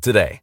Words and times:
today. 0.00 0.40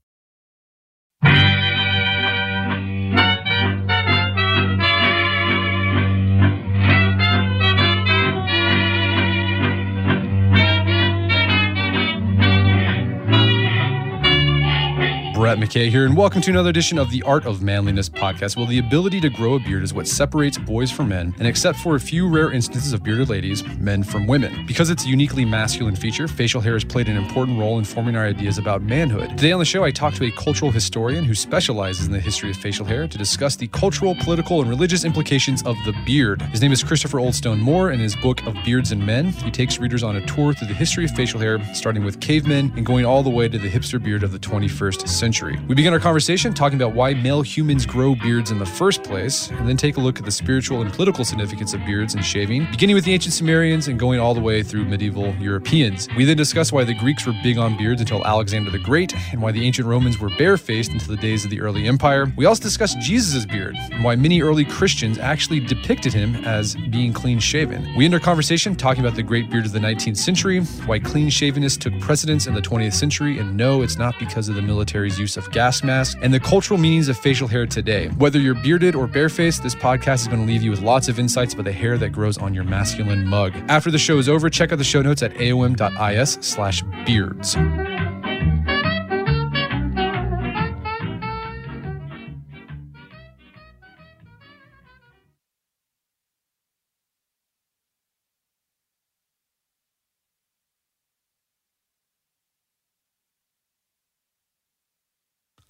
Brett 15.46 15.60
McKay 15.60 15.92
here, 15.92 16.08
and 16.08 16.18
welcome 16.18 16.42
to 16.42 16.50
another 16.50 16.72
edition 16.72 16.98
of 16.98 17.12
the 17.12 17.22
Art 17.22 17.46
of 17.46 17.62
Manliness 17.62 18.10
podcast. 18.10 18.58
Well, 18.58 18.66
the 18.66 18.80
ability 18.80 19.22
to 19.22 19.30
grow 19.30 19.54
a 19.54 19.60
beard 19.60 19.84
is 19.84 19.94
what 19.94 20.08
separates 20.08 20.58
boys 20.58 20.90
from 20.90 21.10
men, 21.10 21.36
and 21.38 21.48
except 21.48 21.78
for 21.78 21.94
a 21.94 22.00
few 22.00 22.28
rare 22.28 22.52
instances 22.52 22.94
of 22.94 23.04
bearded 23.04 23.30
ladies, 23.30 23.64
men 23.78 24.02
from 24.02 24.26
women. 24.26 24.66
Because 24.66 24.90
it's 24.90 25.06
a 25.06 25.08
uniquely 25.08 25.46
masculine 25.46 25.96
feature, 25.96 26.28
facial 26.28 26.62
hair 26.62 26.74
has 26.74 26.84
played 26.84 27.08
an 27.10 27.16
important 27.16 27.60
role 27.60 27.78
in 27.78 27.86
forming 27.86 28.16
our 28.16 28.26
ideas 28.26 28.58
about 28.58 28.82
manhood. 28.82 29.38
Today 29.38 29.52
on 29.52 29.60
the 29.60 29.66
show, 29.66 29.84
I 29.84 29.92
talk 29.92 30.16
to 30.16 30.26
a 30.26 30.32
cultural 30.32 30.72
historian 30.72 31.24
who 31.24 31.36
specializes 31.36 32.08
in 32.08 32.12
the 32.12 32.20
history 32.20 32.50
of 32.50 32.58
facial 32.58 32.84
hair 32.84 33.08
to 33.08 33.16
discuss 33.16 33.56
the 33.56 33.68
cultural, 33.68 34.16
political, 34.16 34.62
and 34.62 34.70
religious 34.72 35.06
implications 35.06 35.62
of 35.62 35.76
the 35.86 35.94
beard. 36.08 36.42
His 36.42 36.64
name 36.64 36.72
is 36.72 36.84
Christopher 36.84 37.20
Oldstone 37.20 37.60
Moore, 37.60 37.90
and 37.90 38.00
in 38.00 38.04
his 38.04 38.16
book 38.16 38.44
of 38.48 38.56
Beards 38.66 38.92
and 38.92 39.06
Men, 39.06 39.28
he 39.28 39.52
takes 39.52 39.78
readers 39.78 40.02
on 40.02 40.16
a 40.16 40.26
tour 40.26 40.56
through 40.56 40.70
the 40.70 40.74
history 40.74 41.06
of 41.06 41.12
facial 41.12 41.40
hair, 41.40 41.64
starting 41.76 42.04
with 42.04 42.20
cavemen 42.20 42.74
and 42.76 42.84
going 42.84 43.06
all 43.06 43.22
the 43.22 43.30
way 43.30 43.48
to 43.48 43.60
the 43.60 43.70
hipster 43.70 44.02
beard 44.02 44.24
of 44.24 44.32
the 44.32 44.40
21st 44.40 45.08
century 45.08 45.35
century. 45.36 45.60
We 45.68 45.76
begin 45.76 45.92
our 45.92 46.00
conversation 46.00 46.54
talking 46.54 46.82
about 46.82 46.96
why 46.96 47.14
male 47.14 47.42
humans 47.42 47.86
grow 47.86 48.16
beards 48.16 48.52
in 48.52 48.60
the 48.60 48.66
first 48.66 49.04
place, 49.04 49.50
and 49.50 49.68
then 49.68 49.76
take 49.76 49.98
a 49.98 50.00
look 50.00 50.18
at 50.18 50.24
the 50.24 50.32
spiritual 50.32 50.82
and 50.82 50.94
political 50.94 51.26
significance 51.26 51.74
of 51.74 51.86
beards 51.86 52.16
and 52.16 52.24
shaving, 52.24 52.68
beginning 52.72 52.96
with 52.96 53.04
the 53.04 53.14
ancient 53.14 53.34
Sumerians 53.34 53.90
and 53.90 54.00
going 54.00 54.18
all 54.18 54.34
the 54.34 54.40
way 54.40 54.64
through 54.64 54.86
medieval 54.86 55.36
Europeans. 55.36 56.08
We 56.16 56.24
then 56.24 56.38
discuss 56.38 56.72
why 56.72 56.86
the 56.86 56.94
Greeks 56.94 57.26
were 57.26 57.34
big 57.44 57.58
on 57.58 57.78
beards 57.78 58.00
until 58.00 58.26
Alexander 58.26 58.72
the 58.72 58.80
Great, 58.80 59.14
and 59.34 59.42
why 59.42 59.52
the 59.52 59.66
ancient 59.66 59.88
Romans 59.88 60.20
were 60.20 60.30
barefaced 60.38 60.92
until 60.92 61.14
the 61.14 61.22
days 61.22 61.44
of 61.44 61.52
the 61.52 61.60
early 61.60 61.86
empire. 61.86 62.32
We 62.38 62.46
also 62.46 62.64
discuss 62.64 62.96
Jesus' 62.96 63.46
beard, 63.46 63.76
and 63.92 64.06
why 64.06 64.16
many 64.16 64.42
early 64.42 64.64
Christians 64.64 65.18
actually 65.18 65.60
depicted 65.60 66.14
him 66.14 66.36
as 66.46 66.76
being 66.90 67.12
clean 67.12 67.40
shaven. 67.40 67.94
We 67.98 68.06
end 68.06 68.14
our 68.14 68.22
conversation 68.22 68.74
talking 68.74 69.04
about 69.04 69.18
the 69.18 69.24
great 69.24 69.52
beard 69.52 69.66
of 69.66 69.74
the 69.74 69.80
19th 69.80 70.18
century, 70.18 70.62
why 70.86 71.00
clean 71.00 71.30
shavenness 71.30 71.78
took 71.78 72.00
precedence 72.00 72.48
in 72.48 72.54
the 72.54 72.62
20th 72.62 72.94
century, 72.94 73.38
and 73.38 73.58
no, 73.58 73.82
it's 73.82 73.98
not 73.98 74.18
because 74.18 74.48
of 74.48 74.56
the 74.56 74.62
military's 74.62 75.20
use 75.20 75.25
of 75.38 75.52
gas 75.52 75.84
masks, 75.84 76.16
and 76.22 76.34
the 76.34 76.40
cultural 76.40 76.80
meanings 76.80 77.10
of 77.10 77.18
facial 77.18 77.48
hair 77.48 77.66
today. 77.66 78.08
Whether 78.18 78.40
you're 78.40 78.56
bearded 78.56 78.96
or 78.96 79.08
barefaced, 79.08 79.64
this 79.64 79.76
podcast 79.76 80.22
is 80.22 80.28
going 80.28 80.42
to 80.42 80.46
leave 80.46 80.62
you 80.62 80.72
with 80.72 80.82
lots 80.82 81.08
of 81.08 81.20
insights 81.20 81.54
about 81.54 81.66
the 81.66 81.72
hair 81.72 81.98
that 81.98 82.10
grows 82.10 82.38
on 82.38 82.54
your 82.54 82.64
masculine 82.64 83.26
mug. 83.26 83.54
After 83.68 83.90
the 83.90 83.98
show 83.98 84.18
is 84.18 84.30
over, 84.30 84.50
check 84.50 84.72
out 84.72 84.78
the 84.78 84.84
show 84.84 85.02
notes 85.02 85.24
at 85.24 85.34
aom.is 85.34 86.38
slash 86.42 86.84
beards. 87.06 87.56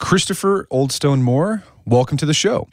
Christopher 0.06 0.68
Oldstone 0.72 1.24
Moore, 1.24 1.64
welcome 1.84 2.16
to 2.18 2.28
the 2.28 2.34
show. 2.36 2.68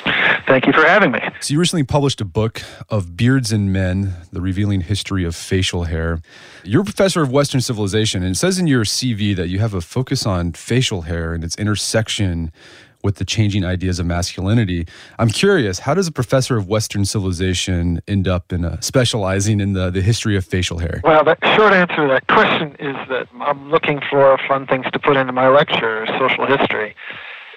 Thank 0.47 0.67
you 0.67 0.73
for 0.75 0.83
having 0.83 1.13
me. 1.13 1.19
So, 1.41 1.55
you 1.55 1.59
recently 1.59 1.83
published 1.83 2.21
a 2.21 2.27
book 2.27 2.61
of 2.91 3.17
Beards 3.17 3.51
and 3.51 3.73
Men, 3.73 4.13
the 4.33 4.43
revealing 4.43 4.83
history 4.83 5.25
of 5.25 5.35
facial 5.35 5.85
hair. 5.85 6.21
You're 6.63 6.83
a 6.83 6.85
professor 6.85 7.23
of 7.23 7.33
Western 7.33 7.63
civilization, 7.63 8.23
and 8.23 8.33
it 8.33 8.39
says 8.39 8.59
in 8.59 8.67
your 8.67 8.85
CV 8.85 9.35
that 9.35 9.49
you 9.49 9.61
have 9.61 9.73
a 9.73 9.81
focus 9.81 10.27
on 10.27 10.53
facial 10.53 11.03
hair 11.03 11.33
and 11.33 11.43
its 11.43 11.57
intersection 11.57 12.53
with 13.03 13.17
the 13.17 13.25
changing 13.25 13.65
ideas 13.65 13.99
of 13.99 14.07
masculinity. 14.07 14.87
I'm 15.19 15.29
curious, 15.29 15.81
how 15.81 15.95
does 15.95 16.07
a 16.07 16.13
professor 16.13 16.57
of 16.57 16.69
Western 16.69 17.05
civilization 17.05 18.01
end 18.07 18.29
up 18.29 18.53
in 18.53 18.65
a, 18.65 18.81
specializing 18.83 19.61
in 19.61 19.73
the, 19.73 19.91
the 19.91 20.01
history 20.01 20.37
of 20.37 20.45
facial 20.45 20.79
hair? 20.79 21.01
Well, 21.05 21.25
the 21.25 21.37
short 21.57 21.73
answer 21.73 21.97
to 21.97 22.09
that 22.09 22.27
question 22.29 22.77
is 22.79 22.97
that 23.09 23.29
I'm 23.41 23.71
looking 23.71 24.01
for 24.09 24.39
fun 24.49 24.67
things 24.67 24.87
to 24.93 24.99
put 24.99 25.17
into 25.17 25.33
my 25.33 25.49
lecture, 25.49 26.07
social 26.19 26.47
history. 26.47 26.95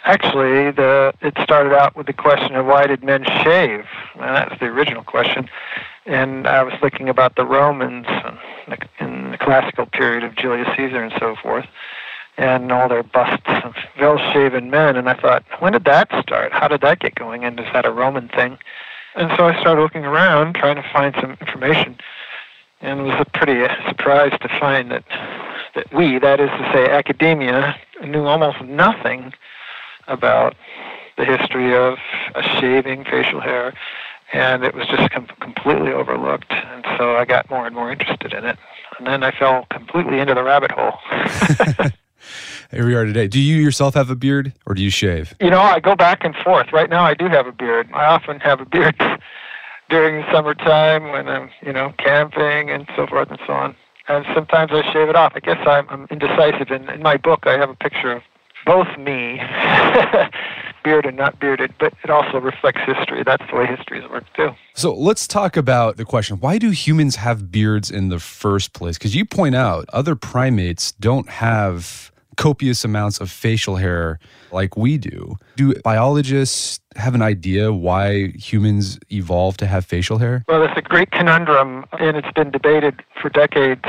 Actually, 0.04 0.72
the, 0.72 1.14
it 1.22 1.34
started 1.42 1.74
out 1.74 1.96
with 1.96 2.06
the 2.06 2.14
question 2.14 2.56
of 2.56 2.66
why 2.66 2.86
did 2.86 3.04
men 3.04 3.24
shave? 3.44 3.86
And 4.14 4.36
that's 4.36 4.60
the 4.60 4.68
original 4.68 5.04
question. 5.04 5.50
And 6.06 6.48
I 6.48 6.62
was 6.62 6.74
thinking 6.80 7.10
about 7.10 7.36
the 7.36 7.46
Romans 7.46 8.06
in 9.00 9.32
the 9.32 9.38
classical 9.40 9.88
period 9.88 10.24
of 10.24 10.36
Julius 10.36 10.68
Caesar 10.78 11.04
and 11.04 11.14
so 11.20 11.36
forth 11.42 11.66
and 12.38 12.72
all 12.72 12.90
their 12.90 13.04
busts 13.04 13.48
of 13.64 13.76
well-shaven 14.00 14.70
men. 14.70 14.96
And 14.96 15.10
I 15.10 15.14
thought, 15.14 15.44
when 15.60 15.74
did 15.74 15.86
that 15.86 16.10
start? 16.22 16.52
How 16.52 16.68
did 16.68 16.82
that 16.82 17.00
get 17.00 17.16
going? 17.16 17.46
And 17.46 17.60
is 17.60 17.66
that 17.74 17.86
a 17.86 17.92
Roman 17.92 18.28
thing? 18.30 18.58
And 19.16 19.32
so 19.38 19.46
I 19.46 19.60
started 19.62 19.82
looking 19.82 20.04
around, 20.04 20.56
trying 20.56 20.76
to 20.76 20.84
find 20.92 21.16
some 21.22 21.32
information, 21.40 21.98
and 22.82 23.04
was 23.04 23.26
pretty 23.34 23.64
uh, 23.64 23.74
surprised 23.88 24.42
to 24.42 24.50
find 24.60 24.92
that 24.92 25.06
that 25.74 25.94
we, 25.94 26.20
that 26.20 26.40
is 26.40 26.50
to 26.50 26.72
say, 26.74 26.90
academia, 26.90 27.76
knew 28.02 28.26
almost 28.26 28.62
nothing 28.62 29.34
about 30.08 30.56
the 31.18 31.26
history 31.26 31.76
of 31.76 31.98
shaving 32.60 33.04
facial 33.04 33.42
hair, 33.42 33.74
and 34.32 34.64
it 34.64 34.74
was 34.74 34.88
just 34.88 35.10
com- 35.12 35.28
completely 35.42 35.92
overlooked. 35.92 36.52
And 36.52 36.86
so 36.98 37.18
I 37.18 37.26
got 37.26 37.50
more 37.50 37.66
and 37.66 37.76
more 37.76 37.92
interested 37.92 38.34
in 38.34 38.46
it, 38.46 38.58
and 38.98 39.08
then 39.08 39.24
I 39.24 39.32
fell 39.32 39.66
completely 39.70 40.20
into 40.20 40.34
the 40.34 40.44
rabbit 40.44 40.72
hole. 40.72 40.94
Here 42.76 42.86
we 42.86 42.94
are 42.94 43.06
today. 43.06 43.30
Do 43.30 43.40
you 43.40 43.56
yourself 43.56 43.94
have 43.94 44.10
a 44.10 44.18
beard 44.18 44.52
or 44.66 44.76
do 44.76 44.84
you 44.84 44.90
shave? 44.90 45.34
You 45.40 45.50
know, 45.50 45.62
I 45.62 45.80
go 45.80 45.96
back 45.96 46.26
and 46.26 46.36
forth. 46.44 46.74
Right 46.74 46.90
now, 46.90 47.06
I 47.06 47.14
do 47.14 47.30
have 47.30 47.48
a 47.48 47.54
beard. 47.54 47.90
I 47.94 48.04
often 48.04 48.42
have 48.42 48.60
a 48.60 48.66
beard 48.66 49.02
during 49.90 50.18
the 50.18 50.30
summertime 50.30 51.10
when 51.10 51.30
I'm, 51.30 51.50
you 51.62 51.72
know, 51.72 51.94
camping 51.98 52.70
and 52.70 52.86
so 52.98 53.08
forth 53.08 53.30
and 53.30 53.40
so 53.48 53.54
on. 53.54 53.78
And 54.10 54.26
sometimes 54.36 54.72
I 54.74 54.82
shave 54.92 55.08
it 55.08 55.16
off. 55.16 55.32
I 55.36 55.40
guess 55.40 55.66
I'm, 55.66 55.88
I'm 55.90 56.06
indecisive. 56.12 56.70
In, 56.70 56.90
in 56.90 57.02
my 57.02 57.16
book, 57.16 57.48
I 57.48 57.58
have 57.58 57.70
a 57.70 57.76
picture 57.76 58.12
of 58.12 58.24
both 58.66 58.90
me, 58.98 59.40
bearded 60.84 61.06
and 61.06 61.18
not 61.18 61.40
bearded, 61.40 61.74
but 61.80 61.94
it 62.04 62.10
also 62.10 62.42
reflects 62.42 62.82
history. 62.86 63.24
That's 63.24 63.44
the 63.50 63.56
way 63.56 63.68
history 63.68 64.02
has 64.02 64.12
worked 64.12 64.36
too. 64.36 64.50
So 64.74 64.94
let's 64.94 65.28
talk 65.28 65.56
about 65.56 65.96
the 65.96 66.04
question 66.04 66.42
why 66.42 66.58
do 66.58 66.72
humans 66.72 67.16
have 67.16 67.50
beards 67.50 67.90
in 67.90 68.10
the 68.10 68.20
first 68.20 68.74
place? 68.74 68.98
Because 68.98 69.16
you 69.16 69.24
point 69.24 69.56
out 69.56 69.86
other 69.94 70.18
primates 70.18 70.92
don't 70.92 71.30
have 71.30 72.12
copious 72.36 72.84
amounts 72.84 73.20
of 73.20 73.30
facial 73.30 73.76
hair 73.78 74.20
like 74.52 74.78
we 74.78 74.98
do. 74.98 75.38
Do 75.56 75.74
biologists 75.84 76.80
have 76.96 77.16
an 77.16 77.22
idea 77.22 77.74
why 77.74 78.28
humans 78.36 79.00
evolved 79.12 79.60
to 79.60 79.68
have 79.68 79.86
facial 79.86 80.18
hair? 80.18 80.44
Well, 80.48 80.64
it's 80.64 80.78
a 80.78 80.82
great 80.82 81.12
conundrum, 81.12 81.86
and 82.00 82.18
it's 82.18 82.32
been 82.32 82.52
debated 82.52 83.04
for 83.22 83.30
decades. 83.30 83.86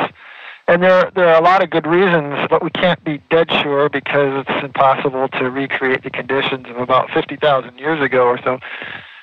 And 0.69 0.83
there, 0.83 1.13
there 1.15 1.29
are 1.29 1.41
a 1.41 1.45
lot 1.45 1.63
of 1.63 1.71
good 1.71 1.87
reasons, 1.87 2.49
but 2.51 2.63
we 2.63 2.71
can't 2.71 3.03
be 3.05 3.23
dead 3.31 3.51
sure 3.63 3.89
because 3.89 4.45
it's 4.49 4.65
impossible 4.65 5.29
to 5.29 5.51
recreate 5.51 6.03
the 6.03 6.11
conditions 6.11 6.67
of 6.69 6.79
about 6.79 7.11
50,000 7.11 7.79
years 7.79 8.03
ago 8.03 8.25
or 8.25 8.39
so 8.43 8.59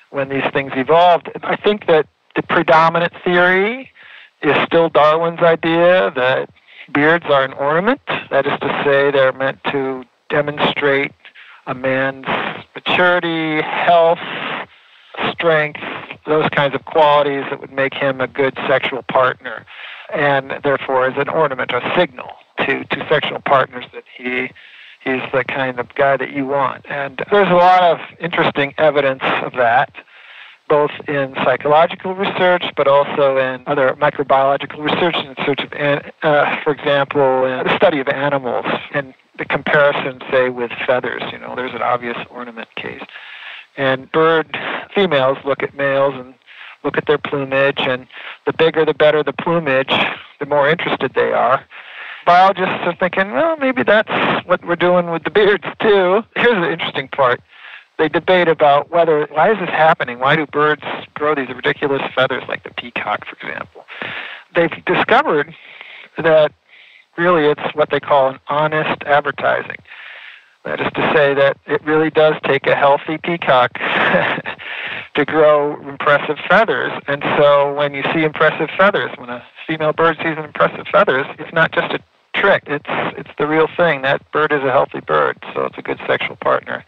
when 0.09 0.29
these 0.29 0.45
things 0.53 0.71
evolved. 0.75 1.29
I 1.43 1.57
think 1.57 1.87
that 1.87 2.07
the 2.35 2.43
predominant 2.43 3.11
theory 3.25 3.91
is 4.41 4.55
still 4.65 4.89
Darwin's 4.89 5.41
idea 5.41 6.11
that 6.15 6.49
beards 6.91 7.25
are 7.25 7.43
an 7.43 7.53
ornament. 7.53 8.01
That 8.29 8.45
is 8.45 8.59
to 8.59 8.81
say, 8.83 9.11
they're 9.11 9.33
meant 9.33 9.63
to 9.71 10.03
demonstrate 10.29 11.11
a 11.67 11.73
man's 11.73 12.25
maturity, 12.75 13.61
health, 13.61 14.19
strength, 15.31 15.79
those 16.25 16.49
kinds 16.49 16.73
of 16.73 16.85
qualities 16.85 17.43
that 17.49 17.59
would 17.59 17.71
make 17.71 17.93
him 17.93 18.21
a 18.21 18.27
good 18.27 18.55
sexual 18.67 19.03
partner, 19.03 19.65
and 20.13 20.53
therefore 20.63 21.07
is 21.07 21.17
an 21.17 21.29
ornament, 21.29 21.71
a 21.71 21.93
signal 21.95 22.31
to, 22.59 22.83
to 22.85 23.07
sexual 23.09 23.39
partners 23.39 23.85
that 23.93 24.03
he 24.15 24.49
he's 25.03 25.21
the 25.33 25.43
kind 25.43 25.79
of 25.79 25.93
guy 25.95 26.15
that 26.17 26.31
you 26.31 26.47
want. 26.47 26.85
And 26.89 27.23
there's 27.29 27.49
a 27.49 27.55
lot 27.55 27.83
of 27.83 27.99
interesting 28.19 28.73
evidence 28.77 29.23
of 29.43 29.51
that, 29.53 29.93
both 30.69 30.91
in 31.07 31.33
psychological 31.43 32.15
research, 32.15 32.63
but 32.75 32.87
also 32.87 33.37
in 33.37 33.63
other 33.67 33.95
microbiological 33.99 34.79
research 34.79 35.15
in 35.15 35.35
search 35.45 35.59
of, 35.61 35.73
uh, 36.23 36.63
for 36.63 36.71
example, 36.71 37.43
the 37.43 37.75
study 37.75 37.99
of 37.99 38.07
animals 38.07 38.65
and 38.93 39.13
the 39.37 39.45
comparison, 39.45 40.21
say, 40.31 40.49
with 40.49 40.71
feathers. 40.85 41.23
You 41.31 41.39
know, 41.39 41.55
there's 41.55 41.73
an 41.73 41.81
obvious 41.81 42.17
ornament 42.29 42.69
case. 42.75 43.03
And 43.77 44.11
bird 44.11 44.57
females 44.93 45.37
look 45.43 45.63
at 45.63 45.75
males 45.75 46.13
and 46.15 46.35
look 46.83 46.97
at 46.97 47.07
their 47.07 47.17
plumage, 47.17 47.79
and 47.79 48.07
the 48.45 48.53
bigger 48.53 48.85
the 48.85 48.93
better 48.93 49.23
the 49.23 49.33
plumage, 49.33 49.93
the 50.39 50.45
more 50.45 50.69
interested 50.69 51.13
they 51.13 51.31
are. 51.31 51.63
Biologists 52.25 52.81
are 52.85 52.95
thinking, 52.95 53.31
well, 53.31 53.57
maybe 53.57 53.83
that's 53.83 54.09
what 54.45 54.63
we're 54.65 54.75
doing 54.75 55.09
with 55.11 55.23
the 55.23 55.29
beards 55.29 55.65
too. 55.81 56.23
Here's 56.35 56.61
the 56.61 56.71
interesting 56.71 57.09
part. 57.09 57.41
They 57.97 58.09
debate 58.09 58.47
about 58.47 58.89
whether, 58.91 59.27
why 59.31 59.51
is 59.51 59.59
this 59.59 59.69
happening? 59.69 60.19
Why 60.19 60.35
do 60.35 60.45
birds 60.47 60.83
grow 61.13 61.35
these 61.35 61.49
ridiculous 61.49 62.01
feathers 62.15 62.43
like 62.47 62.63
the 62.63 62.71
peacock, 62.71 63.25
for 63.25 63.35
example? 63.35 63.85
They've 64.55 64.85
discovered 64.85 65.53
that 66.17 66.51
really 67.17 67.45
it's 67.45 67.75
what 67.75 67.89
they 67.91 67.99
call 67.99 68.29
an 68.29 68.39
honest 68.47 69.01
advertising. 69.03 69.77
That 70.65 70.79
is 70.79 70.91
to 70.93 71.13
say 71.13 71.33
that 71.33 71.57
it 71.65 71.83
really 71.83 72.09
does 72.09 72.35
take 72.45 72.67
a 72.67 72.75
healthy 72.75 73.17
peacock 73.17 73.73
to 75.15 75.25
grow 75.25 75.79
impressive 75.87 76.37
feathers. 76.47 76.93
And 77.07 77.21
so 77.37 77.73
when 77.73 77.93
you 77.93 78.03
see 78.13 78.23
impressive 78.23 78.69
feathers, 78.77 79.11
when 79.17 79.29
a 79.29 79.43
female 79.67 79.91
bird 79.91 80.17
sees 80.23 80.37
impressive 80.37 80.87
feathers, 80.91 81.25
it's 81.37 81.53
not 81.53 81.73
just 81.73 81.93
a 81.93 81.99
trick. 82.33 82.63
It's 82.67 82.89
it's 83.17 83.29
the 83.37 83.45
real 83.45 83.67
thing. 83.75 84.01
That 84.03 84.29
bird 84.31 84.51
is 84.51 84.63
a 84.63 84.71
healthy 84.71 85.01
bird, 85.01 85.37
so 85.53 85.65
it's 85.65 85.77
a 85.77 85.81
good 85.81 85.99
sexual 86.07 86.37
partner. 86.37 86.85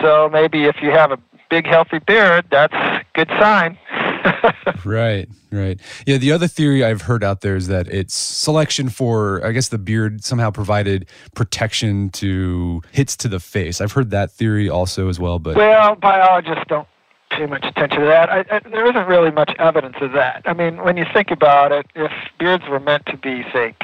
So 0.00 0.28
maybe 0.28 0.64
if 0.64 0.76
you 0.82 0.90
have 0.90 1.12
a 1.12 1.18
big 1.50 1.66
healthy 1.66 1.98
beard, 1.98 2.46
that's 2.50 2.74
a 2.74 3.04
good 3.14 3.28
sign. 3.40 3.78
right, 4.84 5.28
right. 5.50 5.80
Yeah, 6.06 6.18
the 6.18 6.32
other 6.32 6.46
theory 6.46 6.84
I've 6.84 7.02
heard 7.02 7.24
out 7.24 7.40
there 7.40 7.56
is 7.56 7.68
that 7.68 7.88
it's 7.88 8.14
selection 8.14 8.88
for, 8.88 9.44
I 9.44 9.52
guess 9.52 9.68
the 9.68 9.78
beard 9.78 10.24
somehow 10.24 10.50
provided 10.50 11.08
protection 11.34 12.10
to 12.10 12.82
hits 12.92 13.16
to 13.18 13.28
the 13.28 13.40
face. 13.40 13.80
I've 13.80 13.92
heard 13.92 14.10
that 14.10 14.30
theory 14.30 14.68
also 14.68 15.08
as 15.08 15.18
well, 15.18 15.38
but. 15.38 15.56
Well, 15.56 15.94
biologists 15.94 16.64
don't 16.68 16.88
pay 17.30 17.46
much 17.46 17.64
attention 17.64 18.00
to 18.00 18.06
that. 18.06 18.30
I, 18.30 18.44
I, 18.50 18.60
there 18.60 18.86
isn't 18.86 19.06
really 19.06 19.30
much 19.30 19.52
evidence 19.58 19.96
of 20.00 20.12
that. 20.12 20.42
I 20.44 20.52
mean, 20.52 20.78
when 20.82 20.96
you 20.96 21.04
think 21.12 21.30
about 21.30 21.72
it, 21.72 21.86
if 21.94 22.12
beards 22.38 22.64
were 22.68 22.80
meant 22.80 23.06
to 23.06 23.16
be, 23.16 23.44
say, 23.52 23.74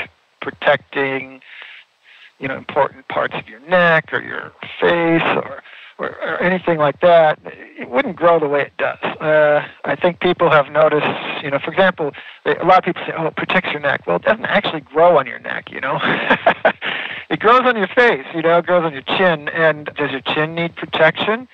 protecting, 0.41 1.41
you 2.39 2.49
know, 2.49 2.56
important 2.56 3.06
parts 3.09 3.35
of 3.37 3.49
your 3.49 3.61
neck 3.61 4.12
or 4.12 4.21
your 4.21 4.53
face 4.81 5.23
or 5.37 5.62
or, 5.99 6.08
or 6.08 6.43
anything 6.43 6.79
like 6.79 7.00
that, 7.00 7.38
it 7.44 7.88
wouldn't 7.88 8.17
grow 8.17 8.41
the 8.41 8.49
way 8.49 8.62
it 8.62 8.73
does. 8.79 8.99
Uh, 9.20 9.67
I 9.85 9.94
think 9.94 10.20
people 10.20 10.50
have 10.50 10.70
noticed, 10.70 11.06
you 11.43 11.50
know, 11.50 11.58
for 11.58 11.70
example, 11.70 12.12
a 12.44 12.64
lot 12.64 12.79
of 12.79 12.85
people 12.85 13.02
say, 13.06 13.12
oh, 13.17 13.26
it 13.26 13.37
protects 13.37 13.70
your 13.70 13.81
neck. 13.81 14.06
Well, 14.06 14.17
it 14.17 14.23
doesn't 14.23 14.46
actually 14.46 14.81
grow 14.81 15.19
on 15.19 15.26
your 15.26 15.38
neck, 15.38 15.70
you 15.70 15.81
know. 15.81 15.99
it 17.31 17.38
grows 17.38 17.62
on 17.64 17.76
your 17.76 17.88
face, 17.88 18.26
you 18.35 18.43
know, 18.43 18.58
it 18.58 18.67
grows 18.67 18.85
on 18.85 18.93
your 18.93 19.02
chin. 19.02 19.49
And 19.49 19.87
does 19.96 20.11
your 20.11 20.20
chin 20.20 20.55
need 20.55 20.75
protection? 20.75 21.46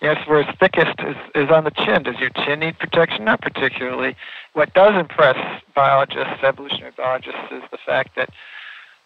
Yes, 0.00 0.26
where 0.26 0.40
it's 0.40 0.58
thickest 0.58 0.98
is, 1.00 1.16
is 1.34 1.50
on 1.50 1.64
the 1.64 1.70
chin. 1.70 2.02
Does 2.02 2.18
your 2.18 2.30
chin 2.30 2.60
need 2.60 2.78
protection? 2.78 3.24
Not 3.24 3.40
particularly. 3.40 4.16
What 4.54 4.72
does 4.74 4.94
impress 4.98 5.36
biologists, 5.74 6.42
evolutionary 6.42 6.92
biologists, 6.96 7.40
is 7.50 7.62
the 7.70 7.78
fact 7.84 8.16
that, 8.16 8.30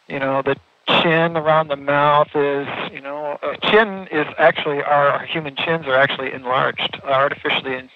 you 0.09 0.19
know, 0.19 0.43
that 0.43 0.59
chin 0.87 1.37
around 1.37 1.69
the 1.69 1.77
mouth 1.77 2.29
is, 2.35 2.69
you 2.93 3.01
know, 3.01 3.39
uh, 3.43 3.57
chin 3.71 4.09
is 4.11 4.27
actually, 4.39 4.83
our, 4.83 5.09
our 5.09 5.27
human 5.27 5.57
chins 5.57 5.87
are 5.87 5.97
actually 5.97 6.33
enlarged, 6.33 7.01
artificially 7.05 7.89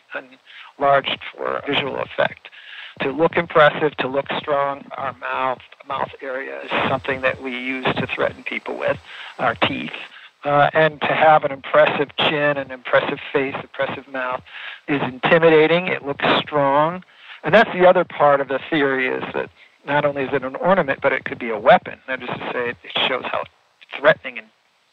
enlarged 0.78 1.18
for 1.34 1.62
visual 1.66 1.96
effect. 1.98 2.48
To 3.02 3.12
look 3.12 3.36
impressive, 3.36 3.96
to 3.98 4.08
look 4.08 4.26
strong, 4.36 4.84
our 4.96 5.14
mouth, 5.14 5.60
mouth 5.88 6.10
area 6.20 6.60
is 6.62 6.70
something 6.88 7.22
that 7.22 7.42
we 7.42 7.52
use 7.52 7.86
to 7.96 8.06
threaten 8.06 8.42
people 8.42 8.76
with, 8.76 8.98
our 9.38 9.54
teeth. 9.54 9.92
Uh, 10.42 10.70
and 10.72 11.00
to 11.02 11.14
have 11.14 11.44
an 11.44 11.52
impressive 11.52 12.08
chin, 12.16 12.56
an 12.56 12.70
impressive 12.70 13.18
face, 13.32 13.54
impressive 13.60 14.08
mouth 14.08 14.42
is 14.88 15.00
intimidating. 15.02 15.86
It 15.86 16.04
looks 16.04 16.24
strong. 16.38 17.04
And 17.42 17.54
that's 17.54 17.72
the 17.72 17.86
other 17.86 18.04
part 18.04 18.40
of 18.40 18.48
the 18.48 18.58
theory 18.70 19.08
is 19.08 19.22
that 19.34 19.50
not 19.86 20.04
only 20.04 20.22
is 20.22 20.30
it 20.32 20.44
an 20.44 20.56
ornament, 20.56 21.00
but 21.02 21.12
it 21.12 21.24
could 21.24 21.38
be 21.38 21.50
a 21.50 21.58
weapon. 21.58 21.98
That 22.06 22.22
is 22.22 22.28
to 22.28 22.50
say, 22.52 22.68
it 22.70 22.76
shows 23.08 23.24
how 23.24 23.44
threatening 23.98 24.38
and 24.38 24.46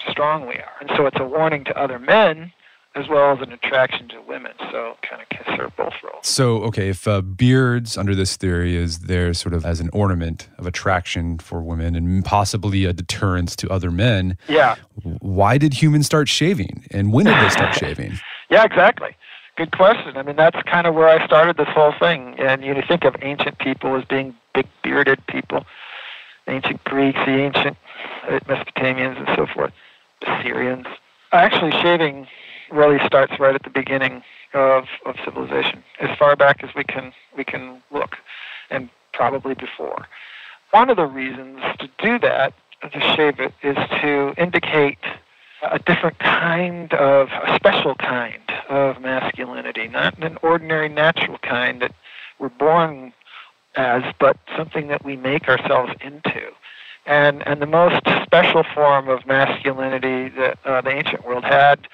strong 0.09 0.47
we 0.47 0.55
are. 0.55 0.71
And 0.79 0.89
so 0.95 1.05
it's 1.05 1.19
a 1.19 1.25
warning 1.25 1.63
to 1.65 1.77
other 1.77 1.99
men 1.99 2.51
as 2.95 3.07
well 3.07 3.31
as 3.31 3.41
an 3.41 3.51
attraction 3.51 4.07
to 4.09 4.21
women. 4.21 4.53
So 4.71 4.95
kind 5.07 5.21
of 5.21 5.29
can 5.29 5.55
serve 5.55 5.75
both 5.75 5.93
roles. 6.03 6.25
So, 6.25 6.57
okay, 6.63 6.89
if 6.89 7.07
uh, 7.07 7.21
beards 7.21 7.95
under 7.97 8.15
this 8.15 8.37
theory 8.37 8.75
is 8.75 8.99
there 8.99 9.33
sort 9.33 9.53
of 9.53 9.65
as 9.65 9.79
an 9.79 9.89
ornament 9.93 10.49
of 10.57 10.65
attraction 10.65 11.37
for 11.37 11.61
women 11.61 11.95
and 11.95 12.25
possibly 12.25 12.85
a 12.85 12.93
deterrence 12.93 13.55
to 13.57 13.69
other 13.69 13.91
men. 13.91 14.37
Yeah. 14.47 14.75
Why 15.03 15.57
did 15.57 15.75
humans 15.75 16.07
start 16.07 16.27
shaving? 16.27 16.85
And 16.91 17.13
when 17.13 17.25
did 17.25 17.35
they 17.35 17.49
start 17.49 17.75
shaving? 17.75 18.19
Yeah, 18.49 18.63
exactly. 18.63 19.09
Good 19.57 19.71
question. 19.71 20.15
I 20.17 20.21
mean, 20.21 20.35
that's 20.35 20.61
kind 20.63 20.85
of 20.85 20.93
where 20.93 21.09
I 21.09 21.25
started 21.25 21.57
this 21.57 21.67
whole 21.69 21.93
thing. 21.99 22.35
And 22.37 22.63
you 22.63 22.75
think 22.87 23.03
of 23.03 23.15
ancient 23.23 23.57
people 23.57 23.95
as 23.95 24.05
being 24.05 24.35
big 24.53 24.67
bearded 24.83 25.25
people, 25.25 25.65
ancient 26.47 26.83
Greeks, 26.83 27.17
the 27.25 27.31
ancient 27.31 27.75
Mesopotamians, 28.45 29.17
and 29.17 29.27
so 29.35 29.47
forth, 29.47 29.73
Assyrians. 30.21 30.85
Actually, 31.31 31.71
shaving 31.71 32.27
really 32.71 33.03
starts 33.07 33.39
right 33.39 33.55
at 33.55 33.63
the 33.63 33.71
beginning 33.71 34.21
of, 34.53 34.85
of 35.07 35.15
civilization, 35.25 35.83
as 35.99 36.15
far 36.19 36.35
back 36.35 36.63
as 36.63 36.69
we 36.75 36.83
can 36.83 37.11
we 37.35 37.43
can 37.43 37.81
look, 37.91 38.15
and 38.69 38.89
probably 39.11 39.55
before. 39.55 40.05
One 40.69 40.91
of 40.91 40.97
the 40.97 41.07
reasons 41.07 41.61
to 41.79 41.89
do 41.97 42.19
that, 42.19 42.53
to 42.83 42.99
shave 43.15 43.39
it, 43.39 43.53
is 43.63 43.75
to 44.01 44.35
indicate 44.37 44.99
a 45.63 45.79
different 45.79 46.19
kind 46.19 46.93
of, 46.93 47.29
a 47.29 47.55
special 47.55 47.95
kind 47.95 48.41
of 48.69 49.01
masculinity, 49.01 49.87
not 49.87 50.17
an 50.23 50.37
ordinary 50.41 50.89
natural 50.89 51.37
kind 51.39 51.81
that 51.81 51.93
we're 52.39 52.49
born 52.49 53.13
as, 53.75 54.03
but 54.19 54.37
something 54.55 54.87
that 54.87 55.03
we 55.03 55.15
make 55.15 55.47
ourselves 55.47 55.93
into. 56.01 56.51
And, 57.05 57.47
and 57.47 57.61
the 57.61 57.67
most 57.67 58.01
special 58.23 58.63
form 58.75 59.07
of 59.07 59.25
masculinity 59.25 60.29
that 60.37 60.59
uh, 60.65 60.81
the 60.81 60.89
ancient 60.89 61.25
world 61.25 61.45
had 61.45 61.87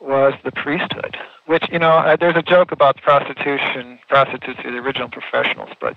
was 0.00 0.34
the 0.44 0.52
priesthood, 0.52 1.16
which, 1.46 1.64
you 1.72 1.78
know, 1.78 1.90
uh, 1.90 2.16
there's 2.16 2.36
a 2.36 2.42
joke 2.42 2.70
about 2.70 3.00
prostitution, 3.02 3.98
prostitutes 4.08 4.60
are 4.64 4.70
the 4.70 4.78
original 4.78 5.08
professionals, 5.08 5.70
but 5.80 5.96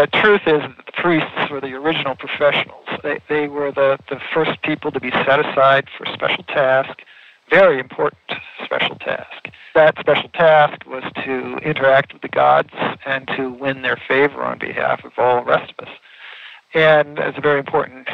the 0.00 0.06
truth 0.06 0.40
is 0.46 0.62
priests 0.94 1.50
were 1.50 1.60
the 1.60 1.74
original 1.74 2.14
professionals. 2.14 2.86
They, 3.02 3.20
they 3.28 3.48
were 3.48 3.70
the, 3.70 3.98
the 4.08 4.18
first 4.32 4.62
people 4.62 4.90
to 4.92 5.00
be 5.00 5.10
set 5.10 5.40
aside 5.40 5.88
for 5.96 6.04
a 6.04 6.12
special 6.14 6.42
task, 6.44 7.02
very 7.50 7.78
important 7.78 8.22
special 8.64 8.96
task. 8.96 9.50
That 9.74 9.98
special 9.98 10.30
task 10.30 10.86
was 10.86 11.02
to 11.24 11.58
interact 11.58 12.14
with 12.14 12.22
the 12.22 12.28
gods 12.28 12.70
and 13.04 13.28
to 13.36 13.50
win 13.50 13.82
their 13.82 14.00
favor 14.08 14.42
on 14.42 14.58
behalf 14.58 15.04
of 15.04 15.12
all 15.18 15.44
the 15.44 15.50
rest 15.50 15.74
of 15.78 15.86
us. 15.86 15.94
And 16.72 17.18
it's 17.18 17.38
very 17.38 17.58
important, 17.58 18.08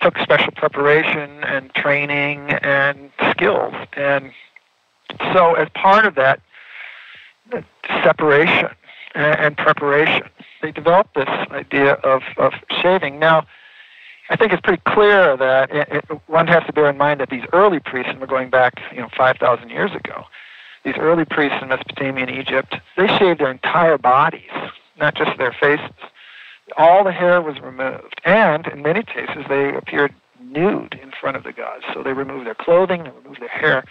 took 0.00 0.18
special 0.18 0.52
preparation 0.52 1.42
and 1.42 1.74
training 1.74 2.50
and 2.62 3.10
skills. 3.32 3.74
And 3.94 4.30
so 5.32 5.54
as 5.54 5.68
part 5.74 6.06
of 6.06 6.14
that 6.14 6.40
separation 8.04 8.68
and 9.14 9.56
preparation, 9.56 10.28
they 10.62 10.72
developed 10.72 11.14
this 11.14 11.28
idea 11.50 11.94
of, 11.94 12.22
of 12.36 12.52
shaving. 12.80 13.18
Now, 13.18 13.46
I 14.30 14.36
think 14.36 14.52
it's 14.52 14.62
pretty 14.62 14.82
clear 14.86 15.36
that 15.36 15.70
it, 15.70 15.88
it, 15.90 16.20
one 16.26 16.46
has 16.46 16.64
to 16.66 16.72
bear 16.72 16.88
in 16.88 16.96
mind 16.96 17.20
that 17.20 17.30
these 17.30 17.44
early 17.52 17.80
priests, 17.80 18.10
and 18.10 18.20
we're 18.20 18.26
going 18.26 18.50
back, 18.50 18.80
you 18.92 19.00
know, 19.00 19.08
5,000 19.16 19.68
years 19.68 19.92
ago, 19.94 20.24
these 20.84 20.94
early 20.98 21.24
priests 21.24 21.58
in 21.60 21.68
Mesopotamia 21.68 22.26
and 22.26 22.36
Egypt, 22.36 22.74
they 22.96 23.06
shaved 23.18 23.40
their 23.40 23.50
entire 23.50 23.98
bodies, 23.98 24.50
not 24.98 25.14
just 25.14 25.36
their 25.38 25.52
faces. 25.52 25.90
All 26.76 27.04
the 27.04 27.12
hair 27.12 27.42
was 27.42 27.60
removed, 27.60 28.20
and 28.24 28.66
in 28.68 28.82
many 28.82 29.02
cases, 29.02 29.44
they 29.48 29.74
appeared 29.74 30.14
nude 30.40 30.98
in 31.02 31.12
front 31.20 31.36
of 31.36 31.44
the 31.44 31.52
gods. 31.52 31.84
So 31.92 32.02
they 32.02 32.12
removed 32.12 32.46
their 32.46 32.54
clothing, 32.54 33.04
they 33.04 33.10
removed 33.10 33.40
their 33.40 33.48
hair, 33.48 33.84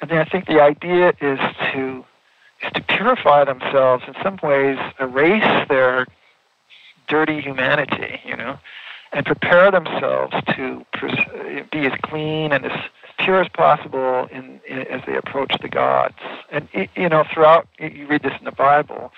and 0.00 0.10
then 0.10 0.18
I 0.18 0.24
think 0.24 0.46
the 0.46 0.60
idea 0.60 1.12
is 1.20 1.38
to 1.72 2.04
is 2.62 2.72
to 2.72 2.82
purify 2.82 3.44
themselves 3.44 4.04
in 4.06 4.14
some 4.22 4.38
ways, 4.42 4.78
erase 5.00 5.68
their 5.68 6.06
dirty 7.08 7.40
humanity, 7.40 8.20
you 8.24 8.36
know, 8.36 8.58
and 9.12 9.24
prepare 9.24 9.70
themselves 9.70 10.34
to 10.54 10.84
be 11.72 11.86
as 11.86 11.92
clean 12.02 12.52
and 12.52 12.66
as 12.66 12.78
pure 13.18 13.40
as 13.40 13.48
possible 13.48 14.28
in, 14.30 14.60
in, 14.68 14.80
as 14.88 15.00
they 15.06 15.16
approach 15.16 15.52
the 15.60 15.68
gods. 15.68 16.14
And 16.50 16.68
you 16.96 17.08
know, 17.08 17.24
throughout 17.32 17.66
you 17.78 18.06
read 18.06 18.22
this 18.22 18.34
in 18.38 18.44
the 18.44 18.52
Bible, 18.52 19.12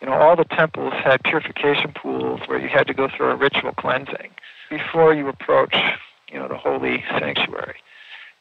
you 0.00 0.06
know, 0.06 0.14
all 0.14 0.36
the 0.36 0.44
temples 0.44 0.94
had 0.94 1.22
purification 1.24 1.92
pools 1.92 2.40
where 2.46 2.58
you 2.58 2.68
had 2.68 2.86
to 2.86 2.94
go 2.94 3.08
through 3.08 3.30
a 3.30 3.36
ritual 3.36 3.72
cleansing 3.72 4.30
before 4.68 5.14
you 5.14 5.28
approach, 5.28 5.76
you 6.30 6.38
know, 6.38 6.48
the 6.48 6.56
holy 6.56 7.04
sanctuary. 7.18 7.76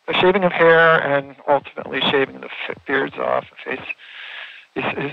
The 0.07 0.13
shaving 0.13 0.43
of 0.43 0.51
hair 0.51 1.01
and 1.01 1.35
ultimately 1.47 2.01
shaving 2.01 2.41
the 2.41 2.49
beards 2.87 3.15
off 3.17 3.45
the 3.49 3.71
face 3.71 3.85
is, 4.75 4.83
is 4.97 5.11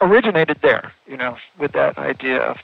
originated 0.00 0.58
there, 0.62 0.92
you 1.06 1.16
know, 1.16 1.36
with 1.58 1.72
that 1.72 1.98
idea 1.98 2.40
of, 2.40 2.56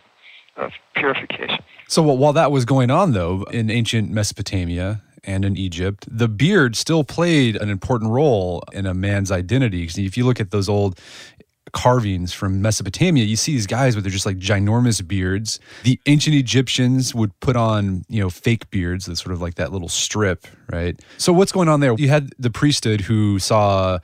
of 0.57 0.73
purification. 0.95 1.59
So 1.89 2.03
while 2.03 2.33
that 2.35 2.51
was 2.51 2.65
going 2.65 2.91
on, 2.91 3.13
though, 3.13 3.45
in 3.51 3.71
ancient 3.71 4.11
Mesopotamia 4.11 5.03
and 5.25 5.45
in 5.45 5.57
Egypt, 5.57 6.07
the 6.11 6.29
beard 6.29 6.77
still 6.77 7.05
played 7.05 7.57
an 7.57 7.71
important 7.71 8.11
role 8.11 8.63
in 8.73 8.87
a 8.87 8.95
man's 8.95 9.31
identity. 9.31 9.85
If 9.85 10.17
you 10.17 10.25
look 10.25 10.41
at 10.41 10.51
those 10.51 10.69
old 10.69 10.99
carvings 11.73 12.33
from 12.33 12.63
Mesopotamia, 12.63 13.25
you 13.25 13.37
see 13.37 13.53
these 13.53 13.67
guys 13.67 13.95
with 13.95 14.05
their 14.05 14.11
just 14.11 14.27
like 14.27 14.39
ginormous 14.39 15.07
beards. 15.07 15.61
The 15.85 16.01
ancient 16.07 16.35
Egyptians 16.35 17.15
would 17.15 17.39
put 17.41 17.57
on, 17.57 18.05
you 18.09 18.21
know, 18.21 18.31
fake 18.31 18.71
beards, 18.71 19.07
that's 19.07 19.23
sort 19.23 19.33
of 19.33 19.43
like 19.43 19.57
that 19.57 19.73
little 19.73 19.89
strip, 19.89 20.47
right? 20.71 20.99
So 21.19 21.33
what's 21.33 21.53
going 21.53 21.69
on 21.69 21.81
there? 21.81 21.95
You 21.99 22.09
had 22.09 22.31
the 22.39 22.51
priesthood 22.51 23.03
who 23.03 23.39
saw 23.39 23.99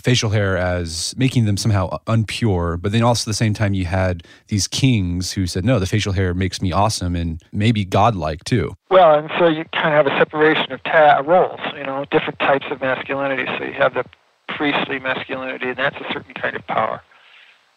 facial 0.00 0.30
hair 0.30 0.56
as 0.56 1.14
making 1.16 1.44
them 1.44 1.56
somehow 1.56 1.88
unpure, 2.06 2.80
but 2.80 2.92
then 2.92 3.02
also 3.02 3.22
at 3.22 3.26
the 3.26 3.34
same 3.34 3.54
time 3.54 3.74
you 3.74 3.84
had 3.84 4.22
these 4.48 4.66
kings 4.66 5.32
who 5.32 5.46
said, 5.46 5.64
no, 5.64 5.78
the 5.78 5.86
facial 5.86 6.12
hair 6.12 6.34
makes 6.34 6.60
me 6.60 6.72
awesome 6.72 7.14
and 7.14 7.42
maybe 7.52 7.84
godlike 7.84 8.42
too. 8.44 8.74
Well, 8.90 9.18
and 9.18 9.30
so 9.38 9.48
you 9.48 9.64
kind 9.72 9.94
of 9.94 10.04
have 10.04 10.06
a 10.06 10.18
separation 10.18 10.72
of 10.72 10.82
ta- 10.84 11.18
uh, 11.18 11.22
roles, 11.22 11.60
you 11.76 11.84
know, 11.84 12.04
different 12.10 12.38
types 12.38 12.66
of 12.70 12.80
masculinity. 12.80 13.44
So 13.58 13.64
you 13.64 13.72
have 13.74 13.94
the 13.94 14.04
priestly 14.48 14.98
masculinity, 14.98 15.68
and 15.68 15.76
that's 15.76 15.96
a 15.96 16.12
certain 16.12 16.34
kind 16.34 16.56
of 16.56 16.66
power. 16.66 17.00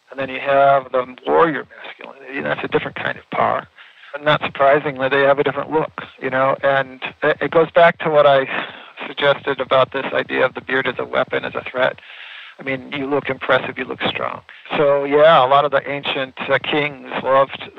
And 0.10 0.20
then 0.20 0.30
you 0.30 0.40
have 0.40 0.92
the 0.92 1.16
warrior 1.26 1.68
masculinity, 1.84 2.38
and 2.38 2.46
that's 2.46 2.64
a 2.64 2.68
different 2.68 2.96
kind 2.96 3.18
of 3.18 3.30
power. 3.32 3.68
And 4.16 4.24
not 4.24 4.42
surprisingly, 4.42 5.10
they 5.10 5.22
have 5.22 5.38
a 5.38 5.44
different 5.44 5.72
look, 5.72 6.02
you 6.22 6.30
know, 6.30 6.56
and 6.64 7.02
it 7.24 7.52
goes 7.52 7.70
back 7.72 8.00
to 8.00 8.10
what 8.10 8.26
I 8.26 8.48
suggested 9.06 9.60
about 9.60 9.94
this 9.94 10.06
idea 10.14 10.46
of 10.46 10.54
the 10.54 10.62
beard 10.62 10.88
as 10.88 10.96
a 10.98 11.06
weapon, 11.06 11.46
as 11.46 11.56
a 11.56 11.64
threat. 11.70 12.00
I 12.60 12.64
mean, 12.64 12.92
you 12.92 13.06
look 13.06 13.30
impressive, 13.30 13.78
you 13.78 13.86
look 13.86 14.02
strong. 14.02 14.42
So 14.76 15.04
yeah, 15.04 15.46
a 15.46 15.48
lot 15.48 15.66
of 15.66 15.72
the 15.72 15.88
ancient 15.88 16.34
uh, 16.50 16.58
kings 16.60 17.10
loved 17.24 17.70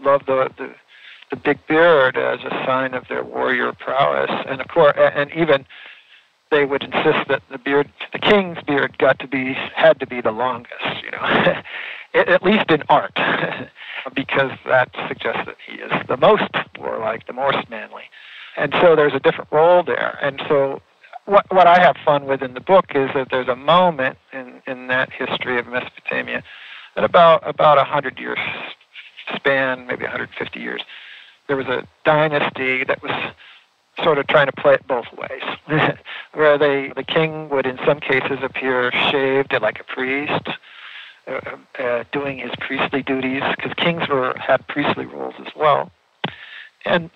loved 0.00 0.26
the, 0.26 0.50
the 0.56 0.74
the 1.30 1.36
big 1.36 1.58
beard 1.66 2.16
as 2.16 2.40
a 2.40 2.50
sign 2.64 2.94
of 2.94 3.06
their 3.08 3.22
warrior 3.22 3.72
prowess, 3.72 4.30
and 4.48 4.60
of 4.60 4.68
course, 4.68 4.94
and 4.96 5.30
even 5.32 5.66
they 6.50 6.64
would 6.64 6.82
insist 6.82 7.28
that 7.28 7.42
the 7.50 7.58
beard, 7.58 7.90
the 8.12 8.18
king's 8.18 8.58
beard, 8.66 8.96
got 8.98 9.18
to 9.18 9.28
be 9.28 9.54
had 9.74 10.00
to 10.00 10.06
be 10.06 10.20
the 10.20 10.30
longest, 10.30 11.02
you 11.02 11.10
know, 11.10 11.62
at 12.14 12.42
least 12.42 12.70
in 12.70 12.82
art, 12.88 13.12
because 14.14 14.52
that 14.66 14.90
suggests 15.08 15.42
that 15.46 15.56
he 15.66 15.74
is 15.74 15.92
the 16.08 16.16
most 16.16 16.50
warlike, 16.78 17.26
the 17.26 17.32
most 17.32 17.68
manly, 17.68 18.04
and 18.58 18.74
so 18.80 18.96
there's 18.96 19.14
a 19.14 19.20
different 19.20 19.50
role 19.50 19.82
there. 19.82 20.18
And 20.20 20.42
so, 20.48 20.82
what 21.24 21.50
what 21.52 21.66
I 21.66 21.80
have 21.80 21.96
fun 22.04 22.26
with 22.26 22.42
in 22.42 22.54
the 22.54 22.60
book 22.60 22.86
is 22.94 23.10
that 23.14 23.28
there's 23.30 23.48
a 23.48 23.56
moment 23.56 24.18
in 24.32 24.62
in 24.66 24.88
that 24.88 25.10
history 25.12 25.58
of 25.58 25.66
Mesopotamia, 25.66 26.42
at 26.96 27.04
about 27.04 27.46
about 27.48 27.78
a 27.78 27.84
hundred 27.84 28.18
years 28.18 28.38
span, 29.34 29.86
maybe 29.86 30.02
150 30.02 30.60
years, 30.60 30.82
there 31.46 31.56
was 31.56 31.66
a 31.66 31.86
dynasty 32.04 32.84
that 32.84 33.02
was 33.02 33.12
sort 34.02 34.18
of 34.18 34.26
trying 34.26 34.46
to 34.46 34.52
play 34.52 34.74
it 34.74 34.86
both 34.86 35.06
ways, 35.16 35.42
where 36.34 36.56
they, 36.56 36.92
the 36.94 37.02
king 37.02 37.48
would 37.48 37.66
in 37.66 37.78
some 37.84 38.00
cases 38.00 38.38
appear 38.42 38.92
shaved 39.10 39.52
like 39.60 39.80
a 39.80 39.84
priest, 39.84 40.48
uh, 41.26 41.56
uh, 41.78 42.04
doing 42.12 42.38
his 42.38 42.52
priestly 42.60 43.02
duties, 43.02 43.42
because 43.56 43.72
kings 43.74 44.08
were 44.08 44.34
had 44.38 44.66
priestly 44.68 45.06
roles 45.06 45.34
as 45.40 45.52
well, 45.56 45.90
and 46.84 47.10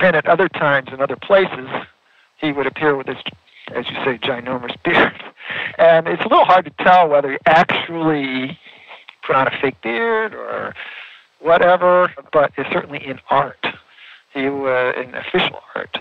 and 0.00 0.16
at 0.16 0.26
other 0.26 0.48
times 0.48 0.88
in 0.92 1.00
other 1.00 1.16
places, 1.16 1.68
he 2.36 2.52
would 2.52 2.66
appear 2.66 2.96
with 2.96 3.06
his, 3.06 3.16
as 3.74 3.86
you 3.88 3.96
say, 4.04 4.18
ginormous 4.18 4.76
beard, 4.82 5.22
and 5.78 6.06
it's 6.06 6.24
a 6.24 6.28
little 6.28 6.44
hard 6.44 6.64
to 6.64 6.84
tell 6.84 7.08
whether 7.08 7.32
he 7.32 7.38
actually 7.46 8.58
put 9.26 9.36
on 9.36 9.46
a 9.46 9.58
fake 9.60 9.80
beard 9.82 10.34
or 10.34 10.74
whatever, 11.40 12.12
but 12.32 12.52
it's 12.56 12.70
certainly 12.70 13.04
in 13.04 13.18
art. 13.30 13.66
He 14.32 14.48
was 14.48 14.94
in 14.96 15.14
official 15.14 15.60
art 15.74 15.96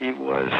he 0.00 0.10
was 0.12 0.50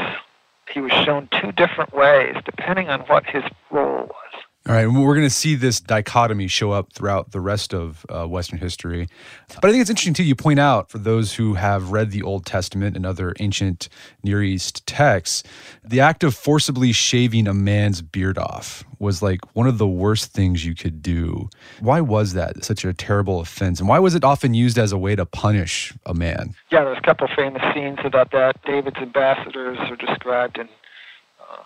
he 0.73 0.81
was 0.81 0.93
shown 0.93 1.29
two 1.41 1.51
different 1.51 1.93
ways 1.93 2.37
depending 2.45 2.89
on 2.89 3.01
what 3.01 3.27
his 3.27 3.43
role 3.73 4.07
was. 4.07 4.45
All 4.69 4.75
right, 4.75 4.87
we're 4.87 5.15
going 5.15 5.27
to 5.27 5.31
see 5.31 5.55
this 5.55 5.81
dichotomy 5.81 6.47
show 6.47 6.71
up 6.71 6.93
throughout 6.93 7.33
the 7.33 7.41
rest 7.41 7.73
of 7.73 8.05
uh, 8.11 8.27
Western 8.27 8.59
history. 8.59 9.09
But 9.49 9.65
I 9.65 9.71
think 9.71 9.81
it's 9.81 9.89
interesting, 9.89 10.13
too. 10.13 10.23
You 10.23 10.37
point 10.37 10.61
out, 10.61 10.91
for 10.91 10.99
those 10.99 11.33
who 11.33 11.55
have 11.55 11.93
read 11.93 12.11
the 12.11 12.23
Old 12.23 12.45
Testament 12.45 12.95
and 12.95 13.07
other 13.07 13.33
ancient 13.41 13.89
Near 14.23 14.43
East 14.43 14.87
texts, 14.87 15.45
the 15.83 16.01
act 16.01 16.23
of 16.25 16.35
forcibly 16.35 16.93
shaving 16.93 17.49
a 17.49 17.55
man's 17.55 18.03
beard 18.03 18.37
off 18.37 18.85
was 18.99 19.23
like 19.23 19.41
one 19.57 19.67
of 19.67 19.79
the 19.79 19.89
worst 19.89 20.33
things 20.33 20.63
you 20.63 20.75
could 20.75 21.01
do. 21.01 21.49
Why 21.81 22.03
was 22.03 22.35
that 22.35 22.63
such 22.63 22.85
a 22.85 22.93
terrible 22.93 23.41
offense? 23.41 23.81
And 23.81 23.89
why 23.89 23.99
was 23.99 24.15
it 24.15 24.25
often 24.25 24.53
used 24.53 24.79
as 24.79 24.93
a 24.93 24.99
way 24.99 25.17
to 25.17 25.25
punish 25.25 25.95
a 26.05 26.13
man? 26.13 26.55
Yeah, 26.71 26.85
there's 26.85 26.99
a 26.99 27.07
couple 27.07 27.27
famous 27.35 27.63
scenes 27.73 28.01
about 28.05 28.31
that. 28.33 28.63
David's 28.67 28.99
ambassadors 28.99 29.79
are 29.81 29.97
described 29.97 30.59
in, 30.59 30.69
uh, 31.41 31.63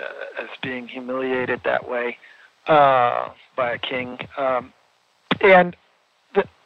uh, 0.00 0.42
as 0.44 0.48
being 0.62 0.86
humiliated 0.86 1.62
that 1.64 1.88
way 1.88 2.16
uh, 2.66 3.30
by 3.56 3.72
a 3.72 3.78
king. 3.78 4.18
Um, 4.36 4.72
and 5.42 5.76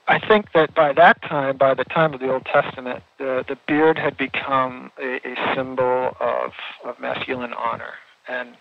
I 0.08 0.18
think 0.18 0.52
that 0.52 0.74
by 0.74 0.92
that 0.94 1.22
time, 1.22 1.56
by 1.56 1.74
the 1.74 1.84
time 1.84 2.14
of 2.14 2.20
the 2.20 2.32
Old 2.32 2.44
Testament, 2.44 3.04
the, 3.18 3.44
the 3.46 3.56
beard 3.68 3.96
had 3.96 4.16
become 4.16 4.90
a, 5.00 5.20
a 5.24 5.54
symbol 5.54 6.16
of, 6.18 6.52
of 6.84 6.98
masculine 6.98 7.52
honor 7.52 7.94
and 8.26 8.56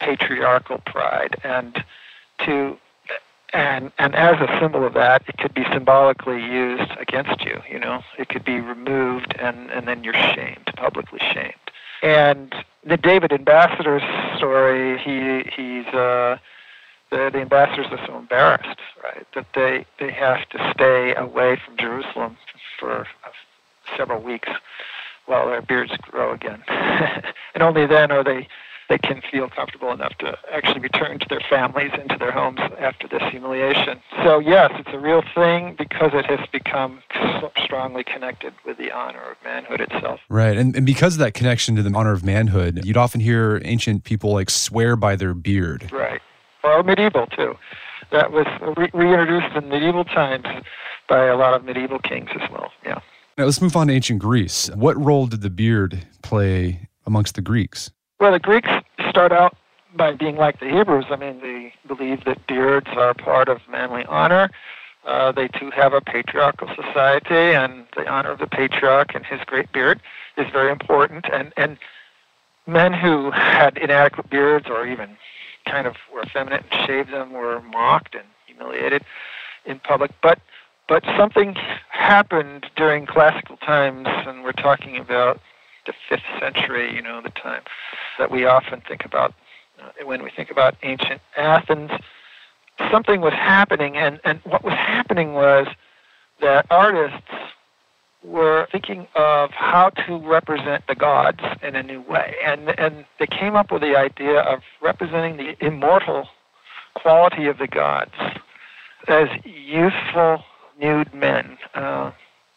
patriarchal 0.00 0.78
pride. 0.86 1.36
And 1.42 1.84
to 2.44 2.78
and 3.52 3.90
and 3.98 4.14
as 4.14 4.36
a 4.40 4.58
symbol 4.60 4.86
of 4.86 4.94
that, 4.94 5.22
it 5.26 5.38
could 5.38 5.54
be 5.54 5.64
symbolically 5.72 6.40
used 6.40 6.92
against 7.00 7.44
you. 7.44 7.60
You 7.68 7.80
know, 7.80 8.02
it 8.18 8.28
could 8.28 8.44
be 8.44 8.60
removed, 8.60 9.34
and 9.38 9.70
and 9.70 9.88
then 9.88 10.04
you're 10.04 10.14
shamed, 10.14 10.70
publicly 10.76 11.20
shamed. 11.32 11.54
And 12.02 12.54
the 12.84 12.96
David 12.96 13.32
ambassador's 13.32 14.02
story, 14.36 14.98
he 14.98 15.50
he's 15.56 15.86
uh, 15.86 16.38
the, 17.10 17.30
the 17.32 17.40
ambassadors 17.40 17.86
are 17.90 18.06
so 18.06 18.18
embarrassed, 18.18 18.80
right, 19.02 19.26
that 19.34 19.46
they, 19.54 19.86
they 19.98 20.12
have 20.12 20.48
to 20.50 20.72
stay 20.74 21.14
away 21.14 21.60
from 21.64 21.76
Jerusalem 21.76 22.36
for 22.78 23.00
uh, 23.24 23.30
several 23.96 24.20
weeks 24.20 24.48
while 25.26 25.48
their 25.48 25.62
beards 25.62 25.92
grow 26.02 26.32
again. 26.32 26.62
and 26.68 27.62
only 27.62 27.86
then 27.86 28.10
are 28.10 28.24
they 28.24 28.48
they 28.88 28.96
can 28.96 29.20
feel 29.30 29.50
comfortable 29.50 29.92
enough 29.92 30.16
to 30.16 30.34
actually 30.50 30.80
return 30.80 31.18
to 31.18 31.26
their 31.28 31.42
families 31.50 31.90
and 31.92 32.08
to 32.08 32.16
their 32.16 32.32
homes 32.32 32.58
after 32.78 33.06
this 33.06 33.22
humiliation. 33.30 34.00
So 34.24 34.38
yes, 34.38 34.70
it's 34.76 34.88
a 34.94 34.98
real 34.98 35.22
thing 35.34 35.74
because 35.76 36.12
it 36.14 36.24
has 36.24 36.40
become 36.50 37.02
so 37.12 37.52
strongly 37.62 38.02
connected 38.02 38.54
with 38.64 38.78
the 38.78 38.90
honor 38.90 39.32
of 39.32 39.36
manhood 39.44 39.82
itself. 39.82 40.20
Right, 40.30 40.56
and, 40.56 40.74
and 40.74 40.86
because 40.86 41.16
of 41.16 41.18
that 41.18 41.34
connection 41.34 41.76
to 41.76 41.82
the 41.82 41.94
honor 41.94 42.12
of 42.12 42.24
manhood, 42.24 42.82
you'd 42.86 42.96
often 42.96 43.20
hear 43.20 43.60
ancient 43.62 44.04
people 44.04 44.32
like 44.32 44.48
swear 44.48 44.96
by 44.96 45.16
their 45.16 45.34
beard. 45.34 45.92
Right 45.92 46.22
or 46.68 46.82
medieval 46.82 47.26
too. 47.26 47.56
That 48.10 48.32
was 48.32 48.46
re- 48.76 48.90
reintroduced 48.92 49.54
in 49.56 49.68
medieval 49.68 50.04
times 50.04 50.46
by 51.08 51.26
a 51.26 51.36
lot 51.36 51.54
of 51.54 51.64
medieval 51.64 51.98
kings 51.98 52.30
as 52.40 52.48
well. 52.50 52.70
Yeah. 52.84 53.00
Now 53.36 53.44
let's 53.44 53.60
move 53.60 53.76
on 53.76 53.88
to 53.88 53.92
ancient 53.92 54.18
Greece. 54.20 54.70
What 54.74 54.96
role 55.02 55.26
did 55.26 55.42
the 55.42 55.50
beard 55.50 56.06
play 56.22 56.88
amongst 57.06 57.34
the 57.34 57.42
Greeks? 57.42 57.90
Well, 58.20 58.32
the 58.32 58.40
Greeks 58.40 58.68
start 59.08 59.32
out 59.32 59.56
by 59.96 60.12
being 60.12 60.36
like 60.36 60.60
the 60.60 60.68
Hebrews. 60.68 61.06
I 61.10 61.16
mean, 61.16 61.40
they 61.40 61.72
believe 61.86 62.24
that 62.24 62.46
beards 62.46 62.88
are 62.96 63.14
part 63.14 63.48
of 63.48 63.60
manly 63.70 64.04
honor. 64.06 64.50
Uh, 65.06 65.32
they 65.32 65.48
too 65.48 65.70
have 65.70 65.92
a 65.92 66.00
patriarchal 66.00 66.68
society, 66.74 67.54
and 67.54 67.86
the 67.96 68.06
honor 68.08 68.30
of 68.30 68.38
the 68.38 68.46
patriarch 68.46 69.14
and 69.14 69.24
his 69.24 69.40
great 69.46 69.72
beard 69.72 70.00
is 70.36 70.46
very 70.52 70.70
important. 70.70 71.26
And 71.32 71.52
and 71.56 71.78
men 72.66 72.92
who 72.92 73.30
had 73.30 73.78
inadequate 73.78 74.28
beards 74.28 74.66
or 74.68 74.86
even 74.86 75.16
kind 75.70 75.86
of 75.86 75.96
were 76.12 76.22
effeminate 76.22 76.64
and 76.70 76.86
shaved 76.86 77.12
them 77.12 77.32
were 77.32 77.60
mocked 77.62 78.14
and 78.14 78.24
humiliated 78.46 79.02
in 79.64 79.78
public. 79.78 80.10
But 80.22 80.38
but 80.88 81.04
something 81.18 81.54
happened 81.90 82.66
during 82.76 83.04
classical 83.04 83.58
times, 83.58 84.06
and 84.08 84.42
we're 84.42 84.52
talking 84.52 84.96
about 84.96 85.38
the 85.86 85.92
fifth 86.08 86.22
century, 86.40 86.94
you 86.94 87.02
know, 87.02 87.20
the 87.20 87.30
time 87.30 87.62
that 88.18 88.30
we 88.30 88.44
often 88.46 88.80
think 88.80 89.04
about 89.04 89.34
uh, 89.80 90.04
when 90.04 90.22
we 90.22 90.30
think 90.30 90.50
about 90.50 90.76
ancient 90.82 91.20
Athens. 91.36 91.90
Something 92.90 93.20
was 93.20 93.32
happening, 93.32 93.96
and, 93.96 94.20
and 94.24 94.40
what 94.44 94.64
was 94.64 94.74
happening 94.74 95.34
was 95.34 95.66
that 96.40 96.66
artists 96.70 97.28
were 98.24 98.66
thinking 98.72 99.06
of 99.14 99.50
how 99.50 99.90
to 99.90 100.18
represent 100.18 100.86
the 100.88 100.94
gods 100.94 101.40
in 101.62 101.76
a 101.76 101.82
new 101.82 102.00
way. 102.02 102.34
And, 102.44 102.78
and 102.78 103.04
they 103.18 103.26
came 103.26 103.54
up 103.54 103.70
with 103.70 103.82
the 103.82 103.96
idea 103.96 104.40
of 104.40 104.60
representing 104.82 105.36
the 105.36 105.64
immortal 105.64 106.28
quality 106.94 107.46
of 107.46 107.58
the 107.58 107.68
gods 107.68 108.14
as 109.06 109.28
youthful, 109.44 110.42
nude 110.80 111.12
men 111.14 111.56
uh, 111.74 112.10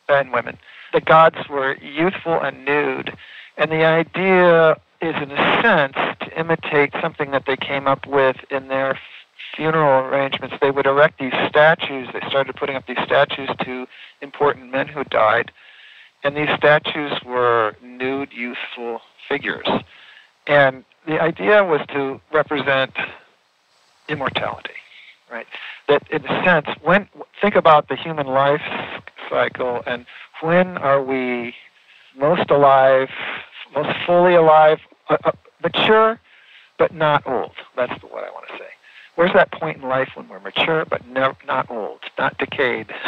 and 0.10 0.34
women. 0.34 0.58
The 0.94 1.01
gods 1.01 1.38
were 1.50 1.77
youthful 1.77 2.39
and 2.41 2.65
nude. 2.65 3.15
And 3.58 3.72
the 3.72 3.86
idea 3.86 4.77
is, 5.01 5.15
in 5.22 5.32
a 5.32 5.62
sense, 5.62 5.94
to 6.22 6.39
imitate 6.39 6.94
something 7.01 7.32
that 7.32 7.44
they 7.46 7.58
came 7.58 7.88
up 7.88 8.06
with 8.08 8.38
in 8.50 8.68
their 8.68 9.00
funeral 9.55 10.05
arrangements, 10.05 10.55
they 10.62 10.71
would 10.71 10.86
erect 10.86 11.19
these 11.19 11.33
statues. 11.48 12.07
They 12.13 12.21
started 12.27 12.55
putting 12.55 12.75
up 12.75 12.88
these 12.88 13.01
statues 13.05 13.50
to 13.65 13.88
important 14.21 14.71
men 14.71 14.88
who 14.88 15.03
died. 15.03 15.51
And 16.24 16.38
these 16.38 16.50
statues 16.55 17.13
were 17.25 17.75
nude, 17.81 18.31
youthful 18.31 19.01
figures. 19.27 19.67
And 20.48 20.83
the 21.07 21.19
idea 21.19 21.63
was 21.63 21.81
to 21.89 22.21
represent 22.31 22.91
immortality, 24.07 24.74
right? 25.31 25.48
That 25.88 26.03
in 26.12 26.25
a 26.25 26.43
sense, 26.43 26.67
when 26.81 27.07
think 27.41 27.55
about 27.55 27.88
the 27.88 27.95
human 27.95 28.27
life 28.27 28.62
cycle 29.29 29.81
and 29.88 30.05
when 30.41 30.77
are 30.77 31.01
we 31.01 31.55
most 32.17 32.50
alive, 32.50 33.10
most 33.75 33.95
fully 34.05 34.36
alive, 34.36 34.79
uh, 35.10 35.17
uh, 35.24 35.31
mature, 35.63 36.19
but 36.77 36.93
not 36.93 37.25
old. 37.25 37.51
That's 37.75 38.01
what 38.03 38.24
I 38.24 38.31
want 38.31 38.48
to 38.48 38.57
say. 38.57 38.69
Where's 39.15 39.34
that 39.34 39.51
point 39.51 39.77
in 39.77 39.89
life 39.89 40.10
when 40.15 40.27
we're 40.30 40.39
mature 40.39 40.86
but 40.86 41.06
never, 41.08 41.36
not 41.46 41.70
old, 41.70 42.00
not 42.18 42.38
decayed? 42.38 42.88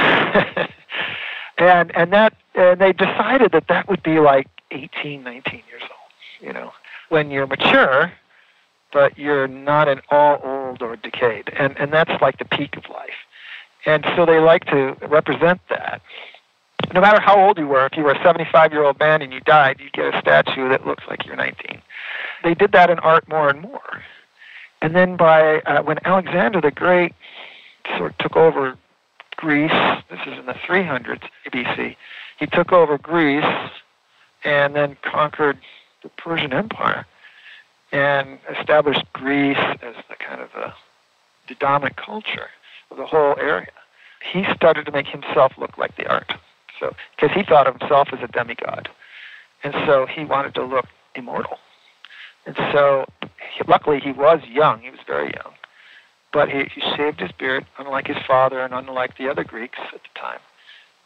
and 1.57 1.95
and 1.95 2.11
that 2.11 2.35
and 2.55 2.79
they 2.79 2.93
decided 2.93 3.51
that 3.51 3.67
that 3.67 3.87
would 3.87 4.03
be 4.03 4.19
like 4.19 4.47
18, 4.71 5.23
19 5.23 5.63
years 5.69 5.81
old. 5.81 5.89
You 6.41 6.53
know, 6.53 6.73
when 7.09 7.31
you're 7.31 7.47
mature, 7.47 8.11
but 8.91 9.17
you're 9.17 9.47
not 9.47 9.87
at 9.87 10.03
all 10.09 10.41
old 10.43 10.81
or 10.81 10.95
decayed, 10.97 11.49
and 11.57 11.75
and 11.77 11.91
that's 11.91 12.21
like 12.21 12.37
the 12.37 12.45
peak 12.45 12.75
of 12.75 12.89
life. 12.89 13.11
And 13.85 14.05
so 14.15 14.25
they 14.25 14.39
like 14.39 14.65
to 14.65 14.95
represent 15.07 15.61
that. 15.69 16.01
No 16.93 17.01
matter 17.01 17.19
how 17.19 17.39
old 17.39 17.57
you 17.57 17.67
were, 17.67 17.85
if 17.85 17.97
you 17.97 18.03
were 18.03 18.11
a 18.11 18.23
75 18.23 18.71
year 18.71 18.83
old 18.83 18.99
man 18.99 19.21
and 19.21 19.33
you 19.33 19.39
died, 19.41 19.79
you'd 19.79 19.93
get 19.93 20.13
a 20.13 20.19
statue 20.19 20.69
that 20.69 20.85
looks 20.85 21.03
like 21.09 21.25
you're 21.25 21.35
19. 21.35 21.81
They 22.43 22.53
did 22.53 22.71
that 22.73 22.89
in 22.89 22.99
art 22.99 23.27
more 23.29 23.49
and 23.49 23.61
more. 23.61 24.03
And 24.83 24.93
then 24.93 25.15
by 25.15 25.61
uh, 25.61 25.81
when 25.81 25.97
Alexander 26.03 26.59
the 26.59 26.69
Great 26.69 27.13
sort 27.97 28.11
of 28.11 28.17
took 28.17 28.35
over 28.35 28.77
Greece, 29.37 29.71
this 30.09 30.19
is 30.27 30.37
in 30.37 30.45
the 30.45 30.53
300s 30.53 31.23
BC, 31.53 31.95
he 32.37 32.45
took 32.47 32.73
over 32.73 32.97
Greece 32.97 33.45
and 34.43 34.75
then 34.75 34.97
conquered 35.01 35.57
the 36.03 36.09
Persian 36.09 36.51
Empire 36.51 37.05
and 37.93 38.39
established 38.59 39.05
Greece 39.13 39.57
as 39.57 39.95
the 40.09 40.15
kind 40.19 40.41
of 40.41 40.49
the, 40.53 40.73
the 41.47 41.55
dominant 41.55 41.95
culture 41.95 42.49
of 42.91 42.97
the 42.97 43.05
whole 43.05 43.35
area. 43.39 43.71
He 44.33 44.43
started 44.53 44.85
to 44.85 44.91
make 44.91 45.07
himself 45.07 45.53
look 45.57 45.77
like 45.77 45.95
the 45.95 46.07
art. 46.07 46.33
So, 46.77 46.93
because 47.15 47.33
he 47.33 47.43
thought 47.43 47.67
of 47.67 47.79
himself 47.79 48.09
as 48.11 48.19
a 48.21 48.27
demigod, 48.27 48.89
and 49.63 49.73
so 49.85 50.07
he 50.07 50.25
wanted 50.25 50.53
to 50.55 50.63
look 50.65 50.87
immortal. 51.15 51.57
And 52.45 52.55
so, 52.71 53.05
luckily, 53.67 53.99
he 53.99 54.11
was 54.11 54.39
young. 54.49 54.81
He 54.81 54.89
was 54.89 54.99
very 55.07 55.33
young. 55.33 55.53
But 56.31 56.49
he, 56.49 56.63
he 56.73 56.81
shaved 56.95 57.19
his 57.19 57.31
beard, 57.31 57.65
unlike 57.77 58.07
his 58.07 58.17
father 58.27 58.59
and 58.61 58.73
unlike 58.73 59.17
the 59.17 59.29
other 59.29 59.43
Greeks 59.43 59.79
at 59.93 60.01
the 60.01 60.19
time, 60.19 60.39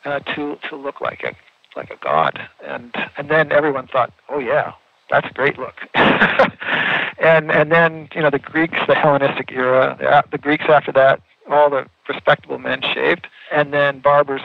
uh, 0.06 0.20
to, 0.36 0.58
to 0.70 0.76
look 0.76 1.02
like 1.02 1.24
a, 1.24 1.36
like 1.78 1.92
a 1.92 1.98
god. 1.98 2.40
And, 2.66 2.96
and 3.18 3.30
then 3.30 3.52
everyone 3.52 3.88
thought, 3.88 4.14
oh, 4.30 4.40
yeah, 4.40 4.74
that's 5.10 5.28
a 5.30 5.34
great 5.34 5.60
look. 5.60 5.76
and, 5.96 7.52
and 7.52 7.72
then, 7.72 8.10
you 8.16 8.22
know, 8.22 8.30
the 8.30 8.40
Greeks, 8.40 8.80
the 8.88 8.96
Hellenistic 8.96 9.52
era, 9.52 9.98
the, 10.00 10.24
the 10.32 10.38
Greeks 10.38 10.66
after 10.70 10.92
that, 10.94 11.22
all 11.50 11.70
the 11.70 11.86
respectable 12.08 12.58
men 12.58 12.82
shaved. 12.82 13.28
And 13.52 13.74
then 13.74 14.00
barbers 14.00 14.42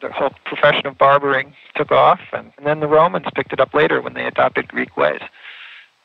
the 0.00 0.12
whole 0.12 0.30
profession 0.44 0.86
of 0.86 0.98
barbering 0.98 1.54
took 1.74 1.90
off, 1.90 2.20
and, 2.32 2.52
and, 2.56 2.66
then 2.66 2.80
the 2.80 2.86
Romans 2.86 3.26
picked 3.34 3.52
it 3.52 3.60
up 3.60 3.74
later 3.74 4.00
when 4.00 4.14
they 4.14 4.26
adopted 4.26 4.68
Greek 4.68 4.96
ways. 4.96 5.20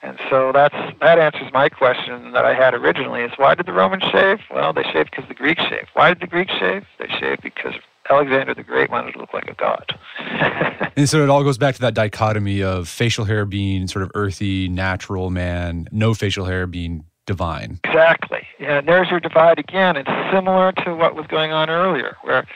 And 0.03 0.17
so 0.29 0.51
that's 0.51 0.75
that 0.99 1.19
answers 1.19 1.51
my 1.53 1.69
question 1.69 2.31
that 2.31 2.43
I 2.43 2.53
had 2.53 2.73
originally: 2.73 3.21
is 3.21 3.31
why 3.37 3.55
did 3.55 3.67
the 3.67 3.73
Romans 3.73 4.03
shave? 4.11 4.39
Well, 4.51 4.73
they 4.73 4.83
shaved 4.83 5.11
because 5.11 5.27
the 5.27 5.35
Greeks 5.35 5.61
shaved. 5.63 5.89
Why 5.93 6.09
did 6.09 6.21
the 6.21 6.27
Greeks 6.27 6.53
shave? 6.53 6.85
They 6.97 7.07
shaved 7.19 7.43
because 7.43 7.75
Alexander 8.09 8.53
the 8.53 8.63
Great 8.63 8.89
wanted 8.89 9.13
to 9.13 9.19
look 9.19 9.33
like 9.33 9.47
a 9.47 9.53
god. 9.53 9.97
and 10.95 11.07
so 11.07 11.23
it 11.23 11.29
all 11.29 11.43
goes 11.43 11.57
back 11.57 11.75
to 11.75 11.81
that 11.81 11.93
dichotomy 11.93 12.63
of 12.63 12.89
facial 12.89 13.25
hair 13.25 13.45
being 13.45 13.87
sort 13.87 14.03
of 14.03 14.11
earthy, 14.15 14.67
natural 14.67 15.29
man, 15.29 15.87
no 15.91 16.13
facial 16.13 16.45
hair 16.45 16.65
being 16.65 17.05
divine. 17.25 17.79
Exactly. 17.83 18.45
Yeah, 18.59 18.79
and 18.79 18.87
there's 18.87 19.09
your 19.09 19.19
divide 19.19 19.59
again. 19.59 19.97
It's 19.97 20.09
similar 20.33 20.71
to 20.83 20.95
what 20.95 21.15
was 21.15 21.27
going 21.27 21.51
on 21.51 21.69
earlier, 21.69 22.17
where 22.23 22.47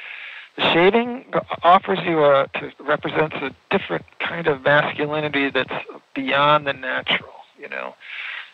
the 0.58 0.64
shaving 0.74 1.26
offers 1.64 2.00
you 2.06 2.24
a 2.24 2.48
to, 2.56 2.72
represents 2.80 3.36
a 3.38 3.52
different 3.70 4.06
kind 4.20 4.48
of 4.48 4.64
masculinity 4.64 5.50
that's 5.50 5.74
beyond 6.14 6.66
the 6.66 6.74
natural 6.74 7.35
you 7.66 7.70
know. 7.70 7.96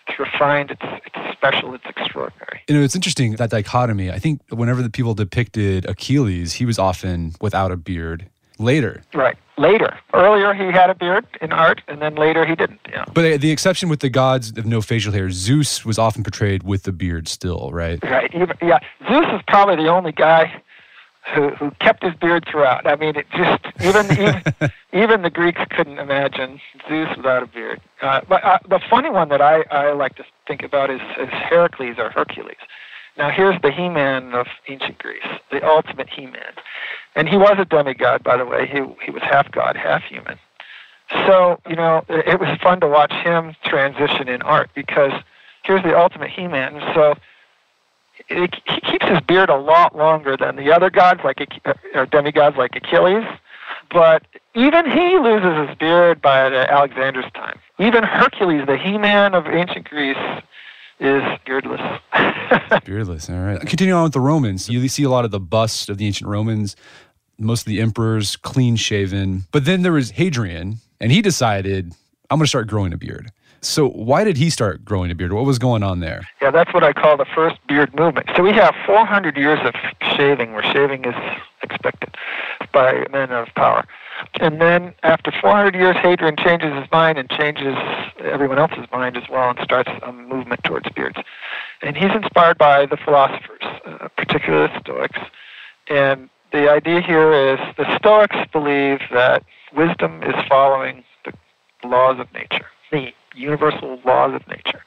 It's 0.08 0.18
refined, 0.18 0.72
it's, 0.72 0.82
it's 1.06 1.38
special, 1.38 1.76
it's 1.76 1.86
extraordinary. 1.86 2.62
You 2.68 2.76
know, 2.76 2.82
it's 2.82 2.96
interesting 2.96 3.36
that 3.36 3.52
dichotomy. 3.52 4.10
I 4.10 4.18
think 4.18 4.42
whenever 4.50 4.82
the 4.82 4.90
people 4.90 5.14
depicted 5.14 5.86
Achilles, 5.86 6.54
he 6.54 6.66
was 6.66 6.80
often 6.80 7.34
without 7.40 7.72
a 7.72 7.78
beard. 7.78 8.28
Later. 8.58 9.02
Right. 9.14 9.38
Later. 9.58 9.98
Earlier 10.14 10.54
he 10.54 10.66
had 10.66 10.90
a 10.90 10.96
beard 10.96 11.26
in 11.42 11.52
art, 11.52 11.82
and 11.88 12.00
then 12.02 12.16
later 12.16 12.46
he 12.46 12.56
didn't. 12.56 12.80
Yeah. 12.90 13.06
But 13.14 13.26
uh, 13.26 13.38
the 13.38 13.52
exception 13.52 13.90
with 13.90 14.02
the 14.02 14.10
gods 14.10 14.56
of 14.56 14.66
no 14.66 14.82
facial 14.82 15.14
hair, 15.14 15.32
Zeus 15.32 15.84
was 15.84 15.98
often 15.98 16.24
portrayed 16.24 16.64
with 16.64 16.84
the 16.84 16.92
beard 16.92 17.28
still, 17.28 17.72
right? 17.72 18.00
Right. 18.04 18.32
Yeah. 18.62 18.80
Zeus 19.08 19.26
is 19.34 19.42
probably 19.48 19.78
the 19.78 19.88
only 19.88 20.12
guy 20.12 20.62
who 21.34 21.50
who 21.60 21.72
kept 21.80 22.04
his 22.04 22.16
beard 22.16 22.46
throughout. 22.50 22.86
I 22.88 22.96
mean, 22.96 23.16
it 23.16 23.28
just 23.32 23.66
even 23.82 24.12
even, 24.12 24.72
even 24.94 25.22
the 25.22 25.30
Greeks 25.30 25.62
couldn't 25.70 26.00
imagine 26.00 26.60
Zeus 26.88 27.16
without 27.16 27.44
a 27.44 27.48
beard. 27.48 27.82
Uh, 28.02 28.22
but 28.28 28.44
uh, 28.44 28.60
the 28.68 28.80
funny 28.90 29.10
one 29.10 29.30
that 29.30 29.42
I 29.42 29.64
I 29.72 29.92
like 29.94 30.16
to 30.16 30.26
think 30.48 30.64
about 30.64 30.90
is, 30.90 31.02
is 31.20 31.30
Heracles 31.30 31.96
or 31.98 32.10
Hercules. 32.10 32.58
Now 33.18 33.30
here's 33.30 33.62
the 33.62 33.72
He-Man 33.72 34.34
of 34.34 34.48
ancient 34.68 34.98
Greece, 34.98 35.28
the 35.52 35.66
ultimate 35.68 36.10
He-Man, 36.10 36.54
and 37.16 37.28
he 37.28 37.38
was 37.38 37.56
a 37.60 37.66
demigod, 37.66 38.24
by 38.24 38.38
the 38.38 38.46
way. 38.46 38.68
He 38.68 38.82
he 39.04 39.12
was 39.12 39.22
half 39.24 39.52
god, 39.52 39.76
half 39.76 40.04
human. 40.04 40.40
So 41.28 41.60
you 41.68 41.76
know, 41.76 42.06
it, 42.08 42.28
it 42.28 42.40
was 42.40 42.58
fun 42.62 42.80
to 42.82 42.88
watch 42.88 43.12
him 43.12 43.56
transition 43.66 44.30
in 44.30 44.42
art 44.42 44.70
because 44.74 45.12
here's 45.64 45.84
the 45.84 45.98
ultimate 45.98 46.30
He-Man. 46.30 46.82
So 46.96 47.16
he 48.28 48.82
keeps 48.82 49.06
his 49.06 49.20
beard 49.22 49.50
a 49.50 49.58
lot 49.58 49.96
longer 49.96 50.38
than 50.38 50.56
the 50.56 50.72
other 50.72 50.90
gods, 50.90 51.22
like 51.24 51.40
uh, 51.66 51.74
or 51.94 52.06
demigods 52.06 52.58
like 52.58 52.76
Achilles. 52.76 53.26
But 53.92 54.24
even 54.56 54.90
he 54.90 55.18
loses 55.18 55.68
his 55.68 55.78
beard 55.78 56.22
by 56.22 56.46
Alexander's 56.46 57.32
time. 57.34 57.60
Even 57.80 58.04
Hercules, 58.04 58.66
the 58.66 58.78
He-Man 58.78 59.34
of 59.34 59.48
ancient 59.48 59.90
Greece, 59.90 60.18
is 61.00 61.24
beardless. 61.46 61.82
beardless. 62.86 63.30
All 63.30 63.40
right. 63.40 63.60
Continue 63.62 63.94
on 63.94 64.04
with 64.04 64.14
the 64.14 64.20
Romans. 64.20 64.70
You 64.70 64.88
see 64.88 65.04
a 65.04 65.10
lot 65.10 65.26
of 65.26 65.32
the 65.32 65.40
busts 65.40 65.90
of 65.90 65.98
the 65.98 66.06
ancient 66.06 66.30
Romans. 66.30 66.76
Most 67.38 67.62
of 67.62 67.66
the 67.66 67.82
emperors 67.82 68.36
clean 68.36 68.76
shaven. 68.76 69.46
But 69.52 69.66
then 69.66 69.82
there 69.82 69.94
was 69.94 70.12
Hadrian, 70.12 70.78
and 71.00 71.12
he 71.12 71.22
decided, 71.22 71.94
I'm 72.30 72.38
going 72.38 72.46
to 72.46 72.50
start 72.50 72.68
growing 72.68 72.94
a 72.94 72.98
beard. 72.98 73.32
So 73.62 73.90
why 73.90 74.24
did 74.24 74.38
he 74.38 74.50
start 74.50 74.84
growing 74.84 75.12
a 75.12 75.16
beard? 75.16 75.34
What 75.34 75.46
was 75.46 75.60
going 75.60 75.84
on 75.84 76.00
there? 76.00 76.28
Yeah, 76.42 76.50
that's 76.50 76.74
what 76.74 76.84
I 76.84 76.94
call 76.94 77.16
the 77.16 77.26
first 77.26 77.58
beard 77.68 77.94
movement. 77.94 78.30
So 78.36 78.42
we 78.42 78.54
have 78.54 78.74
400 78.86 79.38
years 79.38 79.60
of 79.64 79.76
shaving, 80.16 80.54
where 80.54 80.64
shaving 80.64 81.06
is 81.06 81.16
expected 81.62 82.16
by 82.74 83.06
men 83.12 83.32
of 83.32 83.48
power. 83.56 83.86
And 84.40 84.60
then 84.60 84.94
after 85.04 85.32
400 85.32 85.76
years, 85.76 85.96
Hadrian 85.98 86.38
changes 86.38 86.74
his 86.74 86.90
mind 86.92 87.20
and 87.20 87.30
changes 87.30 87.76
everyone 88.20 88.58
else's 88.58 88.86
mind 88.92 89.16
as 89.16 89.30
well 89.30 89.50
and 89.50 89.60
starts 89.64 89.92
a 90.04 90.12
movement 90.12 90.64
towards 90.64 90.90
beards. 90.90 91.18
And 91.82 91.96
he's 91.96 92.12
inspired 92.12 92.58
by 92.58 92.88
the 92.88 92.98
philosophers, 92.98 93.62
uh, 93.86 94.08
particularly 94.18 94.74
the 94.74 94.80
Stoics. 94.80 95.20
And 95.88 96.30
the 96.52 96.70
idea 96.70 97.02
here 97.02 97.32
is 97.32 97.60
the 97.78 97.96
Stoics 97.98 98.38
believe 98.52 99.02
that 99.12 99.44
wisdom 99.76 100.24
is 100.24 100.36
following 100.48 101.04
the 101.26 101.34
laws 101.88 102.20
of 102.20 102.32
nature. 102.34 102.66
The 102.92 103.14
universal 103.36 104.00
laws 104.06 104.34
of 104.34 104.48
nature. 104.48 104.84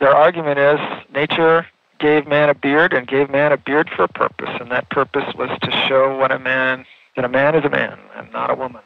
Their 0.00 0.14
argument 0.14 0.58
is 0.58 0.78
nature 1.12 1.66
gave 1.98 2.26
man 2.26 2.48
a 2.48 2.54
beard 2.54 2.92
and 2.92 3.06
gave 3.06 3.28
man 3.30 3.52
a 3.52 3.56
beard 3.56 3.90
for 3.94 4.04
a 4.04 4.08
purpose, 4.08 4.50
and 4.60 4.70
that 4.70 4.88
purpose 4.90 5.34
was 5.34 5.50
to 5.62 5.70
show 5.88 6.16
what 6.16 6.30
a 6.30 6.38
man 6.38 6.84
that 7.16 7.24
a 7.24 7.28
man 7.28 7.56
is 7.56 7.64
a 7.64 7.68
man 7.68 7.98
and 8.16 8.30
not 8.32 8.50
a 8.50 8.54
woman. 8.54 8.82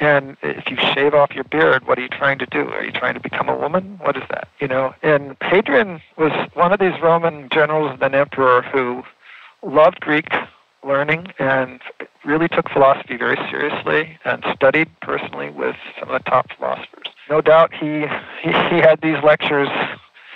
And 0.00 0.36
if 0.42 0.68
you 0.68 0.76
shave 0.94 1.14
off 1.14 1.30
your 1.32 1.44
beard, 1.44 1.86
what 1.86 1.96
are 1.96 2.02
you 2.02 2.08
trying 2.08 2.38
to 2.40 2.46
do? 2.46 2.68
Are 2.70 2.82
you 2.82 2.90
trying 2.90 3.14
to 3.14 3.20
become 3.20 3.48
a 3.48 3.56
woman? 3.56 4.00
What 4.02 4.16
is 4.16 4.24
that? 4.30 4.48
You 4.58 4.66
know, 4.66 4.94
and 5.02 5.36
Hadrian 5.42 6.00
was 6.16 6.32
one 6.54 6.72
of 6.72 6.80
these 6.80 7.00
Roman 7.00 7.48
generals 7.52 7.96
and 8.00 8.14
emperor 8.14 8.62
who 8.62 9.04
loved 9.62 10.00
Greek 10.00 10.26
learning 10.84 11.28
and 11.38 11.80
really 12.24 12.48
took 12.48 12.68
philosophy 12.70 13.16
very 13.16 13.36
seriously 13.48 14.18
and 14.24 14.44
studied 14.54 14.88
personally 15.00 15.50
with 15.50 15.76
some 16.00 16.10
of 16.10 16.20
the 16.20 16.30
top 16.30 16.48
philosophers. 16.58 17.06
No 17.28 17.40
doubt 17.40 17.72
he 17.72 18.06
he, 18.42 18.50
he 18.70 18.78
had 18.78 19.00
these 19.02 19.22
lectures, 19.22 19.68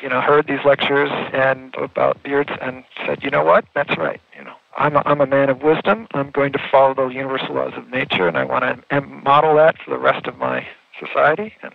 you 0.03 0.09
know, 0.09 0.21
heard 0.21 0.47
these 0.47 0.65
lectures 0.65 1.11
and 1.33 1.75
about 1.77 2.23
beards 2.23 2.51
and 2.61 2.85
said, 3.05 3.23
you 3.23 3.31
know 3.31 3.45
what, 3.45 3.65
that's 3.75 3.97
right, 3.97 4.21
you 4.37 4.45
know. 4.45 4.55
I'm 4.79 4.97
a, 4.97 5.03
I'm 5.07 5.23
a 5.23 5.27
man 5.27 5.49
of 5.49 5.63
wisdom. 5.63 6.07
I'm 6.13 6.31
going 6.31 6.53
to 6.53 6.59
follow 6.71 6.95
the 6.95 7.09
universal 7.09 7.55
laws 7.55 7.73
of 7.77 7.89
nature, 7.89 8.29
and 8.29 8.37
I 8.37 8.45
want 8.45 8.85
to 8.91 9.01
model 9.01 9.57
that 9.57 9.77
for 9.83 9.91
the 9.91 9.99
rest 9.99 10.27
of 10.27 10.37
my 10.37 10.67
society. 11.01 11.55
And 11.63 11.73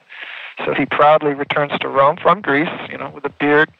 so 0.63 0.75
he 0.75 0.85
proudly 0.85 1.33
returns 1.33 1.71
to 1.79 1.87
Rome 1.87 2.17
from 2.21 2.41
Greece, 2.41 2.69
you 2.91 2.97
know, 2.99 3.09
with 3.09 3.25
a 3.25 3.29
beard 3.29 3.71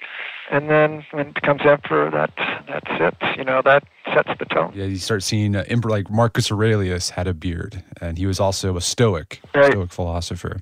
and 0.52 0.70
then 0.70 1.06
when 1.12 1.28
it 1.28 1.34
becomes 1.34 1.62
emperor, 1.64 2.12
that 2.12 2.32
that's 2.68 2.90
it. 2.90 3.38
You 3.38 3.46
know, 3.46 3.62
that 3.64 3.86
sets 4.14 4.30
the 4.40 4.46
tone. 4.46 4.72
Yeah, 4.76 4.86
you 4.86 4.98
start 4.98 5.24
seeing 5.24 5.56
uh, 5.56 5.64
emperor 5.68 5.92
like 5.92 6.10
Marcus 6.10 6.52
Aurelius 6.52 7.10
had 7.12 7.28
a 7.28 7.34
beard, 7.34 7.84
and 8.02 8.18
he 8.18 8.26
was 8.26 8.40
also 8.40 8.78
a 8.78 8.82
Stoic, 8.82 9.42
right. 9.54 9.72
Stoic 9.72 9.92
philosopher. 9.92 10.62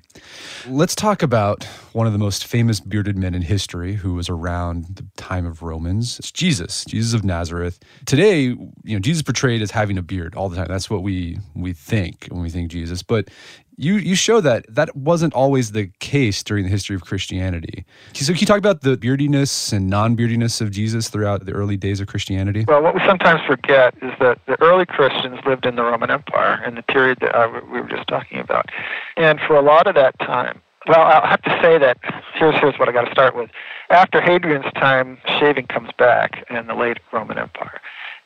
Let's 0.68 0.94
talk 0.94 1.22
about 1.22 1.64
one 1.92 2.06
of 2.06 2.12
the 2.12 2.18
most 2.18 2.46
famous 2.46 2.80
bearded 2.80 3.16
men 3.16 3.34
in 3.34 3.42
history, 3.42 3.94
who 3.94 4.14
was 4.14 4.28
around 4.28 4.96
the 4.96 5.06
time 5.16 5.46
of 5.46 5.62
Romans. 5.62 6.18
It's 6.18 6.32
Jesus, 6.32 6.84
Jesus 6.84 7.14
of 7.14 7.24
Nazareth. 7.24 7.78
Today, 8.06 8.42
you 8.42 8.70
know, 8.84 8.98
Jesus 8.98 9.22
portrayed 9.22 9.62
as 9.62 9.70
having 9.70 9.98
a 9.98 10.02
beard 10.02 10.34
all 10.34 10.48
the 10.48 10.56
time. 10.56 10.66
That's 10.68 10.90
what 10.90 11.02
we 11.02 11.38
we 11.54 11.72
think 11.72 12.26
when 12.30 12.42
we 12.42 12.50
think 12.50 12.70
Jesus, 12.70 13.02
but 13.02 13.28
you 13.76 13.94
you 13.94 14.14
show 14.14 14.42
that 14.42 14.66
that 14.68 14.94
wasn't 14.94 15.32
always 15.32 15.72
the 15.72 15.86
case 16.00 16.42
during 16.42 16.64
the 16.64 16.70
history 16.70 16.94
of 16.94 17.02
Christianity. 17.02 17.86
So 18.12 18.32
can 18.32 18.40
you 18.40 18.46
talk 18.46 18.58
about 18.58 18.82
the 18.82 18.98
beardiness 18.98 19.72
and 19.72 19.88
non-beardiness 19.88 20.60
of 20.60 20.70
Jesus 20.70 21.08
throughout 21.08 21.46
the 21.46 21.52
early 21.52 21.78
days 21.78 22.00
of 22.00 22.06
Christianity? 22.06 22.66
Well, 22.68 22.82
what 22.82 22.94
we 22.94 23.00
sometimes 23.06 23.29
forget 23.46 23.94
is 24.02 24.12
that 24.20 24.38
the 24.46 24.60
early 24.60 24.86
Christians 24.86 25.38
lived 25.46 25.66
in 25.66 25.76
the 25.76 25.82
Roman 25.82 26.10
Empire 26.10 26.62
in 26.64 26.74
the 26.74 26.82
period 26.82 27.18
that 27.20 27.34
I, 27.34 27.46
we 27.46 27.80
were 27.80 27.88
just 27.88 28.08
talking 28.08 28.38
about, 28.38 28.70
and 29.16 29.40
for 29.40 29.56
a 29.56 29.62
lot 29.62 29.86
of 29.86 29.94
that 29.94 30.18
time. 30.20 30.60
Well, 30.88 31.02
I'll 31.02 31.26
have 31.26 31.42
to 31.42 31.58
say 31.62 31.76
that 31.76 31.98
here's 32.34 32.54
here's 32.58 32.78
what 32.78 32.88
I 32.88 32.92
got 32.92 33.04
to 33.04 33.10
start 33.10 33.36
with. 33.36 33.50
After 33.90 34.18
Hadrian's 34.20 34.72
time, 34.74 35.18
shaving 35.38 35.66
comes 35.66 35.90
back 35.98 36.44
in 36.48 36.66
the 36.66 36.74
late 36.74 36.98
Roman 37.12 37.36
Empire 37.36 37.80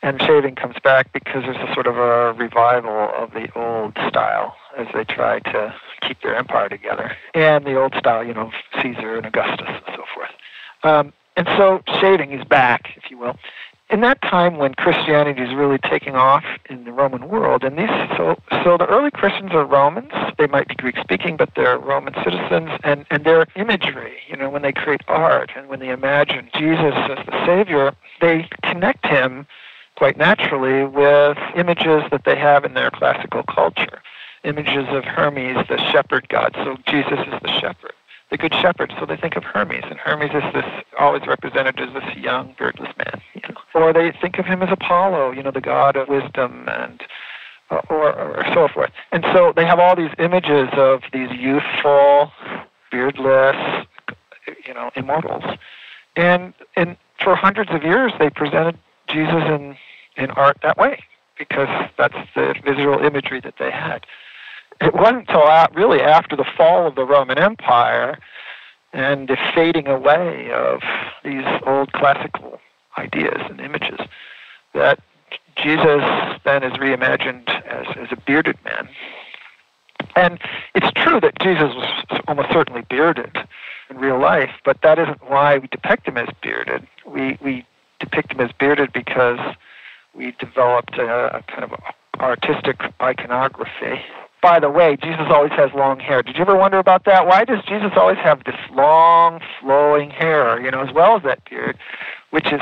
and 0.04 0.20
shaving 0.20 0.54
comes 0.54 0.76
back 0.84 1.12
because 1.14 1.42
there's 1.44 1.56
a 1.56 1.72
sort 1.72 1.86
of 1.86 1.96
a 1.96 2.34
revival 2.34 3.10
of 3.16 3.32
the 3.32 3.48
old 3.58 3.96
style 4.06 4.54
as 4.76 4.86
they 4.92 5.02
try 5.02 5.40
to 5.40 5.74
keep 6.06 6.20
their 6.20 6.36
empire 6.36 6.68
together 6.68 7.16
and 7.32 7.64
the 7.64 7.74
old 7.74 7.94
style, 7.96 8.22
you 8.22 8.34
know, 8.34 8.52
Caesar 8.82 9.16
and 9.16 9.24
Augustus 9.24 9.66
and 9.66 9.96
so 9.96 10.04
forth. 10.14 10.30
Um, 10.82 11.12
and 11.36 11.48
so 11.56 11.82
shaving 12.00 12.32
is 12.32 12.44
back, 12.44 12.90
if 12.96 13.10
you 13.10 13.16
will. 13.18 13.36
In 13.90 14.00
that 14.00 14.22
time 14.22 14.56
when 14.56 14.74
Christianity 14.74 15.42
is 15.42 15.54
really 15.54 15.78
taking 15.78 16.14
off 16.14 16.44
in 16.70 16.84
the 16.84 16.92
Roman 16.92 17.28
world, 17.28 17.62
and 17.64 17.78
these 17.78 17.90
so 18.16 18.36
so 18.64 18.78
the 18.78 18.86
early 18.86 19.10
Christians 19.10 19.52
are 19.52 19.64
Romans. 19.64 20.10
They 20.38 20.46
might 20.46 20.68
be 20.68 20.74
Greek 20.74 20.96
speaking, 20.98 21.36
but 21.36 21.50
they're 21.54 21.78
Roman 21.78 22.14
citizens, 22.24 22.70
and 22.82 23.04
and 23.10 23.24
their 23.24 23.46
imagery, 23.56 24.16
you 24.28 24.36
know, 24.36 24.48
when 24.48 24.62
they 24.62 24.72
create 24.72 25.02
art 25.06 25.50
and 25.54 25.68
when 25.68 25.80
they 25.80 25.90
imagine 25.90 26.48
Jesus 26.54 26.94
as 26.94 27.26
the 27.26 27.46
Savior, 27.46 27.94
they 28.22 28.48
connect 28.62 29.06
him 29.06 29.46
quite 29.96 30.16
naturally 30.16 30.84
with 30.84 31.36
images 31.54 32.02
that 32.10 32.22
they 32.24 32.36
have 32.36 32.64
in 32.64 32.74
their 32.74 32.90
classical 32.90 33.42
culture. 33.42 34.00
Images 34.44 34.86
of 34.90 35.04
Hermes, 35.04 35.66
the 35.68 35.78
shepherd 35.92 36.28
god. 36.30 36.52
So 36.54 36.76
Jesus 36.86 37.18
is 37.20 37.40
the 37.42 37.60
shepherd, 37.60 37.92
the 38.34 38.48
good 38.48 38.54
shepherd. 38.60 38.92
So 38.98 39.06
they 39.06 39.16
think 39.16 39.36
of 39.36 39.44
Hermes, 39.44 39.84
and 39.88 39.96
Hermes 39.98 40.30
is 40.34 40.42
this 40.52 40.64
always 40.98 41.24
represented 41.24 41.78
as 41.78 41.94
this 41.94 42.16
young, 42.16 42.54
beardless 42.58 42.92
man. 42.98 43.22
You 43.34 43.42
know? 43.48 43.60
Or 43.74 43.92
they 43.92 44.10
think 44.20 44.38
of 44.40 44.44
him 44.44 44.60
as 44.60 44.70
Apollo, 44.72 45.32
you 45.32 45.42
know, 45.42 45.52
the 45.52 45.60
god 45.60 45.94
of 45.94 46.08
wisdom 46.08 46.68
and 46.68 47.00
uh, 47.70 47.80
or, 47.88 48.12
or 48.12 48.44
so 48.52 48.66
forth. 48.66 48.90
And 49.12 49.24
so 49.32 49.52
they 49.54 49.64
have 49.64 49.78
all 49.78 49.94
these 49.94 50.10
images 50.18 50.68
of 50.72 51.02
these 51.12 51.30
youthful, 51.30 52.32
beardless, 52.90 53.86
you 54.66 54.74
know, 54.74 54.90
immortals. 54.96 55.44
And 56.16 56.54
and 56.74 56.96
for 57.22 57.36
hundreds 57.36 57.70
of 57.70 57.84
years 57.84 58.12
they 58.18 58.30
presented 58.30 58.76
Jesus 59.08 59.44
in, 59.46 59.76
in 60.16 60.30
art 60.32 60.58
that 60.62 60.76
way 60.76 61.04
because 61.38 61.68
that's 61.96 62.16
the 62.34 62.54
visual 62.64 62.98
imagery 62.98 63.40
that 63.40 63.54
they 63.60 63.70
had. 63.70 64.04
It 64.84 64.94
wasn't 64.94 65.28
until 65.28 65.48
really 65.72 66.00
after 66.00 66.36
the 66.36 66.44
fall 66.56 66.86
of 66.86 66.94
the 66.94 67.04
Roman 67.04 67.38
Empire 67.38 68.18
and 68.92 69.28
the 69.28 69.36
fading 69.54 69.86
away 69.88 70.50
of 70.52 70.80
these 71.24 71.44
old 71.66 71.92
classical 71.92 72.60
ideas 72.98 73.40
and 73.48 73.60
images 73.60 73.98
that 74.74 75.00
Jesus 75.56 76.02
then 76.44 76.62
is 76.62 76.74
reimagined 76.74 77.48
as, 77.64 77.86
as 77.96 78.08
a 78.10 78.16
bearded 78.26 78.58
man. 78.62 78.88
And 80.16 80.38
it's 80.74 80.90
true 80.94 81.18
that 81.20 81.40
Jesus 81.40 81.74
was 81.74 82.20
almost 82.28 82.52
certainly 82.52 82.82
bearded 82.90 83.36
in 83.88 83.96
real 83.96 84.20
life, 84.20 84.50
but 84.66 84.82
that 84.82 84.98
isn't 84.98 85.30
why 85.30 85.58
we 85.58 85.68
depict 85.68 86.06
him 86.06 86.18
as 86.18 86.28
bearded. 86.42 86.86
We, 87.06 87.38
we 87.42 87.66
depict 88.00 88.32
him 88.32 88.40
as 88.40 88.50
bearded 88.52 88.92
because 88.92 89.38
we 90.14 90.32
developed 90.38 90.98
a, 90.98 91.36
a 91.36 91.42
kind 91.42 91.64
of 91.64 91.72
artistic 92.20 92.80
iconography. 93.00 94.02
By 94.44 94.60
the 94.60 94.68
way, 94.68 94.98
Jesus 95.02 95.24
always 95.30 95.52
has 95.52 95.70
long 95.74 95.98
hair. 95.98 96.22
Did 96.22 96.36
you 96.36 96.42
ever 96.42 96.54
wonder 96.54 96.78
about 96.78 97.06
that? 97.06 97.26
Why 97.26 97.44
does 97.44 97.64
Jesus 97.66 97.92
always 97.96 98.18
have 98.18 98.44
this 98.44 98.60
long, 98.72 99.40
flowing 99.58 100.10
hair, 100.10 100.60
you 100.60 100.70
know, 100.70 100.82
as 100.82 100.92
well 100.94 101.16
as 101.16 101.22
that 101.22 101.48
beard, 101.48 101.78
which 102.28 102.52
is, 102.52 102.60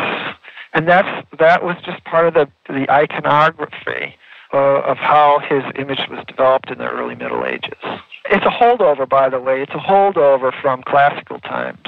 and 0.75 0.87
that's 0.87 1.27
that 1.41 1.65
was 1.65 1.75
just 1.85 2.05
part 2.05 2.29
of 2.29 2.35
the 2.35 2.49
the 2.73 2.89
iconography 2.89 4.15
uh, 4.53 4.83
of 4.83 4.97
how 4.99 5.41
his 5.41 5.65
image 5.77 6.07
was 6.09 6.25
developed 6.29 6.71
in 6.71 6.79
the 6.79 6.89
early 6.89 7.17
Middle 7.17 7.45
Ages. 7.45 7.83
It's 8.31 8.47
a 8.47 8.63
holdover, 8.63 9.09
by 9.09 9.29
the 9.29 9.41
way. 9.41 9.61
It's 9.61 9.75
a 9.75 9.79
holdover 9.79 10.53
from 10.63 10.85
classical 10.85 11.41
times 11.41 11.83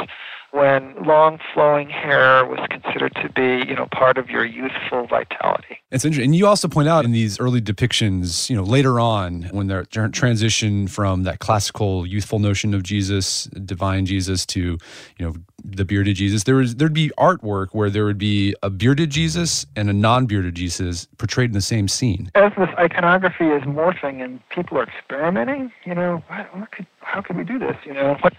when 0.55 0.95
long 1.03 1.41
flowing 1.53 1.91
hair 1.91 2.47
was 2.47 2.61
considered 2.71 3.13
to 3.17 3.29
be, 3.29 3.69
you 3.69 3.75
know, 3.75 3.89
part 3.91 4.17
of 4.17 4.31
your 4.31 4.45
youthful 4.45 5.05
vitality. 5.09 5.81
It's 5.91 6.05
interesting. 6.05 6.27
And 6.27 6.37
you 6.37 6.47
also 6.47 6.69
point 6.69 6.89
out 6.89 7.05
in 7.05 7.11
these 7.11 7.41
early 7.41 7.61
depictions, 7.61 8.49
you 8.49 8.55
know, 8.55 8.63
later 8.63 9.01
on 9.01 9.43
when 9.51 9.67
they're 9.67 9.85
transition 9.85 10.87
from 10.87 11.25
that 11.25 11.41
classical 11.41 12.07
youthful 12.07 12.39
notion 12.39 12.73
of 12.73 12.85
Jesus, 12.85 13.45
divine 13.65 14.07
Jesus 14.07 14.47
to, 14.47 14.79
you 15.19 15.27
know, 15.27 15.35
the 15.65 15.85
bearded 15.85 16.15
Jesus, 16.15 16.45
there 16.45 16.57
was 16.57 16.77
there'd 16.77 16.93
be 16.93 17.11
artwork 17.19 17.69
where 17.73 17.91
there 17.91 18.05
would 18.05 18.19
be 18.19 18.55
a 18.63 18.71
bearded 18.71 19.11
Jesus 19.11 19.67
and 19.75 19.91
a 19.91 19.93
non-bearded 19.93 20.55
Jesus 20.55 21.09
portrayed 21.19 21.51
in 21.51 21.55
the 21.55 21.63
same 21.63 21.89
scene. 21.89 22.31
As 22.37 22.53
this 22.57 22.69
iconography 22.79 23.47
is 23.47 23.63
morphing 23.65 24.23
and 24.23 24.47
people 24.51 24.79
are 24.79 24.85
experimenting, 24.85 25.73
you 25.85 25.97
know, 25.97 26.23
what, 26.29 26.57
what 26.57 26.71
could, 26.71 26.87
how 27.01 27.23
could 27.23 27.37
we 27.37 27.45
do 27.45 27.59
this? 27.59 27.77
You 27.85 27.95
know, 27.95 28.17
what 28.21 28.35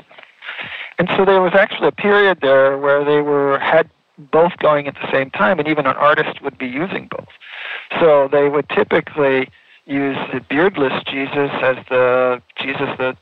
and 0.98 1.10
so 1.16 1.26
there 1.26 1.42
was 1.42 1.54
actually 1.54 1.88
a 1.88 1.92
period 1.92 2.40
there 2.42 2.78
where 2.78 3.04
they 3.04 3.22
were 3.22 3.60
had 3.60 3.90
both 4.18 4.58
going 4.60 4.88
at 4.88 4.96
the 4.96 5.12
same 5.12 5.30
time, 5.30 5.60
and 5.60 5.68
even 5.68 5.86
an 5.86 5.96
artist 5.96 6.42
would 6.42 6.58
be 6.58 6.68
using 6.68 7.08
both. 7.08 7.28
So 8.00 8.30
they 8.32 8.48
would 8.48 8.70
typically 8.70 9.50
use 9.86 10.18
the 10.34 10.40
beardless 10.40 11.04
Jesus 11.04 11.52
as 11.62 11.78
the 11.90 12.42
Jesus 12.58 12.90
that 12.98 13.18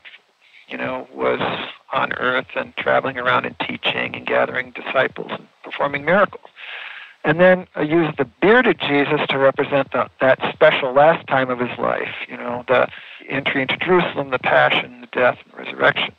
you 0.68 0.78
know 0.78 1.08
was 1.12 1.40
on 1.92 2.12
earth 2.14 2.46
and 2.56 2.76
traveling 2.76 3.18
around 3.18 3.44
and 3.44 3.56
teaching 3.60 4.14
and 4.14 4.26
gathering 4.26 4.72
disciples 4.72 5.30
and 5.32 5.46
performing 5.62 6.04
miracles. 6.04 6.44
And 7.26 7.40
then 7.40 7.66
uh, 7.74 7.80
use 7.80 8.12
the 8.18 8.26
bearded 8.26 8.78
Jesus 8.80 9.20
to 9.30 9.38
represent 9.38 9.92
the, 9.92 10.10
that 10.20 10.38
special 10.52 10.92
last 10.92 11.26
time 11.26 11.48
of 11.48 11.58
his 11.58 11.78
life, 11.78 12.14
you 12.28 12.36
know, 12.36 12.64
the 12.68 12.86
entry 13.30 13.62
into 13.62 13.78
Jerusalem, 13.78 14.28
the 14.28 14.38
passion, 14.38 15.00
the 15.00 15.06
death, 15.06 15.38
and 15.44 15.66
resurrection 15.66 16.12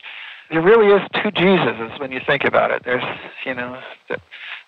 there 0.49 0.61
really 0.61 0.87
is 0.87 1.01
two 1.13 1.31
Jesuses 1.31 1.99
when 1.99 2.11
you 2.11 2.19
think 2.25 2.43
about 2.43 2.71
it. 2.71 2.83
There's, 2.85 3.03
you 3.45 3.53
know, 3.53 3.79
the, 4.09 4.17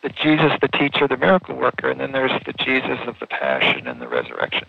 the 0.03 0.09
Jesus, 0.09 0.51
the 0.61 0.67
teacher, 0.67 1.07
the 1.07 1.17
miracle 1.17 1.55
worker, 1.55 1.89
and 1.89 1.99
then 1.99 2.11
there's 2.11 2.31
the 2.45 2.53
Jesus 2.53 2.99
of 3.07 3.15
the 3.19 3.27
passion 3.27 3.87
and 3.87 4.01
the 4.01 4.07
resurrection. 4.07 4.67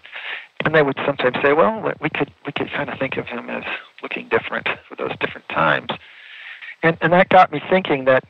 And 0.64 0.74
they 0.74 0.82
would 0.82 0.98
sometimes 1.06 1.36
say, 1.42 1.52
well, 1.52 1.80
we 2.00 2.10
could 2.10 2.32
we 2.44 2.52
could 2.52 2.70
kind 2.72 2.90
of 2.90 2.98
think 2.98 3.16
of 3.16 3.26
him 3.26 3.48
as 3.48 3.64
looking 4.02 4.28
different 4.28 4.68
for 4.88 4.96
those 4.96 5.16
different 5.20 5.48
times. 5.48 5.90
And 6.82 6.98
and 7.00 7.12
that 7.12 7.28
got 7.28 7.52
me 7.52 7.60
thinking 7.70 8.04
that 8.06 8.24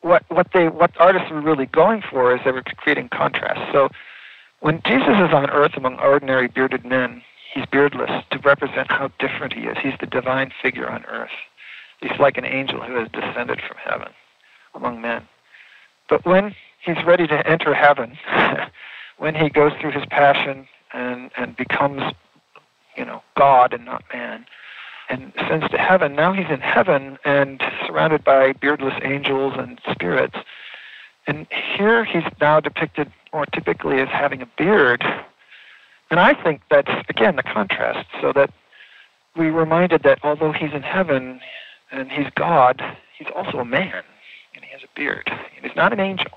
what 0.00 0.24
what 0.28 0.48
they 0.52 0.68
what 0.68 0.90
artists 0.98 1.30
were 1.30 1.40
really 1.40 1.66
going 1.66 2.02
for 2.02 2.34
is 2.34 2.40
they 2.44 2.52
were 2.52 2.62
creating 2.62 3.08
contrast. 3.10 3.60
So 3.72 3.88
when 4.60 4.82
Jesus 4.84 5.16
is 5.20 5.32
on 5.32 5.48
earth 5.50 5.72
among 5.76 5.98
ordinary 6.00 6.48
bearded 6.48 6.84
men, 6.84 7.22
he's 7.54 7.66
beardless 7.66 8.24
to 8.30 8.38
represent 8.40 8.90
how 8.90 9.10
different 9.18 9.52
he 9.52 9.62
is. 9.62 9.76
He's 9.80 9.94
the 10.00 10.06
divine 10.06 10.52
figure 10.60 10.88
on 10.90 11.04
earth. 11.04 11.30
He's 12.00 12.18
like 12.18 12.38
an 12.38 12.44
angel 12.44 12.80
who 12.82 12.94
has 12.96 13.08
descended 13.08 13.60
from 13.60 13.76
heaven 13.76 14.12
among 14.74 15.00
men. 15.00 15.26
But 16.08 16.24
when 16.24 16.54
he's 16.80 17.02
ready 17.04 17.26
to 17.26 17.46
enter 17.46 17.74
heaven, 17.74 18.16
when 19.18 19.34
he 19.34 19.48
goes 19.48 19.72
through 19.80 19.92
his 19.92 20.06
passion 20.06 20.68
and, 20.92 21.30
and 21.36 21.56
becomes, 21.56 22.02
you 22.96 23.04
know, 23.04 23.22
God 23.36 23.74
and 23.74 23.84
not 23.84 24.04
man, 24.12 24.46
and 25.10 25.32
ascends 25.36 25.68
to 25.70 25.78
heaven, 25.78 26.14
now 26.14 26.32
he's 26.32 26.50
in 26.50 26.60
heaven 26.60 27.18
and 27.24 27.62
surrounded 27.86 28.24
by 28.24 28.52
beardless 28.52 28.94
angels 29.02 29.54
and 29.56 29.80
spirits. 29.90 30.36
And 31.26 31.46
here 31.50 32.04
he's 32.04 32.24
now 32.40 32.60
depicted 32.60 33.12
more 33.32 33.46
typically 33.46 34.00
as 34.00 34.08
having 34.08 34.40
a 34.40 34.46
beard. 34.56 35.02
And 36.10 36.20
I 36.20 36.34
think 36.34 36.62
that's, 36.70 36.90
again, 37.08 37.36
the 37.36 37.42
contrast, 37.42 38.08
so 38.20 38.32
that 38.32 38.50
we're 39.36 39.52
reminded 39.52 40.02
that 40.04 40.20
although 40.22 40.52
he's 40.52 40.72
in 40.72 40.82
heaven 40.82 41.40
and 41.90 42.10
he's 42.10 42.28
God, 42.34 42.82
he's 43.16 43.28
also 43.34 43.58
a 43.58 43.64
man, 43.64 44.02
and 44.54 44.64
he 44.64 44.70
has 44.72 44.82
a 44.82 44.88
beard. 44.94 45.28
And 45.28 45.64
he's 45.66 45.76
not 45.76 45.92
an 45.92 46.00
angel. 46.00 46.30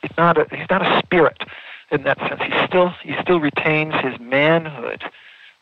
He's 0.00 0.16
not 0.16 0.38
a, 0.38 0.46
he's 0.56 0.68
not 0.70 0.82
a 0.82 1.00
spirit 1.04 1.42
in 1.90 2.02
that 2.04 2.18
sense. 2.18 2.40
He 2.42 2.66
still, 2.66 2.92
he 3.02 3.14
still 3.20 3.40
retains 3.40 3.94
his 4.02 4.18
manhood 4.18 5.02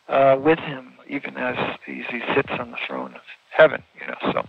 uh, 0.08 0.36
with 0.40 0.58
him, 0.58 0.94
even 1.08 1.36
as 1.36 1.56
he, 1.86 2.04
he 2.10 2.20
sits 2.34 2.50
on 2.50 2.70
the 2.70 2.78
throne 2.86 3.14
of 3.14 3.22
heaven. 3.50 3.82
You 4.00 4.06
know, 4.06 4.32
so 4.32 4.46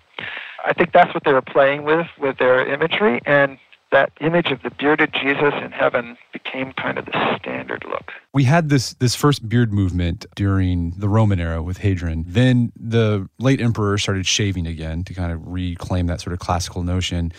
I 0.66 0.74
think 0.74 0.92
that's 0.94 1.14
what 1.14 1.24
they 1.24 1.34
were 1.34 1.42
playing 1.42 1.84
with 1.84 2.08
with 2.20 2.38
their 2.38 2.66
imagery, 2.66 3.22
and 3.26 3.58
that 3.92 4.12
image 4.22 4.52
of 4.52 4.62
the 4.64 4.72
bearded 4.72 5.14
Jesus 5.14 5.54
in 5.64 5.72
heaven 5.72 6.18
became 6.34 6.74
kind 6.74 6.98
of 6.98 7.06
the 7.06 7.38
standard 7.38 7.84
look. 7.88 8.12
We 8.34 8.44
had 8.46 8.70
this 8.70 8.94
this 8.96 9.16
first 9.16 9.48
beard 9.48 9.74
movement 9.74 10.26
during 10.36 10.92
the 10.92 11.10
Roman 11.10 11.40
era 11.40 11.62
with 11.62 11.78
Hadrian. 11.78 12.24
Then 12.28 12.72
the 12.80 13.30
late 13.40 13.62
emperor 13.62 13.98
started 13.98 14.26
shaving 14.26 14.68
again 14.68 15.04
to 15.04 15.14
kind 15.14 15.32
of 15.32 15.46
reclaim 15.46 16.08
that 16.08 16.22
sort 16.22 16.34
of 16.34 16.40
classical 16.40 16.84
notion. 16.84 17.32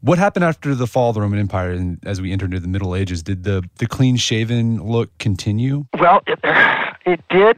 What 0.00 0.18
happened 0.18 0.44
after 0.44 0.74
the 0.74 0.86
fall 0.86 1.10
of 1.10 1.14
the 1.14 1.22
Roman 1.22 1.38
Empire 1.38 1.70
and 1.70 1.98
as 2.04 2.20
we 2.20 2.30
entered 2.30 2.52
into 2.52 2.60
the 2.60 2.68
Middle 2.68 2.94
Ages? 2.94 3.22
Did 3.22 3.44
the, 3.44 3.66
the 3.78 3.86
clean 3.86 4.16
shaven 4.16 4.82
look 4.82 5.16
continue? 5.16 5.86
Well, 5.98 6.20
it, 6.26 6.38
it 7.06 7.20
did. 7.30 7.56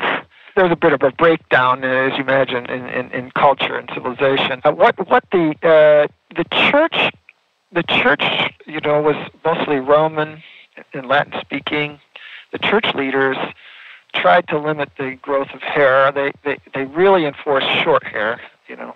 There 0.55 0.62
was 0.64 0.72
a 0.72 0.77
bit 0.77 0.92
of 0.92 1.03
a 1.03 1.11
breakdown, 1.11 1.83
as 1.83 2.12
you 2.12 2.22
imagine, 2.22 2.66
in, 2.66 2.88
in, 2.88 3.11
in 3.11 3.31
culture 3.33 3.77
and 3.77 3.90
civilization. 3.92 4.61
Uh, 4.64 4.70
what 4.70 4.96
what 5.09 5.25
the 5.33 5.55
uh, 5.62 6.07
the 6.37 6.44
church 6.70 7.11
the 7.72 7.83
church, 7.83 8.22
you 8.66 8.81
know, 8.81 9.00
was 9.00 9.16
mostly 9.44 9.76
Roman 9.76 10.42
and 10.92 11.09
Latin 11.09 11.35
speaking. 11.40 11.98
The 12.52 12.59
church 12.59 12.87
leaders 12.94 13.37
tried 14.14 14.48
to 14.48 14.59
limit 14.59 14.90
the 14.98 15.18
growth 15.20 15.48
of 15.52 15.62
hair. 15.62 16.12
They 16.12 16.33
they, 16.44 16.59
they 16.74 16.85
really 16.85 17.26
enforced 17.26 17.68
short 17.83 18.05
hair, 18.05 18.40
you 18.68 18.76
know, 18.76 18.94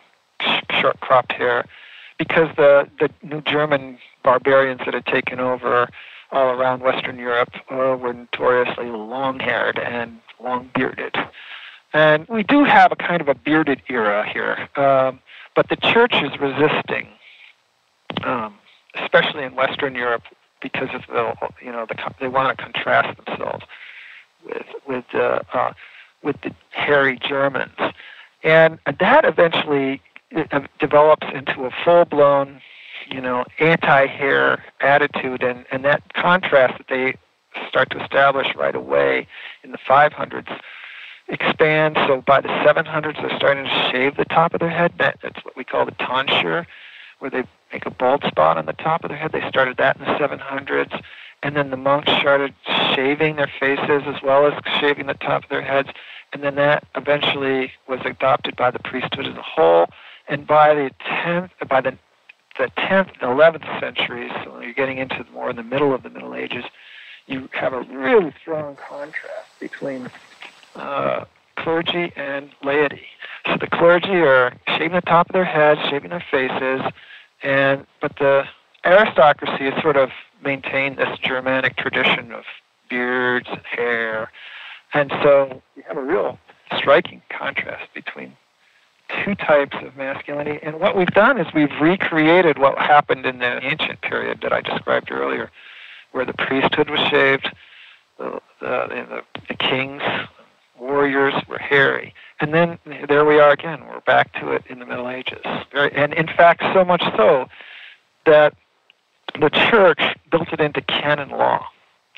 short 0.80 1.00
cropped 1.00 1.32
hair, 1.32 1.64
because 2.18 2.48
the 2.56 2.88
the 2.98 3.10
new 3.22 3.40
German 3.42 3.98
barbarians 4.22 4.80
that 4.84 4.94
had 4.94 5.06
taken 5.06 5.40
over 5.40 5.88
all 6.32 6.50
around 6.50 6.80
Western 6.80 7.18
Europe 7.18 7.50
uh, 7.70 7.96
were 8.00 8.12
notoriously 8.12 8.86
long-haired 8.86 9.78
and 9.78 10.20
long-bearded. 10.42 11.16
And 11.92 12.28
we 12.28 12.44
do 12.44 12.62
have 12.62 12.92
a 12.92 12.96
kind 12.96 13.20
of 13.20 13.28
a 13.28 13.34
bearded 13.34 13.82
era 13.88 14.24
here, 14.32 14.68
um, 14.76 15.18
but 15.56 15.68
the 15.68 15.76
church 15.76 16.14
is 16.14 16.38
resisting 16.38 17.08
um, 18.24 18.54
especially 18.94 19.44
in 19.44 19.54
Western 19.54 19.94
Europe, 19.94 20.22
because 20.60 20.88
of 20.92 21.02
the 21.08 21.34
you 21.62 21.72
know 21.72 21.86
the 21.86 21.96
they 22.20 22.28
want 22.28 22.56
to 22.56 22.62
contrast 22.62 23.18
themselves 23.24 23.64
with 24.44 24.66
with 24.86 25.04
uh, 25.14 25.40
uh, 25.52 25.72
with 26.22 26.40
the 26.42 26.54
hairy 26.70 27.18
Germans, 27.18 27.78
and 28.42 28.78
that 28.98 29.24
eventually 29.24 30.00
uh, 30.36 30.60
develops 30.78 31.26
into 31.34 31.64
a 31.64 31.70
full 31.84 32.04
blown 32.04 32.60
you 33.10 33.20
know 33.20 33.44
anti-hair 33.58 34.64
attitude, 34.80 35.42
and 35.42 35.64
and 35.70 35.84
that 35.84 36.02
contrast 36.14 36.78
that 36.78 36.88
they 36.88 37.16
start 37.68 37.90
to 37.90 38.02
establish 38.02 38.46
right 38.56 38.74
away 38.74 39.26
in 39.64 39.72
the 39.72 39.78
500s 39.78 40.60
expands. 41.28 41.98
So 42.06 42.22
by 42.22 42.40
the 42.40 42.48
700s, 42.48 43.20
they're 43.20 43.36
starting 43.36 43.64
to 43.64 43.90
shave 43.90 44.16
the 44.16 44.24
top 44.24 44.54
of 44.54 44.60
their 44.60 44.70
head. 44.70 44.92
That's 44.98 45.44
what 45.44 45.56
we 45.56 45.64
call 45.64 45.84
the 45.84 45.92
tonsure, 45.92 46.66
where 47.18 47.30
they 47.30 47.44
make 47.72 47.86
a 47.86 47.90
bald 47.90 48.24
spot 48.24 48.58
on 48.58 48.66
the 48.66 48.72
top 48.72 49.04
of 49.04 49.08
their 49.08 49.18
head. 49.18 49.32
They 49.32 49.46
started 49.48 49.76
that 49.78 49.96
in 49.96 50.04
the 50.04 50.12
700s. 50.12 51.02
And 51.42 51.56
then 51.56 51.70
the 51.70 51.76
monks 51.76 52.10
started 52.20 52.54
shaving 52.94 53.36
their 53.36 53.50
faces 53.58 54.02
as 54.06 54.22
well 54.22 54.46
as 54.46 54.52
shaving 54.78 55.06
the 55.06 55.14
top 55.14 55.44
of 55.44 55.50
their 55.50 55.62
heads. 55.62 55.88
And 56.32 56.42
then 56.42 56.54
that 56.56 56.86
eventually 56.94 57.72
was 57.88 58.00
adopted 58.04 58.56
by 58.56 58.70
the 58.70 58.78
priesthood 58.78 59.26
as 59.26 59.36
a 59.36 59.42
whole. 59.42 59.86
And 60.28 60.46
by 60.46 60.74
the 60.74 60.90
10th, 61.00 61.50
by 61.68 61.80
the, 61.80 61.96
the 62.58 62.70
10th 62.76 63.10
and 63.20 63.38
11th 63.38 63.80
centuries, 63.80 64.30
so 64.44 64.60
you're 64.60 64.74
getting 64.74 64.98
into 64.98 65.24
more 65.32 65.50
in 65.50 65.56
the 65.56 65.62
middle 65.62 65.94
of 65.94 66.02
the 66.02 66.10
Middle 66.10 66.34
Ages, 66.34 66.64
you 67.26 67.48
have 67.52 67.72
a 67.72 67.82
really 67.82 68.34
strong 68.40 68.76
contrast 68.76 69.58
between 69.58 70.10
uh, 70.76 71.24
clergy 71.56 72.12
and 72.16 72.50
laity. 72.62 73.06
So 73.46 73.56
the 73.56 73.66
clergy 73.66 74.16
are 74.16 74.52
shaving 74.68 74.92
the 74.92 75.00
top 75.00 75.30
of 75.30 75.32
their 75.32 75.44
heads, 75.44 75.80
shaving 75.88 76.10
their 76.10 76.24
faces, 76.30 76.82
and 77.42 77.86
but 78.00 78.16
the 78.18 78.44
aristocracy 78.84 79.70
has 79.70 79.82
sort 79.82 79.96
of 79.96 80.10
maintained 80.42 80.96
this 80.96 81.18
Germanic 81.18 81.76
tradition 81.76 82.32
of 82.32 82.44
beards 82.88 83.46
and 83.50 83.62
hair, 83.64 84.30
and 84.94 85.10
so 85.22 85.62
you 85.76 85.82
have 85.86 85.96
a 85.96 86.02
real 86.02 86.38
striking 86.76 87.22
contrast 87.30 87.92
between 87.94 88.36
two 89.24 89.34
types 89.34 89.76
of 89.82 89.96
masculinity. 89.96 90.60
And 90.62 90.80
what 90.80 90.96
we've 90.96 91.08
done 91.08 91.38
is 91.38 91.46
we've 91.54 91.80
recreated 91.80 92.58
what 92.58 92.78
happened 92.78 93.26
in 93.26 93.38
the 93.38 93.64
ancient 93.64 94.00
period 94.02 94.40
that 94.42 94.52
I 94.52 94.60
described 94.60 95.10
earlier, 95.10 95.50
where 96.12 96.24
the 96.24 96.32
priesthood 96.34 96.90
was 96.90 97.00
shaved, 97.10 97.50
the, 98.18 98.40
the, 98.60 98.86
the, 98.88 99.22
the 99.48 99.54
kings, 99.54 100.02
warriors 100.80 101.34
were 101.48 101.58
hairy. 101.58 102.14
And 102.40 102.54
then 102.54 102.78
there 103.08 103.24
we 103.24 103.38
are 103.38 103.50
again. 103.50 103.84
We're 103.86 104.00
back 104.00 104.32
to 104.40 104.52
it 104.52 104.64
in 104.68 104.78
the 104.78 104.86
Middle 104.86 105.08
Ages. 105.08 105.40
And 105.74 106.14
in 106.14 106.26
fact, 106.26 106.62
so 106.74 106.84
much 106.84 107.02
so 107.16 107.48
that 108.24 108.54
the 109.38 109.50
church 109.50 110.00
built 110.30 110.52
it 110.52 110.60
into 110.60 110.80
canon 110.80 111.30
law. 111.30 111.66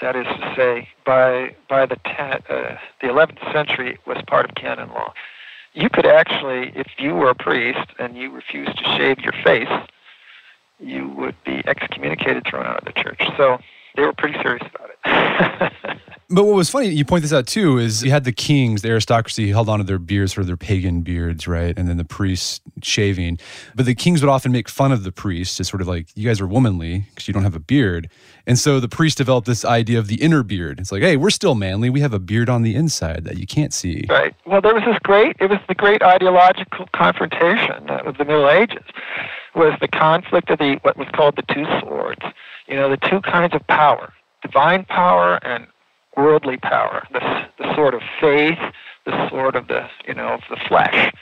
That 0.01 0.17
is 0.17 0.27
to 0.27 0.55
say, 0.57 0.89
by 1.05 1.55
by 1.69 1.87
the 1.87 1.97
ten, 2.05 2.43
uh, 2.49 2.77
the 3.01 3.07
11th 3.07 3.53
century, 3.53 3.91
it 3.93 4.01
was 4.07 4.19
part 4.27 4.49
of 4.49 4.55
canon 4.57 4.89
law. 4.89 5.13
You 5.75 5.89
could 5.89 6.07
actually, 6.07 6.73
if 6.75 6.89
you 6.99 7.15
were 7.15 7.31
a 7.31 7.35
priest 7.35 7.89
and 7.99 8.17
you 8.17 8.31
refused 8.31 8.77
to 8.79 8.85
shave 8.97 9.21
your 9.21 9.33
face, 9.45 9.69
you 10.81 11.09
would 11.11 11.37
be 11.45 11.63
excommunicated, 11.67 12.45
thrown 12.47 12.67
out 12.67 12.79
of 12.79 12.85
the 12.85 13.01
church. 13.01 13.23
So 13.37 13.59
they 13.95 14.03
were 14.03 14.13
pretty 14.13 14.41
serious 14.43 14.67
about 14.75 14.91
it. 14.91 15.97
But 16.35 16.45
what 16.45 16.57
was 16.57 16.71
funny, 16.71 16.89
you 16.89 17.05
point 17.05 17.21
this 17.21 17.33
out 17.33 17.47
too, 17.47 17.77
is 17.77 18.03
you 18.03 18.11
had 18.11 18.25
the 18.25 18.33
kings, 18.33 18.81
the 18.81 18.89
aristocracy 18.89 19.51
held 19.51 19.69
onto 19.69 19.85
their 19.85 19.99
beards 19.99 20.33
for 20.33 20.45
their 20.45 20.57
pagan 20.57 21.03
beards, 21.03 21.47
right? 21.47 21.77
And 21.79 21.87
then 21.87 21.99
the 21.99 22.07
priests 22.07 22.63
shaving. 22.83 23.39
But 23.75 23.85
the 23.85 23.95
kings 23.95 24.23
would 24.23 24.31
often 24.31 24.51
make 24.51 24.71
fun 24.71 24.93
of 24.93 25.05
the 25.05 25.13
priests 25.13 25.61
as 25.61 25.69
sort 25.69 25.83
of 25.83 25.89
like, 25.89 26.09
you 26.15 26.27
guys 26.27 26.41
are 26.41 26.47
womanly 26.47 27.01
because 27.11 27.29
you 27.29 27.35
don't 27.35 27.43
have 27.43 27.55
a 27.55 27.61
beard. 27.61 28.09
And 28.47 28.59
so 28.59 28.81
the 28.81 28.89
priests 28.89 29.17
developed 29.17 29.47
this 29.47 29.63
idea 29.63 29.99
of 29.99 30.07
the 30.07 30.23
inner 30.23 30.43
beard. 30.43 30.81
It's 30.81 30.91
like, 30.91 31.03
hey, 31.03 31.19
we're 31.19 31.29
still 31.29 31.55
manly. 31.55 31.91
We 31.91 32.01
have 32.01 32.15
a 32.15 32.19
beard 32.19 32.49
on 32.49 32.63
the 32.63 32.75
inside 32.75 33.25
that 33.25 33.37
you 33.37 33.47
can't 33.47 33.75
see. 33.75 34.07
Right. 34.09 34.35
Well, 34.47 34.63
there 34.63 34.73
was 34.73 34.85
this 34.87 34.99
great, 35.03 35.37
it 35.39 35.51
was 35.51 35.59
the 35.69 35.75
great 35.75 36.03
ideological 36.03 36.89
confrontation 36.95 37.91
of 37.91 38.17
the 38.17 38.25
Middle 38.25 38.49
Ages, 38.49 38.85
was 39.55 39.75
the 39.83 39.89
conflict 39.89 40.49
of 40.49 40.59
the, 40.59 40.79
what 40.81 40.97
was 40.97 41.09
called 41.13 41.37
the 41.37 41.55
two 41.55 41.67
swords. 41.81 42.23
You 42.69 42.77
know, 42.77 42.89
the 42.89 42.97
two 42.97 43.21
kinds 43.21 43.55
of 43.55 43.67
power 43.67 44.15
divine 44.43 44.85
power 44.87 45.37
and 45.45 45.69
worldly 46.17 46.59
power, 46.59 47.07
the, 47.13 47.21
the 47.59 47.75
sword 47.75 47.95
of 47.95 48.03
faith, 48.21 48.59
the 49.05 49.29
sword 49.29 49.57
of 49.57 49.69
the, 49.69 49.89
you 50.07 50.15
know, 50.15 50.29
of 50.29 50.41
the 50.51 50.57
flesh. 50.69 51.13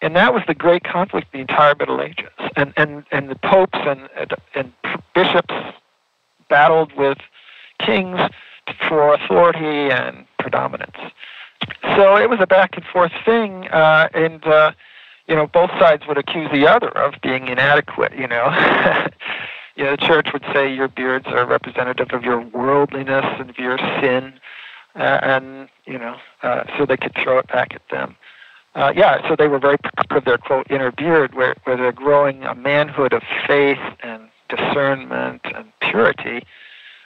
And 0.00 0.14
that 0.16 0.32
was 0.32 0.42
the 0.46 0.54
great 0.54 0.84
conflict 0.84 1.32
the 1.32 1.40
entire 1.40 1.74
Middle 1.74 2.00
Ages. 2.00 2.30
And, 2.56 2.72
and, 2.76 3.04
and 3.10 3.28
the 3.28 3.36
popes 3.36 3.78
and 3.82 4.08
and, 4.16 4.34
and 4.54 4.72
bishops 5.14 5.54
battled 6.48 6.92
with 6.96 7.18
kings 7.80 8.20
for 8.88 9.14
authority 9.14 9.92
and 9.92 10.26
predominance. 10.38 10.96
So 11.96 12.16
it 12.16 12.30
was 12.30 12.38
a 12.40 12.46
back 12.46 12.76
and 12.76 12.84
forth 12.84 13.12
thing, 13.24 13.68
uh, 13.68 14.08
and 14.14 14.44
uh, 14.46 14.72
you 15.26 15.34
know 15.34 15.46
both 15.46 15.70
sides 15.70 16.04
would 16.06 16.18
accuse 16.18 16.50
the 16.52 16.66
other 16.66 16.88
of 16.88 17.14
being 17.22 17.48
inadequate. 17.48 18.12
You 18.16 18.28
know, 18.28 18.46
you 19.78 19.84
know, 19.84 19.92
the 19.92 19.96
church 19.96 20.32
would 20.32 20.44
say 20.52 20.74
your 20.74 20.88
beards 20.88 21.26
are 21.28 21.46
representative 21.46 22.08
of 22.10 22.24
your 22.24 22.40
worldliness 22.40 23.24
and 23.38 23.48
of 23.48 23.58
your 23.58 23.78
sin, 24.00 24.34
uh, 24.96 25.20
and 25.22 25.68
you 25.86 25.96
know, 25.96 26.16
uh, 26.42 26.64
so 26.76 26.84
they 26.84 26.96
could 26.96 27.14
throw 27.14 27.38
it 27.38 27.46
back 27.46 27.72
at 27.74 27.82
them. 27.88 28.16
Uh, 28.74 28.92
yeah, 28.94 29.26
so 29.28 29.36
they 29.36 29.46
were 29.46 29.60
very 29.60 29.78
proud 29.78 30.18
of 30.18 30.24
their 30.24 30.36
quote 30.36 30.68
inner 30.68 30.90
beard, 30.90 31.32
where 31.36 31.54
where 31.62 31.76
they're 31.76 31.92
growing 31.92 32.42
a 32.42 32.56
manhood 32.56 33.12
of 33.12 33.22
faith 33.46 33.78
and 34.00 34.28
discernment 34.48 35.42
and 35.44 35.72
purity, 35.80 36.44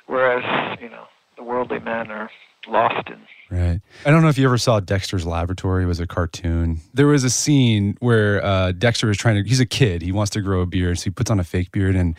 whereas 0.06 0.78
you 0.80 0.88
know 0.88 1.04
the 1.36 1.42
worldly 1.42 1.78
men 1.78 2.10
are 2.10 2.30
lost 2.66 3.06
in 3.10 3.20
Right. 3.52 3.82
I 4.06 4.10
don't 4.10 4.22
know 4.22 4.30
if 4.30 4.38
you 4.38 4.46
ever 4.46 4.56
saw 4.56 4.80
Dexter's 4.80 5.26
Laboratory. 5.26 5.84
It 5.84 5.86
was 5.86 6.00
a 6.00 6.06
cartoon. 6.06 6.80
There 6.94 7.06
was 7.06 7.22
a 7.22 7.28
scene 7.28 7.98
where 8.00 8.42
uh, 8.42 8.72
Dexter 8.72 9.10
is 9.10 9.18
trying 9.18 9.44
to. 9.44 9.46
He's 9.46 9.60
a 9.60 9.66
kid. 9.66 10.00
He 10.00 10.10
wants 10.10 10.30
to 10.30 10.40
grow 10.40 10.62
a 10.62 10.66
beard, 10.66 10.98
so 10.98 11.04
he 11.04 11.10
puts 11.10 11.30
on 11.30 11.38
a 11.38 11.44
fake 11.44 11.70
beard, 11.70 11.94
and 11.94 12.16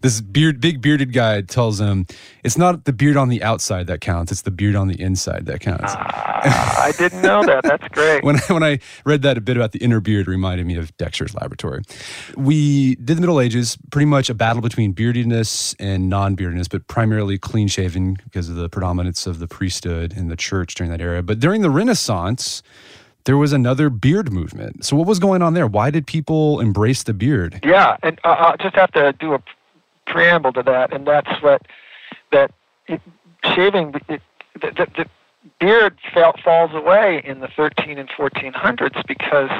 this 0.00 0.20
beard, 0.20 0.60
big 0.60 0.80
bearded 0.80 1.12
guy, 1.12 1.40
tells 1.42 1.80
him 1.80 2.08
it's 2.42 2.58
not 2.58 2.84
the 2.84 2.92
beard 2.92 3.16
on 3.16 3.28
the 3.28 3.44
outside 3.44 3.86
that 3.86 4.00
counts; 4.00 4.32
it's 4.32 4.42
the 4.42 4.50
beard 4.50 4.74
on 4.74 4.88
the 4.88 5.00
inside 5.00 5.46
that 5.46 5.60
counts. 5.60 5.94
Uh, 5.94 5.98
I 6.44 6.92
didn't 6.98 7.22
know 7.22 7.44
that. 7.44 7.62
That's 7.62 7.86
great. 7.88 8.24
when 8.24 8.38
I, 8.38 8.52
when 8.52 8.64
I 8.64 8.80
read 9.06 9.22
that 9.22 9.38
a 9.38 9.40
bit 9.40 9.56
about 9.56 9.70
the 9.70 9.78
inner 9.78 10.00
beard, 10.00 10.26
reminded 10.26 10.66
me 10.66 10.74
of 10.76 10.96
Dexter's 10.96 11.32
Laboratory. 11.32 11.82
We 12.36 12.96
did 12.96 13.18
the 13.18 13.20
Middle 13.20 13.40
Ages, 13.40 13.78
pretty 13.92 14.06
much 14.06 14.28
a 14.28 14.34
battle 14.34 14.62
between 14.62 14.94
beardedness 14.94 15.76
and 15.78 16.08
non-beardedness, 16.08 16.66
but 16.66 16.88
primarily 16.88 17.38
clean 17.38 17.68
shaven 17.68 18.16
because 18.24 18.48
of 18.48 18.56
the 18.56 18.68
predominance 18.68 19.28
of 19.28 19.38
the 19.38 19.46
priesthood 19.46 20.12
in 20.16 20.26
the 20.26 20.36
church 20.36 20.71
during 20.74 20.90
that 20.90 21.00
era. 21.00 21.22
But 21.22 21.40
during 21.40 21.62
the 21.62 21.70
Renaissance, 21.70 22.62
there 23.24 23.36
was 23.36 23.52
another 23.52 23.90
beard 23.90 24.32
movement. 24.32 24.84
So 24.84 24.96
what 24.96 25.06
was 25.06 25.18
going 25.18 25.42
on 25.42 25.54
there? 25.54 25.66
Why 25.66 25.90
did 25.90 26.06
people 26.06 26.60
embrace 26.60 27.02
the 27.04 27.14
beard? 27.14 27.60
Yeah, 27.64 27.96
and 28.02 28.18
uh, 28.24 28.28
I'll 28.28 28.56
just 28.56 28.74
have 28.74 28.92
to 28.92 29.12
do 29.18 29.34
a 29.34 29.42
preamble 30.06 30.52
to 30.54 30.62
that, 30.64 30.92
and 30.92 31.06
that's 31.06 31.42
what 31.42 31.62
that 32.32 32.50
it, 32.88 33.00
shaving 33.44 33.94
it, 34.08 34.20
the, 34.60 34.70
the, 34.70 34.88
the 34.96 35.06
beard 35.60 35.96
fell, 36.12 36.34
falls 36.44 36.72
away 36.74 37.22
in 37.24 37.40
the 37.40 37.48
13 37.48 37.98
and 37.98 38.08
1400s 38.10 39.06
because 39.06 39.50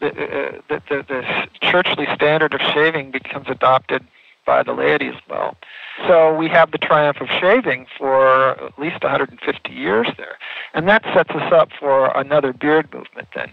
the, 0.00 0.08
uh, 0.08 0.60
the, 0.68 0.82
the, 0.88 1.04
the 1.08 1.48
churchly 1.60 2.06
standard 2.14 2.54
of 2.54 2.60
shaving 2.60 3.10
becomes 3.10 3.46
adopted 3.48 4.06
by 4.46 4.62
the 4.62 4.72
laity 4.72 5.08
as 5.08 5.20
well. 5.28 5.56
So 6.06 6.34
we 6.34 6.48
have 6.48 6.70
the 6.70 6.78
triumph 6.78 7.20
of 7.20 7.28
shaving 7.28 7.86
for 7.98 8.50
at 8.62 8.78
least 8.78 9.02
150 9.02 9.72
years 9.72 10.06
there. 10.16 10.38
And 10.74 10.88
that 10.88 11.02
sets 11.14 11.30
us 11.30 11.52
up 11.52 11.70
for 11.78 12.16
another 12.16 12.52
beard 12.52 12.92
movement 12.94 13.28
then. 13.34 13.52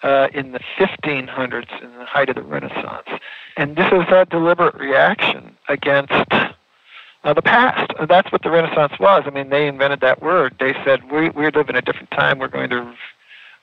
Uh, 0.00 0.28
in 0.32 0.52
the 0.52 0.60
1500s, 0.78 1.82
in 1.82 1.92
the 1.98 2.04
height 2.04 2.28
of 2.28 2.36
the 2.36 2.42
Renaissance. 2.42 3.08
And 3.56 3.74
this 3.74 3.88
is 3.90 4.04
a 4.12 4.24
deliberate 4.30 4.76
reaction 4.76 5.56
against 5.68 6.12
uh, 7.24 7.34
the 7.34 7.42
past. 7.42 7.90
That's 8.08 8.30
what 8.30 8.42
the 8.42 8.50
Renaissance 8.50 8.92
was. 9.00 9.24
I 9.26 9.30
mean, 9.30 9.48
they 9.48 9.66
invented 9.66 10.00
that 10.02 10.22
word. 10.22 10.54
They 10.60 10.72
said, 10.84 11.10
we, 11.10 11.30
we 11.30 11.50
live 11.50 11.68
in 11.68 11.74
a 11.74 11.82
different 11.82 12.12
time. 12.12 12.38
We're 12.38 12.46
going 12.46 12.70
to 12.70 12.94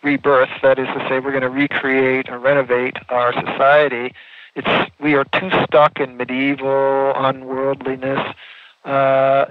rebirth. 0.04 0.50
That 0.62 0.78
is 0.78 0.88
to 0.88 1.06
say, 1.08 1.20
we're 1.20 1.32
going 1.32 1.42
to 1.42 1.50
recreate 1.50 2.28
or 2.30 2.38
renovate 2.38 2.98
our 3.08 3.32
society 3.32 4.14
it's 4.56 4.92
we 5.00 5.14
are 5.16 5.26
too 5.26 5.50
stuck 5.66 6.00
in 6.00 6.18
medieval 6.18 7.14
unworldliness. 7.16 8.36
Uh, 8.84 9.46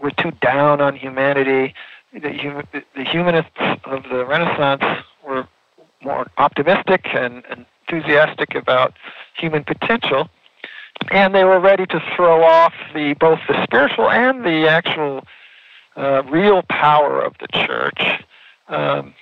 we're 0.00 0.10
too 0.10 0.32
down 0.42 0.80
on 0.80 0.96
humanity. 0.96 1.74
The, 2.12 2.64
the 2.94 3.04
humanists 3.04 3.50
of 3.84 4.02
the 4.10 4.24
Renaissance 4.26 4.82
were 5.26 5.46
more 6.02 6.26
optimistic 6.38 7.06
and, 7.12 7.44
and 7.50 7.66
enthusiastic 7.88 8.54
about 8.54 8.94
human 9.36 9.64
potential, 9.64 10.28
and 11.10 11.34
they 11.34 11.44
were 11.44 11.60
ready 11.60 11.86
to 11.86 12.02
throw 12.14 12.44
off 12.44 12.72
the 12.94 13.14
both 13.14 13.40
the 13.48 13.62
spiritual 13.64 14.10
and 14.10 14.44
the 14.44 14.68
actual 14.68 15.24
uh, 15.96 16.22
real 16.24 16.62
power 16.68 17.20
of 17.20 17.34
the 17.40 17.48
church. 17.48 18.22
Um, 18.68 19.14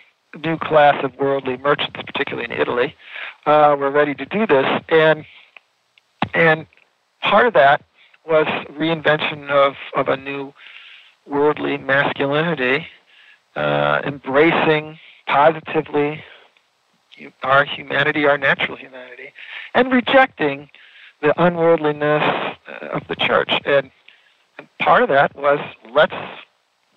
new 0.45 0.57
class 0.59 1.03
of 1.03 1.17
worldly 1.17 1.57
merchants, 1.57 1.97
particularly 2.05 2.45
in 2.45 2.61
Italy, 2.61 2.95
uh, 3.47 3.77
were 3.79 3.91
ready 3.91 4.15
to 4.15 4.25
do 4.27 4.47
this, 4.47 4.83
and 4.89 5.25
and 6.35 6.67
part 7.23 7.47
of 7.47 7.55
that 7.55 7.83
was 8.27 8.47
reinvention 8.71 9.51
of 9.51 9.75
of 9.97 10.09
a 10.09 10.17
new 10.17 10.53
worldly 11.27 11.77
masculinity, 11.79 12.87
uh, 13.57 14.01
embracing 14.05 14.99
positively 15.27 16.23
our 17.43 17.65
humanity, 17.65 18.27
our 18.27 18.39
natural 18.39 18.77
humanity, 18.77 19.33
and 19.75 19.93
rejecting 19.93 20.71
the 21.21 21.35
unworldliness 21.43 22.23
uh, 22.69 22.87
of 22.87 23.07
the 23.09 23.17
church. 23.17 23.51
And, 23.65 23.91
and 24.57 24.69
part 24.79 25.03
of 25.03 25.09
that 25.09 25.35
was 25.37 25.59
let's 25.93 26.15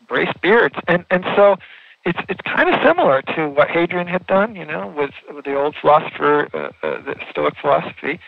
embrace 0.01 0.33
beards, 0.41 0.75
and 0.87 1.05
and 1.09 1.23
so 1.35 1.57
it's 2.05 2.19
it's 2.29 2.41
kind 2.41 2.69
of 2.69 2.81
similar 2.83 3.21
to 3.35 3.47
what 3.49 3.69
Hadrian 3.69 4.07
had 4.07 4.25
done, 4.27 4.55
you 4.55 4.65
know, 4.65 4.93
with 4.95 5.11
with 5.33 5.45
the 5.45 5.55
old 5.55 5.75
philosopher, 5.79 6.49
uh, 6.53 6.85
uh, 6.85 7.01
the 7.01 7.15
Stoic 7.29 7.55
philosophy, 7.61 8.19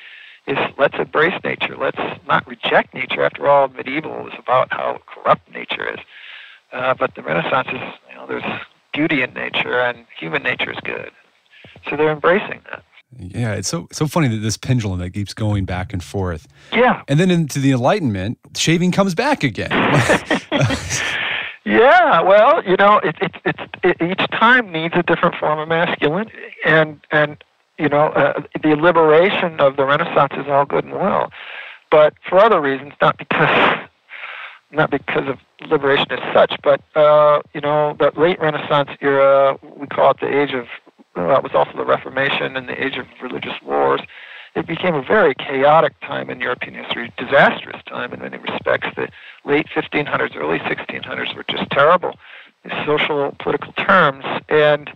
is 0.48 0.58
let's 0.78 0.96
embrace 0.98 1.40
nature. 1.44 1.76
Let's 1.76 2.00
not 2.28 2.46
reject 2.48 2.94
nature. 2.94 3.24
After 3.24 3.48
all, 3.48 3.68
medieval 3.70 4.24
was 4.24 4.34
about 4.38 4.72
how 4.72 5.02
corrupt 5.08 5.52
nature 5.52 5.92
is. 5.92 6.00
Uh, 6.72 6.94
but 6.94 7.16
the 7.16 7.22
Renaissance 7.22 7.68
is, 7.72 7.82
you 8.10 8.16
know, 8.16 8.26
there's 8.28 8.62
beauty 8.94 9.22
in 9.22 9.34
nature, 9.34 9.80
and 9.80 10.06
human 10.18 10.42
nature 10.44 10.72
is 10.72 10.80
good. 10.84 11.12
So 11.90 11.96
they're 11.96 12.12
embracing 12.12 12.62
that. 12.72 12.84
Yeah, 13.20 13.54
it's 13.54 13.68
so 13.68 13.88
so 13.92 14.08
funny 14.08 14.28
that 14.28 14.38
this 14.38 14.58
pendulum 14.58 15.00
that 15.00 15.12
keeps 15.12 15.34
going 15.34 15.66
back 15.66 15.94
and 15.94 16.04
forth. 16.04 16.48
Yeah. 16.72 17.04
And 17.08 17.20
then 17.20 17.30
into 17.30 17.60
the 17.60 17.72
Enlightenment, 17.72 18.40
shaving 18.56 18.92
comes 18.92 19.14
back 19.14 19.44
again. 19.44 19.70
Yeah, 21.66 22.22
well, 22.22 22.64
you 22.66 22.76
know, 22.76 22.98
it, 22.98 23.16
it, 23.22 23.36
it, 23.46 23.56
it, 23.84 24.02
each 24.02 24.30
time 24.32 24.72
needs 24.72 24.96
a 24.98 25.04
different 25.04 25.36
form 25.36 25.60
of 25.60 25.70
masculinity, 25.70 26.34
and 26.66 27.00
and 27.12 27.42
you 27.78 27.88
know, 27.88 28.08
uh, 28.08 28.42
the 28.62 28.76
liberation 28.76 29.60
of 29.60 29.78
the 29.78 29.86
Renaissance 29.86 30.34
is 30.34 30.48
all 30.48 30.66
good 30.66 30.84
and 30.84 30.94
well, 30.94 31.32
but 31.90 32.14
for 32.28 32.40
other 32.40 32.60
reasons, 32.60 32.94
not 33.02 33.18
because 33.18 33.80
not 34.72 34.92
because 34.92 35.30
of 35.30 35.38
liberation 35.70 36.12
as 36.12 36.34
such, 36.34 36.56
but 36.64 36.82
uh, 36.96 37.42
you 37.54 37.62
know, 37.62 37.96
the 37.98 38.12
late 38.20 38.40
Renaissance 38.42 38.90
era, 39.00 39.58
we 39.78 39.88
call 39.88 40.12
it 40.12 40.20
the 40.20 40.42
age 40.42 40.54
of. 40.54 40.68
Well, 41.16 41.38
it 41.38 41.44
was 41.44 41.52
also 41.54 41.78
the 41.78 41.86
Reformation 41.86 42.58
and 42.58 42.68
the 42.68 42.84
age 42.84 42.98
of 42.98 43.06
religious 43.22 43.54
wars 43.64 44.02
it 44.56 44.68
became 44.68 44.94
a 44.94 45.02
very 45.02 45.34
chaotic 45.36 46.00
time 46.02 46.30
in 46.30 46.40
European 46.40 46.76
history, 46.76 47.12
disastrous 47.18 47.82
time 47.88 48.14
in 48.14 48.20
many 48.20 48.38
respects. 48.38 48.88
The 48.96 49.10
late 49.46 49.68
1500s, 49.76 50.36
early 50.36 50.60
1600s 50.60 51.36
were 51.36 51.46
just 51.50 51.70
terrible 51.72 52.16
in 52.64 52.72
social, 52.86 53.36
political 53.40 53.74
terms. 53.74 54.24
And 54.50 54.92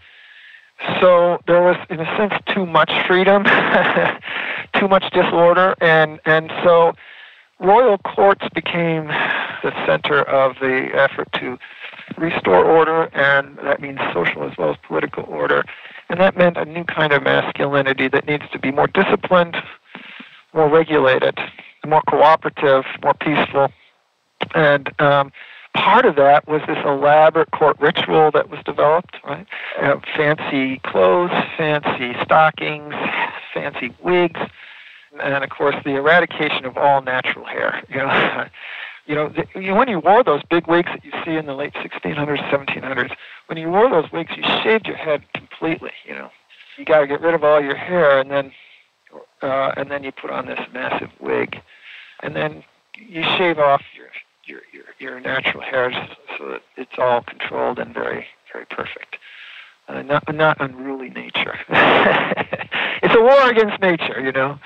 so 1.01 1.39
there 1.47 1.61
was, 1.61 1.77
in 1.89 1.99
a 1.99 2.17
sense, 2.17 2.33
too 2.53 2.65
much 2.65 2.91
freedom, 3.07 3.43
too 4.75 4.87
much 4.87 5.11
disorder, 5.11 5.75
and, 5.81 6.19
and 6.25 6.51
so 6.63 6.93
royal 7.59 7.97
courts 7.97 8.45
became 8.53 9.07
the 9.63 9.73
center 9.87 10.21
of 10.21 10.55
the 10.59 10.89
effort 10.93 11.31
to 11.33 11.57
restore 12.17 12.63
order, 12.63 13.05
and 13.13 13.57
that 13.63 13.81
means 13.81 13.99
social 14.13 14.43
as 14.43 14.55
well 14.57 14.69
as 14.69 14.77
political 14.87 15.23
order. 15.25 15.63
And 16.09 16.19
that 16.19 16.37
meant 16.37 16.57
a 16.57 16.65
new 16.65 16.83
kind 16.83 17.11
of 17.11 17.23
masculinity 17.23 18.07
that 18.07 18.27
needs 18.27 18.43
to 18.51 18.59
be 18.59 18.71
more 18.71 18.87
disciplined, 18.87 19.57
more 20.53 20.69
regulated, 20.69 21.37
more 21.85 22.01
cooperative, 22.09 22.85
more 23.03 23.13
peaceful. 23.13 23.69
And 24.55 24.89
um, 25.01 25.31
part 25.73 26.05
of 26.05 26.15
that 26.15 26.47
was 26.47 26.61
this 26.67 26.77
elaborate 26.85 27.51
court 27.51 27.79
ritual 27.79 28.31
that 28.31 28.49
was 28.49 28.59
developed, 28.65 29.17
right? 29.23 29.45
Uh, 29.81 29.99
fancy 30.15 30.79
clothes, 30.79 31.31
fancy 31.57 32.15
stockings, 32.23 32.93
fancy 33.53 33.93
wigs, 34.01 34.39
and 35.21 35.43
of 35.43 35.49
course 35.49 35.75
the 35.83 35.95
eradication 35.95 36.65
of 36.65 36.77
all 36.77 37.01
natural 37.01 37.45
hair. 37.45 37.83
You 37.89 37.97
know, 37.97 38.45
you 39.07 39.15
know, 39.15 39.29
the, 39.29 39.73
when 39.73 39.87
you 39.87 39.99
wore 39.99 40.23
those 40.23 40.41
big 40.49 40.67
wigs 40.67 40.89
that 40.93 41.03
you 41.03 41.11
see 41.25 41.35
in 41.35 41.45
the 41.45 41.53
late 41.53 41.73
1600s, 41.75 42.49
1700s, 42.51 43.15
when 43.47 43.57
you 43.57 43.69
wore 43.69 43.89
those 43.89 44.11
wigs, 44.11 44.31
you 44.35 44.43
shaved 44.63 44.85
your 44.85 44.97
head 44.97 45.23
completely. 45.33 45.91
You 46.05 46.15
know, 46.15 46.29
you 46.77 46.83
got 46.83 46.99
to 46.99 47.07
get 47.07 47.21
rid 47.21 47.33
of 47.33 47.43
all 47.43 47.61
your 47.61 47.75
hair, 47.75 48.19
and 48.19 48.29
then, 48.29 48.51
uh, 49.41 49.71
and 49.77 49.89
then 49.89 50.03
you 50.03 50.11
put 50.11 50.29
on 50.29 50.45
this 50.45 50.59
massive 50.73 51.09
wig, 51.21 51.61
and 52.21 52.35
then 52.35 52.63
you 52.97 53.23
shave 53.37 53.59
off 53.59 53.81
your 53.95 54.07
your 54.45 54.61
your, 54.73 54.85
your 54.99 55.19
natural 55.19 55.61
hairs 55.61 55.95
so 56.37 56.49
that 56.49 56.61
it's 56.75 56.97
all 56.97 57.21
controlled 57.21 57.79
and 57.79 57.93
very 57.93 58.25
very 58.51 58.65
perfect. 58.65 59.17
Uh, 59.87 60.01
not 60.01 60.35
not 60.35 60.57
unruly 60.59 61.09
nature. 61.11 61.57
it's 61.69 63.15
a 63.15 63.21
war 63.21 63.49
against 63.49 63.81
nature, 63.81 64.19
you 64.19 64.33
know. 64.33 64.59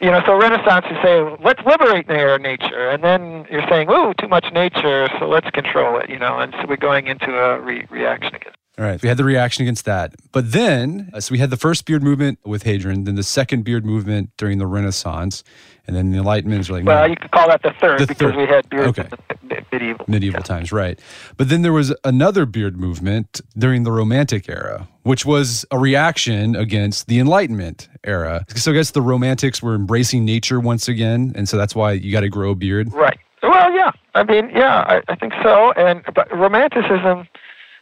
You 0.00 0.10
know, 0.10 0.22
so 0.26 0.38
Renaissance 0.38 0.84
is 0.90 0.98
saying, 1.02 1.38
let's 1.42 1.62
liberate 1.64 2.06
nature, 2.38 2.90
and 2.90 3.02
then 3.02 3.46
you're 3.50 3.66
saying, 3.70 3.90
ooh, 3.90 4.12
too 4.20 4.28
much 4.28 4.46
nature, 4.52 5.08
so 5.18 5.26
let's 5.26 5.48
control 5.50 5.98
it, 5.98 6.10
you 6.10 6.18
know, 6.18 6.38
and 6.38 6.54
so 6.60 6.66
we're 6.68 6.76
going 6.76 7.06
into 7.06 7.34
a 7.34 7.60
re- 7.60 7.86
reaction 7.90 8.34
against. 8.34 8.58
All 8.78 8.84
right, 8.84 9.00
So 9.00 9.04
we 9.04 9.08
had 9.08 9.16
the 9.16 9.24
reaction 9.24 9.62
against 9.62 9.86
that, 9.86 10.14
but 10.30 10.52
then 10.52 11.10
uh, 11.12 11.18
so 11.18 11.32
we 11.32 11.38
had 11.38 11.50
the 11.50 11.56
first 11.56 11.84
beard 11.84 12.00
movement 12.00 12.38
with 12.44 12.62
Hadrian, 12.62 13.04
then 13.04 13.16
the 13.16 13.24
second 13.24 13.64
beard 13.64 13.84
movement 13.84 14.30
during 14.36 14.58
the 14.58 14.68
Renaissance, 14.68 15.42
and 15.88 15.96
then 15.96 16.12
the 16.12 16.18
Enlightenment 16.18 16.70
are 16.70 16.74
like. 16.74 16.84
Well, 16.84 17.02
no. 17.02 17.10
you 17.10 17.16
could 17.16 17.32
call 17.32 17.48
that 17.48 17.62
the 17.62 17.72
third 17.80 17.98
the 17.98 18.06
because 18.06 18.34
third. 18.34 18.36
we 18.36 18.46
had 18.46 18.70
beards 18.70 18.96
okay. 18.96 19.08
in 19.40 19.48
the 19.48 19.64
medieval 19.72 20.04
medieval 20.06 20.38
yeah. 20.38 20.44
times, 20.44 20.70
right? 20.70 21.00
But 21.36 21.48
then 21.48 21.62
there 21.62 21.72
was 21.72 21.92
another 22.04 22.46
beard 22.46 22.78
movement 22.78 23.40
during 23.56 23.82
the 23.82 23.90
Romantic 23.90 24.48
era, 24.48 24.86
which 25.02 25.26
was 25.26 25.66
a 25.72 25.78
reaction 25.78 26.54
against 26.54 27.08
the 27.08 27.18
Enlightenment 27.18 27.88
era. 28.04 28.44
So 28.54 28.70
I 28.70 28.74
guess 28.74 28.92
the 28.92 29.02
Romantics 29.02 29.60
were 29.60 29.74
embracing 29.74 30.24
nature 30.24 30.60
once 30.60 30.86
again, 30.86 31.32
and 31.34 31.48
so 31.48 31.56
that's 31.56 31.74
why 31.74 31.92
you 31.92 32.12
got 32.12 32.20
to 32.20 32.28
grow 32.28 32.50
a 32.50 32.54
beard. 32.54 32.92
Right. 32.92 33.18
Well, 33.42 33.72
yeah. 33.72 33.90
I 34.14 34.22
mean, 34.22 34.50
yeah, 34.50 34.84
I, 34.86 35.02
I 35.08 35.16
think 35.16 35.32
so. 35.42 35.72
And 35.72 36.02
but 36.14 36.30
Romanticism 36.30 37.26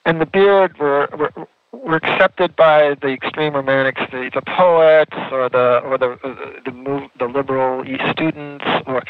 and 0.07 0.21
the 0.21 0.27
beard 0.27 0.79
were, 0.79 1.09
were 1.19 1.47
were 1.73 1.97
accepted 1.97 2.57
by 2.57 2.97
the 3.03 3.09
extreme 3.09 3.55
romantics, 3.55 4.01
the, 4.11 4.31
the 4.33 4.41
poets 4.41 5.17
or 5.31 5.51
the 5.51 5.81
or 5.85 5.99
the 5.99 6.19
the, 6.65 6.73
move, 6.73 7.11
the 7.19 7.27
liberal 7.27 7.85
students 8.11 8.65
or 8.87 9.03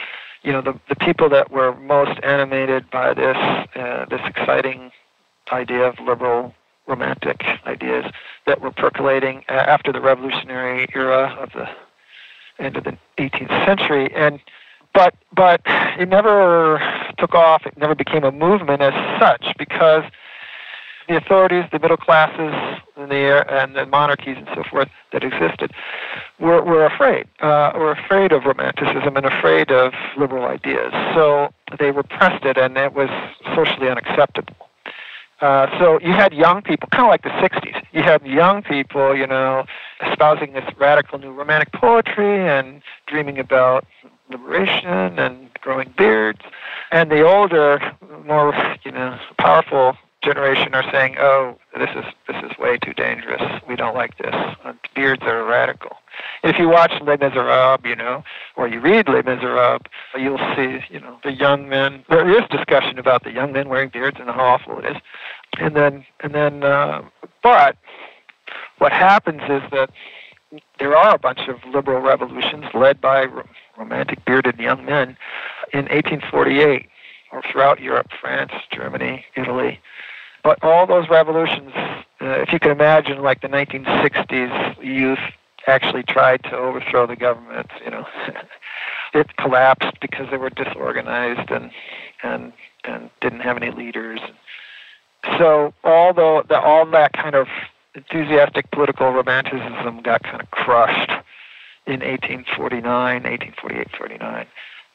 you 0.42 0.52
know 0.52 0.60
the 0.60 0.78
the 0.88 0.96
people 0.96 1.28
that 1.28 1.52
were 1.52 1.76
most 1.76 2.18
animated 2.24 2.90
by 2.90 3.14
this 3.14 3.36
uh, 3.76 4.06
this 4.10 4.20
exciting 4.26 4.90
idea 5.52 5.84
of 5.84 5.98
liberal 6.00 6.54
romantic 6.88 7.44
ideas 7.66 8.04
that 8.46 8.60
were 8.60 8.70
percolating 8.70 9.44
after 9.48 9.92
the 9.92 10.00
revolutionary 10.00 10.86
era 10.94 11.36
of 11.40 11.50
the 11.52 11.68
end 12.58 12.76
of 12.76 12.84
the 12.84 12.96
18th 13.18 13.66
century. 13.66 14.12
And 14.14 14.40
but 14.94 15.14
but 15.34 15.60
it 15.98 16.08
never 16.08 16.80
took 17.18 17.34
off. 17.34 17.66
It 17.66 17.76
never 17.76 17.94
became 17.94 18.24
a 18.24 18.32
movement 18.32 18.82
as 18.82 18.94
such 19.20 19.54
because 19.58 20.04
the 21.08 21.16
authorities, 21.16 21.64
the 21.72 21.78
middle 21.78 21.96
classes, 21.96 22.54
and 22.96 23.10
the, 23.10 23.44
and 23.52 23.76
the 23.76 23.86
monarchies 23.86 24.36
and 24.36 24.48
so 24.54 24.62
forth 24.68 24.88
that 25.12 25.22
existed 25.22 25.72
were, 26.38 26.62
were 26.62 26.84
afraid, 26.84 27.26
uh, 27.40 27.72
were 27.76 27.92
afraid 27.92 28.32
of 28.32 28.44
romanticism 28.44 29.16
and 29.16 29.26
afraid 29.26 29.70
of 29.70 29.92
liberal 30.16 30.46
ideas. 30.46 30.92
So 31.14 31.52
they 31.78 31.90
repressed 31.90 32.44
it, 32.44 32.56
and 32.56 32.76
it 32.76 32.94
was 32.94 33.08
socially 33.54 33.88
unacceptable. 33.88 34.54
Uh, 35.40 35.66
so 35.78 36.00
you 36.00 36.12
had 36.12 36.32
young 36.32 36.62
people, 36.62 36.88
kind 36.90 37.04
of 37.04 37.10
like 37.10 37.22
the 37.22 37.28
60s. 37.28 37.84
You 37.92 38.02
had 38.02 38.26
young 38.26 38.62
people, 38.62 39.14
you 39.14 39.26
know, 39.26 39.66
espousing 40.06 40.54
this 40.54 40.64
radical 40.78 41.18
new 41.18 41.30
romantic 41.30 41.72
poetry 41.72 42.48
and 42.48 42.80
dreaming 43.06 43.38
about 43.38 43.84
liberation 44.30 45.18
and 45.18 45.50
growing 45.60 45.92
beards. 45.96 46.40
And 46.90 47.10
the 47.10 47.22
older, 47.22 47.80
more, 48.24 48.54
you 48.84 48.92
know, 48.92 49.18
powerful 49.38 49.96
generation 50.26 50.74
are 50.74 50.84
saying, 50.90 51.16
"Oh, 51.18 51.56
this 51.78 51.90
is 51.94 52.04
this 52.26 52.36
is 52.42 52.58
way 52.58 52.78
too 52.78 52.92
dangerous. 52.92 53.42
We 53.68 53.76
don't 53.76 53.94
like 53.94 54.18
this. 54.18 54.34
Beards 54.94 55.22
are 55.22 55.44
radical." 55.44 55.96
If 56.42 56.58
you 56.58 56.68
watch 56.68 56.92
Les 57.00 57.16
Miserables, 57.16 57.84
you 57.84 57.94
know, 57.94 58.24
or 58.56 58.66
you 58.66 58.80
read 58.80 59.08
Les 59.08 59.22
Miserables, 59.22 59.86
you'll 60.16 60.44
see, 60.56 60.80
you 60.90 61.00
know, 61.00 61.18
the 61.22 61.32
young 61.32 61.68
men. 61.68 62.04
There 62.08 62.28
is 62.28 62.42
discussion 62.50 62.98
about 62.98 63.22
the 63.22 63.32
young 63.32 63.52
men 63.52 63.68
wearing 63.68 63.90
beards 63.90 64.18
and 64.18 64.28
how 64.28 64.44
awful 64.44 64.78
it 64.80 64.86
is, 64.86 64.96
and 65.58 65.76
then 65.76 66.04
and 66.20 66.34
then, 66.34 66.64
uh, 66.64 67.02
but 67.42 67.76
what 68.78 68.92
happens 68.92 69.42
is 69.48 69.62
that 69.70 69.90
there 70.78 70.96
are 70.96 71.14
a 71.14 71.18
bunch 71.18 71.48
of 71.48 71.56
liberal 71.72 72.00
revolutions 72.00 72.64
led 72.74 73.00
by 73.00 73.26
romantic 73.78 74.24
bearded 74.24 74.58
young 74.58 74.84
men 74.84 75.16
in 75.72 75.86
1848 75.86 76.88
or 77.32 77.42
throughout 77.50 77.80
Europe, 77.80 78.08
France, 78.20 78.52
Germany, 78.72 79.24
Italy, 79.34 79.80
but 80.46 80.62
all 80.62 80.86
those 80.86 81.08
revolutions, 81.08 81.72
uh, 81.74 82.38
if 82.38 82.52
you 82.52 82.60
can 82.60 82.70
imagine, 82.70 83.20
like 83.20 83.40
the 83.40 83.48
1960s 83.48 84.80
youth 84.80 85.18
actually 85.66 86.04
tried 86.04 86.40
to 86.44 86.56
overthrow 86.56 87.04
the 87.04 87.16
government, 87.16 87.68
you 87.84 87.90
know, 87.90 88.06
it 89.12 89.36
collapsed 89.38 89.98
because 90.00 90.30
they 90.30 90.36
were 90.36 90.50
disorganized 90.50 91.50
and 91.50 91.72
and 92.22 92.52
and 92.84 93.10
didn't 93.20 93.40
have 93.40 93.56
any 93.56 93.72
leaders. 93.72 94.20
So 95.36 95.74
although 95.82 96.44
the, 96.48 96.60
all 96.60 96.86
that 96.92 97.12
kind 97.14 97.34
of 97.34 97.48
enthusiastic 97.96 98.70
political 98.70 99.10
romanticism 99.10 100.00
got 100.02 100.22
kind 100.22 100.40
of 100.40 100.48
crushed 100.52 101.10
in 101.88 102.02
1849, 102.02 102.84
1848, 102.84 103.88
49. 103.98 104.46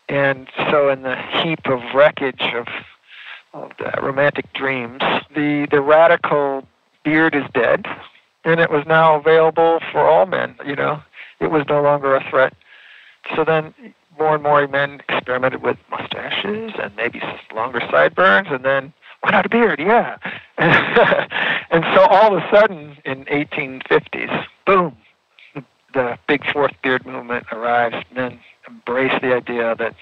And 0.08 0.48
so 0.70 0.88
in 0.88 1.02
the 1.02 1.18
heap 1.18 1.66
of 1.66 1.82
wreckage 1.94 2.42
of 2.56 2.68
of 3.54 3.72
romantic 4.02 4.52
dreams. 4.54 5.02
The 5.36 5.68
the 5.70 5.82
radical 5.82 6.68
beard 7.04 7.36
is 7.36 7.44
dead, 7.54 7.86
and 8.44 8.60
it 8.60 8.70
was 8.70 8.86
now 8.88 9.16
available 9.16 9.80
for 9.92 10.00
all 10.00 10.26
men. 10.26 10.56
You 10.66 10.76
know, 10.76 11.02
it 11.40 11.52
was 11.52 11.64
no 11.68 11.82
longer 11.82 12.16
a 12.16 12.30
threat. 12.30 12.54
So 13.36 13.44
then, 13.44 13.74
more 14.18 14.36
and 14.36 14.44
more 14.44 14.68
men 14.68 15.02
experimented 15.10 15.62
with 15.62 15.78
mustaches 15.90 16.74
and 16.82 16.96
maybe 16.96 17.22
longer 17.54 17.82
sideburns, 17.92 18.48
and 18.52 18.66
then 18.66 18.94
why 19.22 19.32
not 19.32 19.46
a 19.46 19.50
beard? 19.50 19.80
Yeah. 19.80 20.18
and 20.58 21.86
so 21.96 22.06
all 22.08 22.36
of 22.36 22.44
a 22.44 22.50
sudden, 22.52 22.98
in 23.06 23.26
1850s, 23.26 24.46
boom, 24.66 24.98
the 25.94 26.18
big 26.28 26.52
fourth 26.52 26.74
beard 26.82 27.06
movement 27.06 27.46
arrives. 27.52 27.96
Men 28.14 28.40
embrace 28.68 29.14
the 29.22 29.36
idea 29.36 29.76
that 29.76 29.96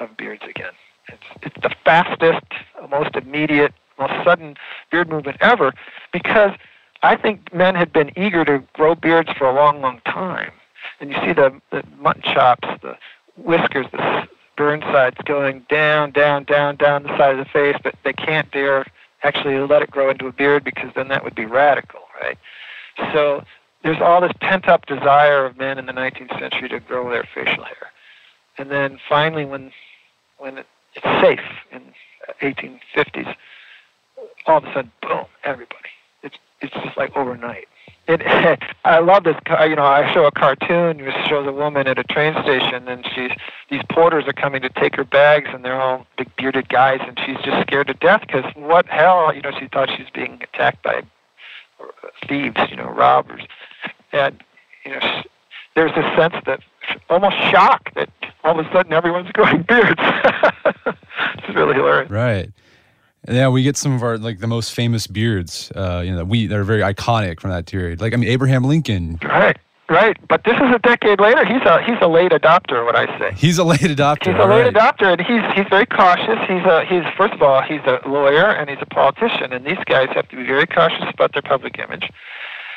of 0.00 0.16
beards 0.16 0.42
again. 0.48 0.72
It's, 1.08 1.24
it's 1.42 1.62
the 1.62 1.74
fastest, 1.84 2.46
most 2.90 3.14
immediate, 3.16 3.72
most 3.98 4.12
sudden 4.24 4.56
beard 4.90 5.08
movement 5.08 5.38
ever 5.40 5.72
because 6.12 6.52
I 7.02 7.16
think 7.16 7.52
men 7.54 7.74
had 7.74 7.92
been 7.92 8.10
eager 8.16 8.44
to 8.44 8.62
grow 8.72 8.94
beards 8.94 9.30
for 9.36 9.48
a 9.48 9.54
long, 9.54 9.80
long 9.80 10.00
time. 10.04 10.52
And 11.00 11.10
you 11.10 11.16
see 11.24 11.32
the, 11.32 11.60
the 11.70 11.84
mutton 12.00 12.22
chops, 12.22 12.68
the 12.82 12.96
whiskers, 13.36 13.86
the 13.92 14.28
burnsides 14.56 15.24
going 15.24 15.64
down, 15.68 16.10
down, 16.10 16.44
down, 16.44 16.76
down 16.76 17.04
the 17.04 17.16
side 17.16 17.38
of 17.38 17.44
the 17.44 17.50
face, 17.50 17.76
but 17.82 17.94
they 18.04 18.12
can't 18.12 18.50
dare 18.50 18.84
actually 19.22 19.58
let 19.58 19.82
it 19.82 19.90
grow 19.90 20.10
into 20.10 20.26
a 20.26 20.32
beard 20.32 20.64
because 20.64 20.90
then 20.94 21.08
that 21.08 21.24
would 21.24 21.34
be 21.34 21.46
radical, 21.46 22.00
right? 22.20 22.38
So 23.12 23.44
there's 23.82 24.00
all 24.00 24.20
this 24.20 24.32
pent 24.40 24.68
up 24.68 24.86
desire 24.86 25.44
of 25.44 25.56
men 25.56 25.78
in 25.78 25.86
the 25.86 25.92
19th 25.92 26.38
century 26.38 26.68
to 26.68 26.80
grow 26.80 27.08
their 27.08 27.28
facial 27.34 27.64
hair. 27.64 27.92
And 28.58 28.70
then 28.70 28.98
finally, 29.08 29.44
when 29.44 29.70
when 30.38 30.58
it 30.58 30.66
safe 31.20 31.40
in 31.72 31.82
1850s. 32.42 33.34
All 34.46 34.58
of 34.58 34.64
a 34.64 34.72
sudden, 34.72 34.92
boom, 35.02 35.26
everybody. 35.44 35.90
It's 36.22 36.36
it's 36.60 36.72
just 36.72 36.96
like 36.96 37.16
overnight. 37.16 37.68
It, 38.08 38.22
I 38.84 38.98
love 39.00 39.24
this. 39.24 39.36
You 39.46 39.76
know, 39.76 39.84
I 39.84 40.12
show 40.12 40.26
a 40.26 40.32
cartoon 40.32 41.04
which 41.04 41.14
shows 41.28 41.46
a 41.46 41.52
woman 41.52 41.86
at 41.86 41.98
a 41.98 42.04
train 42.04 42.34
station, 42.42 42.88
and 42.88 43.06
she's 43.14 43.30
these 43.70 43.82
porters 43.90 44.24
are 44.26 44.32
coming 44.32 44.62
to 44.62 44.70
take 44.70 44.96
her 44.96 45.04
bags, 45.04 45.48
and 45.52 45.64
they're 45.64 45.80
all 45.80 46.06
big 46.16 46.34
bearded 46.36 46.68
guys, 46.68 47.00
and 47.06 47.18
she's 47.24 47.36
just 47.44 47.60
scared 47.62 47.86
to 47.88 47.94
death 47.94 48.22
because 48.22 48.44
what 48.56 48.86
hell? 48.86 49.32
You 49.34 49.42
know, 49.42 49.52
she 49.58 49.68
thought 49.68 49.90
she 49.94 50.02
was 50.02 50.10
being 50.12 50.40
attacked 50.42 50.82
by 50.82 51.02
uh, 51.80 51.84
thieves, 52.26 52.60
you 52.70 52.76
know, 52.76 52.88
robbers, 52.88 53.42
and 54.12 54.42
you 54.84 54.92
know, 54.92 55.22
there's 55.76 55.94
this 55.94 56.16
sense 56.16 56.34
that 56.46 56.60
almost 57.10 57.36
shock 57.50 57.92
that 57.94 58.10
all 58.44 58.58
of 58.58 58.66
a 58.66 58.72
sudden 58.72 58.92
everyone's 58.92 59.30
growing 59.32 59.62
beards. 59.68 60.00
it's 60.00 61.54
really 61.54 61.74
hilarious. 61.74 62.10
Right. 62.10 62.50
Yeah, 63.28 63.48
we 63.48 63.62
get 63.62 63.76
some 63.76 63.92
of 63.92 64.02
our 64.02 64.16
like 64.16 64.38
the 64.38 64.46
most 64.46 64.72
famous 64.72 65.06
beards, 65.06 65.70
uh, 65.74 66.02
you 66.04 66.12
know, 66.12 66.18
that 66.18 66.26
we 66.26 66.46
that 66.46 66.56
are 66.56 66.64
very 66.64 66.80
iconic 66.80 67.40
from 67.40 67.50
that 67.50 67.66
period. 67.66 68.00
Like 68.00 68.14
I 68.14 68.16
mean, 68.16 68.30
Abraham 68.30 68.64
Lincoln. 68.64 69.18
Right, 69.22 69.58
right. 69.90 70.16
But 70.28 70.44
this 70.44 70.54
is 70.54 70.74
a 70.74 70.78
decade 70.78 71.20
later. 71.20 71.44
He's 71.44 71.62
a 71.62 71.82
he's 71.82 71.98
a 72.00 72.08
late 72.08 72.30
adopter. 72.30 72.84
What 72.86 72.96
I 72.96 73.18
say. 73.18 73.32
He's 73.36 73.58
a 73.58 73.64
late 73.64 73.80
adopter. 73.80 74.32
He's 74.32 74.40
a 74.40 74.46
late 74.46 74.72
right. 74.72 74.74
adopter, 74.74 75.12
and 75.12 75.20
he's 75.20 75.42
he's 75.54 75.68
very 75.68 75.84
cautious. 75.84 76.38
He's 76.48 76.64
a 76.64 76.86
he's 76.86 77.02
first 77.18 77.34
of 77.34 77.42
all 77.42 77.60
he's 77.60 77.82
a 77.84 78.00
lawyer 78.06 78.46
and 78.46 78.70
he's 78.70 78.78
a 78.80 78.86
politician, 78.86 79.52
and 79.52 79.66
these 79.66 79.82
guys 79.84 80.08
have 80.14 80.28
to 80.28 80.36
be 80.36 80.46
very 80.46 80.66
cautious 80.66 81.04
about 81.12 81.32
their 81.34 81.42
public 81.42 81.78
image 81.78 82.08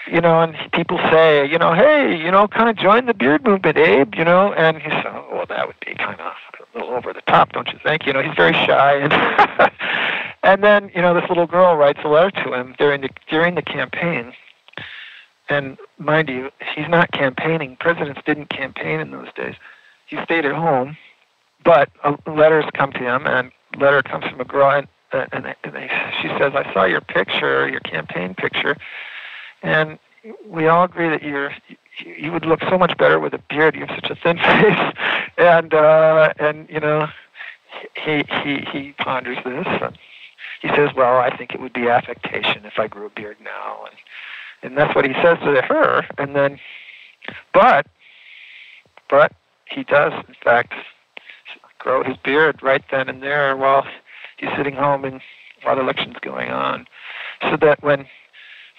you 0.08 0.22
know, 0.22 0.42
and 0.42 0.56
people 0.74 0.98
say, 1.12 1.46
you 1.46 1.58
know, 1.58 1.74
hey, 1.74 2.16
you 2.18 2.32
know, 2.32 2.48
kind 2.48 2.70
of 2.70 2.76
join 2.76 3.06
the 3.06 3.14
beard 3.14 3.44
movement, 3.44 3.78
Abe, 3.78 4.16
you 4.16 4.24
know, 4.24 4.54
and 4.54 4.78
he 4.78 4.90
said, 4.90 5.06
oh, 5.08 5.28
well, 5.32 5.46
that 5.48 5.68
would 5.68 5.76
be 5.86 5.94
kind 5.96 6.20
of 6.20 6.34
a 6.74 6.78
little 6.78 6.96
over 6.96 7.14
the 7.14 7.22
top, 7.22 7.54
don't 7.54 7.68
you 7.68 7.80
think? 7.84 8.06
You 8.06 8.14
know, 8.14 8.22
he's 8.22 8.36
very 8.36 8.54
shy, 8.54 8.96
and 8.96 9.14
and 10.44 10.64
then 10.64 10.92
you 10.96 11.02
know, 11.02 11.14
this 11.14 11.28
little 11.30 11.48
girl 11.48 11.76
writes 11.76 12.00
a 12.04 12.08
letter 12.08 12.32
to 12.44 12.54
him 12.54 12.76
during 12.78 13.02
the 13.02 13.10
during 13.30 13.56
the 13.56 13.62
campaign, 13.62 14.34
and 15.50 15.78
mind 15.98 16.30
you, 16.30 16.50
he's 16.76 16.90
not 16.90 17.12
campaigning. 17.12 17.78
Presidents 17.80 18.22
didn't 18.26 18.50
campaign 18.50 19.00
in 19.00 19.12
those 19.12 19.32
days. 19.36 19.56
He 20.08 20.18
stayed 20.24 20.46
at 20.46 20.56
home, 20.56 20.98
but 21.64 21.90
uh, 22.04 22.16
letters 22.28 22.66
come 22.74 22.92
to 22.94 23.00
him, 23.00 23.28
and 23.28 23.52
letter 23.78 24.02
comes 24.02 24.26
from 24.26 24.42
a 24.42 24.46
girl, 24.46 24.72
and 24.72 24.88
and, 25.14 25.56
and 25.64 25.74
they, 25.76 25.92
she 26.22 26.30
says, 26.40 26.54
I 26.56 26.72
saw 26.74 26.86
your 26.86 27.02
picture, 27.02 27.68
your 27.68 27.82
campaign 27.82 28.34
picture 28.34 28.78
and 29.62 30.00
we 30.48 30.68
all 30.68 30.84
agree 30.84 31.10
that 31.10 31.24
you're 31.24 31.52
you 32.00 32.32
would 32.32 32.46
look 32.46 32.62
so 32.70 32.78
much 32.78 32.98
better 32.98 33.20
with 33.20 33.34
a 33.34 33.42
beard. 33.50 33.76
You 33.76 33.86
have 33.86 34.00
such 34.02 34.10
a 34.10 34.16
thin 34.16 34.38
face, 34.38 34.96
and 35.38 35.74
uh, 35.74 36.34
and 36.40 36.68
you 36.70 36.80
know, 36.80 37.08
he 37.96 38.24
he 38.44 38.66
he 38.72 38.94
ponders 38.94 39.38
this, 39.44 39.68
and 39.68 39.98
he 40.62 40.70
says, 40.70 40.90
"Well, 40.96 41.18
I 41.18 41.36
think 41.36 41.54
it 41.54 41.60
would 41.60 41.74
be 41.74 41.88
affectation 41.90 42.66
if 42.66 42.74
I 42.78 42.88
grew 42.88 43.06
a 43.06 43.10
beard 43.10 43.38
now," 43.44 43.86
and 43.86 43.96
and 44.64 44.78
that's 44.78 44.96
what 44.96 45.06
he 45.06 45.14
says 45.22 45.38
to 45.40 45.62
her. 45.62 46.06
And 46.18 46.36
then, 46.36 46.60
but 47.54 47.88
but 49.10 49.34
he 49.66 49.84
does, 49.84 50.14
in 50.28 50.36
fact, 50.44 50.74
grow 51.80 52.04
his 52.04 52.18
beard 52.18 52.62
right 52.62 52.84
then 52.92 53.10
and 53.10 53.22
there 53.22 53.56
while 53.58 53.86
he's 54.38 54.50
sitting 54.56 54.76
home 54.76 55.06
and 55.06 55.22
while 55.64 55.76
the 55.76 55.82
election's 55.82 56.18
going 56.22 56.50
on, 56.50 56.88
so 57.42 57.58
that 57.58 57.84
when 57.84 58.06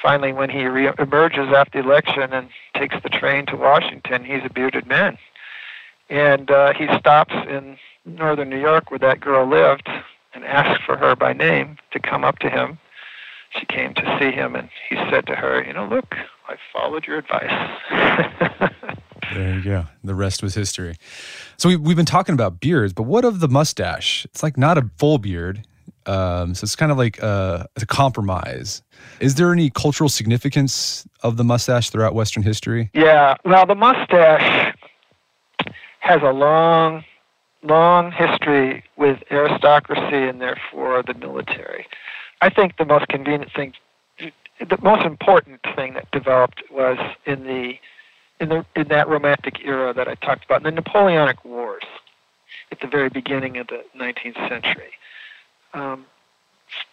finally, 0.03 0.33
when 0.33 0.51
he 0.51 0.65
re- 0.65 0.93
emerges 0.99 1.49
after 1.55 1.81
the 1.81 1.89
election 1.89 2.33
and 2.33 2.49
takes 2.77 2.97
the 3.03 3.09
train 3.09 3.47
to 3.47 3.57
Washington, 3.57 4.25
he's 4.25 4.43
a 4.45 4.51
bearded 4.51 4.87
man. 4.87 5.17
And 6.11 6.51
uh, 6.51 6.75
he 6.75 6.87
stops 6.99 7.35
in 7.49 7.79
northern 8.05 8.51
New 8.51 8.61
York 8.61 8.91
where 8.91 8.99
that 8.99 9.21
girl 9.21 9.49
lived 9.49 9.89
and 10.35 10.45
asks 10.45 10.83
for 10.85 10.97
her 10.97 11.15
by 11.15 11.33
name 11.33 11.79
to 11.93 12.01
come 12.01 12.25
up 12.25 12.39
to 12.41 12.51
him 12.51 12.79
she 13.59 13.67
came 13.67 13.95
to 13.95 14.19
see 14.19 14.31
him, 14.31 14.55
and 14.55 14.69
he 14.89 14.97
said 15.11 15.27
to 15.27 15.35
her, 15.35 15.63
"You 15.65 15.73
know, 15.73 15.87
look, 15.87 16.15
I 16.49 16.57
followed 16.73 17.07
your 17.07 17.19
advice." 17.19 17.51
there 19.35 19.55
you 19.55 19.63
go. 19.63 19.87
The 20.03 20.15
rest 20.15 20.43
was 20.43 20.55
history. 20.55 20.97
So 21.57 21.69
we, 21.69 21.77
we've 21.77 21.97
been 21.97 22.07
talking 22.07 22.35
about 22.35 22.61
beards, 22.61 22.93
but 22.93 23.05
what 23.05 23.25
of 23.25 23.41
the 23.41 23.49
mustache? 23.49 24.25
It's 24.27 24.43
like 24.43 24.57
not 24.57 24.79
a 24.79 24.91
full 24.97 25.19
beard. 25.19 25.67
Um, 26.07 26.55
so 26.55 26.65
it's 26.65 26.77
kind 26.77 26.93
of 26.93 26.99
like 26.99 27.19
a, 27.21 27.69
a 27.77 27.87
compromise. 27.87 28.83
Is 29.21 29.37
there 29.37 29.53
any 29.53 29.71
cultural 29.71 30.09
significance 30.09 31.07
of 31.23 31.37
the 31.37 31.45
mustache 31.45 31.91
throughout 31.91 32.15
Western 32.15 32.43
history? 32.43 32.91
Yeah, 32.95 33.37
well, 33.45 33.67
the 33.67 33.75
mustache 33.75 34.75
has 36.01 36.21
a 36.23 36.33
long, 36.33 37.05
long 37.63 38.11
history 38.11 38.85
with 38.97 39.23
aristocracy 39.31 40.29
and 40.29 40.41
therefore 40.41 41.03
the 41.03 41.15
military. 41.15 41.87
I 42.41 42.51
think 42.51 42.77
the 42.77 42.85
most 42.85 43.07
convenient 43.09 43.53
thing, 43.55 43.73
the 44.19 44.79
most 44.83 45.05
important 45.07 45.61
thing 45.77 45.95
that 45.95 46.11
developed 46.11 46.63
was 46.71 46.99
in 47.25 47.45
the 47.45 47.75
in 48.41 48.49
the 48.49 48.67
in 48.75 48.89
that 48.89 49.09
romantic 49.09 49.65
era 49.65 49.95
that 49.95 50.09
I 50.09 50.17
talked 50.17 50.45
about, 50.45 50.59
in 50.59 50.65
the 50.65 50.71
Napoleonic 50.73 51.45
Wars, 51.45 51.85
at 52.73 52.81
the 52.81 52.89
very 52.89 53.09
beginning 53.09 53.59
of 53.59 53.69
the 53.69 53.85
19th 53.97 54.49
century. 54.49 54.91
Um, 55.75 56.07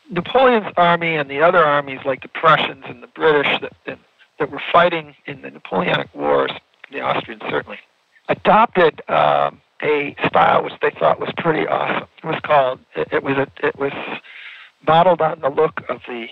Napoleon's 0.10 0.74
army 0.78 1.16
and 1.16 1.30
the 1.30 1.42
other 1.42 1.64
armies, 1.64 2.00
like 2.06 2.22
the 2.22 2.28
Prussians 2.28 2.84
and 2.88 3.02
the 3.04 3.08
British, 3.08 3.48
that, 3.62 3.74
that, 3.86 4.00
that 4.40 4.52
were 4.52 4.62
fighting 4.72 5.16
in 5.26 5.42
the 5.42 5.52
Napoleonic 5.52 6.14
Wars, 6.16 6.52
the 6.92 7.02
Austrians 7.02 7.44
certainly, 7.50 7.80
adopted 8.28 9.02
um, 9.10 9.62
a 9.82 10.16
style 10.26 10.64
which 10.64 10.74
they 10.82 10.92
thought 10.92 11.20
was 11.20 11.30
pretty 11.38 11.68
awesome. 11.68 12.08
It 12.24 12.28
was 12.28 12.40
called. 12.44 12.80
It, 12.96 13.08
it 13.12 13.24
was 13.24 13.38
a, 13.38 13.48
it 13.66 13.78
was 13.78 13.94
modeled 14.86 15.22
on 15.22 15.40
the 15.40 15.50
look 15.50 15.82
of 15.90 16.02
the 16.08 16.28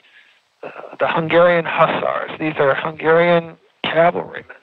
uh, 0.63 0.95
the 0.99 1.07
Hungarian 1.07 1.65
hussars. 1.65 2.31
These 2.39 2.55
are 2.57 2.73
Hungarian 2.75 3.57
cavalrymen 3.83 4.55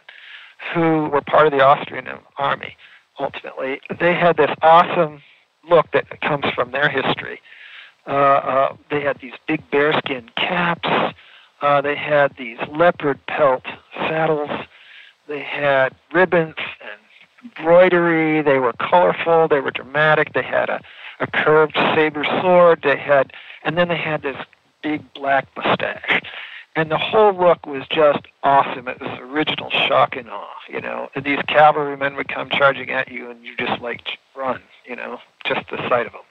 who 0.75 1.09
were 1.09 1.21
part 1.21 1.47
of 1.47 1.53
the 1.53 1.65
Austrian 1.65 2.07
army. 2.37 2.77
Ultimately, 3.19 3.81
they 4.01 4.15
had 4.15 4.37
this 4.37 4.51
awesome 4.63 5.23
look 5.69 5.91
that 5.93 6.21
comes 6.21 6.45
from 6.55 6.73
their 6.73 6.89
history. 6.89 7.41
Uh, 8.07 8.11
uh, 8.11 8.77
they 8.91 9.01
had 9.01 9.19
these 9.21 9.35
big 9.47 9.69
bearskin 9.71 10.31
caps. 10.37 10.89
Uh, 11.63 11.81
they 11.81 11.95
had 11.95 12.37
these 12.37 12.59
leopard 12.71 13.19
pelt 13.27 13.65
saddles. 13.95 14.51
They 15.27 15.41
had 15.41 15.95
ribbons 16.13 16.55
and 16.81 17.01
embroidery. 17.43 18.43
They 18.43 18.59
were 18.59 18.75
colorful. 18.75 19.49
They 19.49 19.61
were 19.61 19.71
dramatic. 19.71 20.35
They 20.35 20.43
had 20.43 20.69
a, 20.69 20.81
a 21.21 21.27
curved 21.27 21.77
saber 21.95 22.25
sword. 22.43 22.81
They 22.83 22.97
had, 22.97 23.33
and 23.63 23.79
then 23.79 23.89
they 23.89 23.97
had 23.97 24.23
this 24.23 24.37
big 24.83 25.15
black 25.15 25.49
mustache 25.57 26.21
and 26.77 26.91
the 26.91 26.99
whole 26.99 27.33
look 27.33 27.67
was 27.67 27.85
just 27.89 28.21
awesome. 28.43 28.89
It 28.89 29.01
was 29.01 29.19
original 29.21 29.71
shock 29.71 30.17
and 30.17 30.29
awe, 30.29 30.49
you 30.69 30.81
know. 30.81 31.09
And 31.15 31.25
these 31.25 31.39
cavalrymen 31.47 32.17
would 32.17 32.29
come 32.29 32.51
charging 32.51 32.91
at 32.91 33.11
you, 33.11 33.31
and 33.31 33.45
you 33.45 33.57
just 33.57 33.81
like 33.81 34.19
run, 34.35 34.61
you 34.85 34.97
know, 34.97 35.21
just 35.47 35.69
the 35.71 35.77
sight 35.89 36.07
of 36.07 36.13
them. 36.13 36.23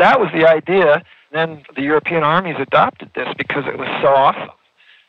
That 0.00 0.18
was 0.18 0.30
the 0.32 0.48
idea. 0.48 1.04
Then 1.30 1.62
the 1.76 1.82
European 1.82 2.22
armies 2.24 2.56
adopted 2.58 3.10
this 3.14 3.28
because 3.36 3.66
it 3.66 3.78
was 3.78 3.88
so 4.00 4.08
awesome. 4.08 4.56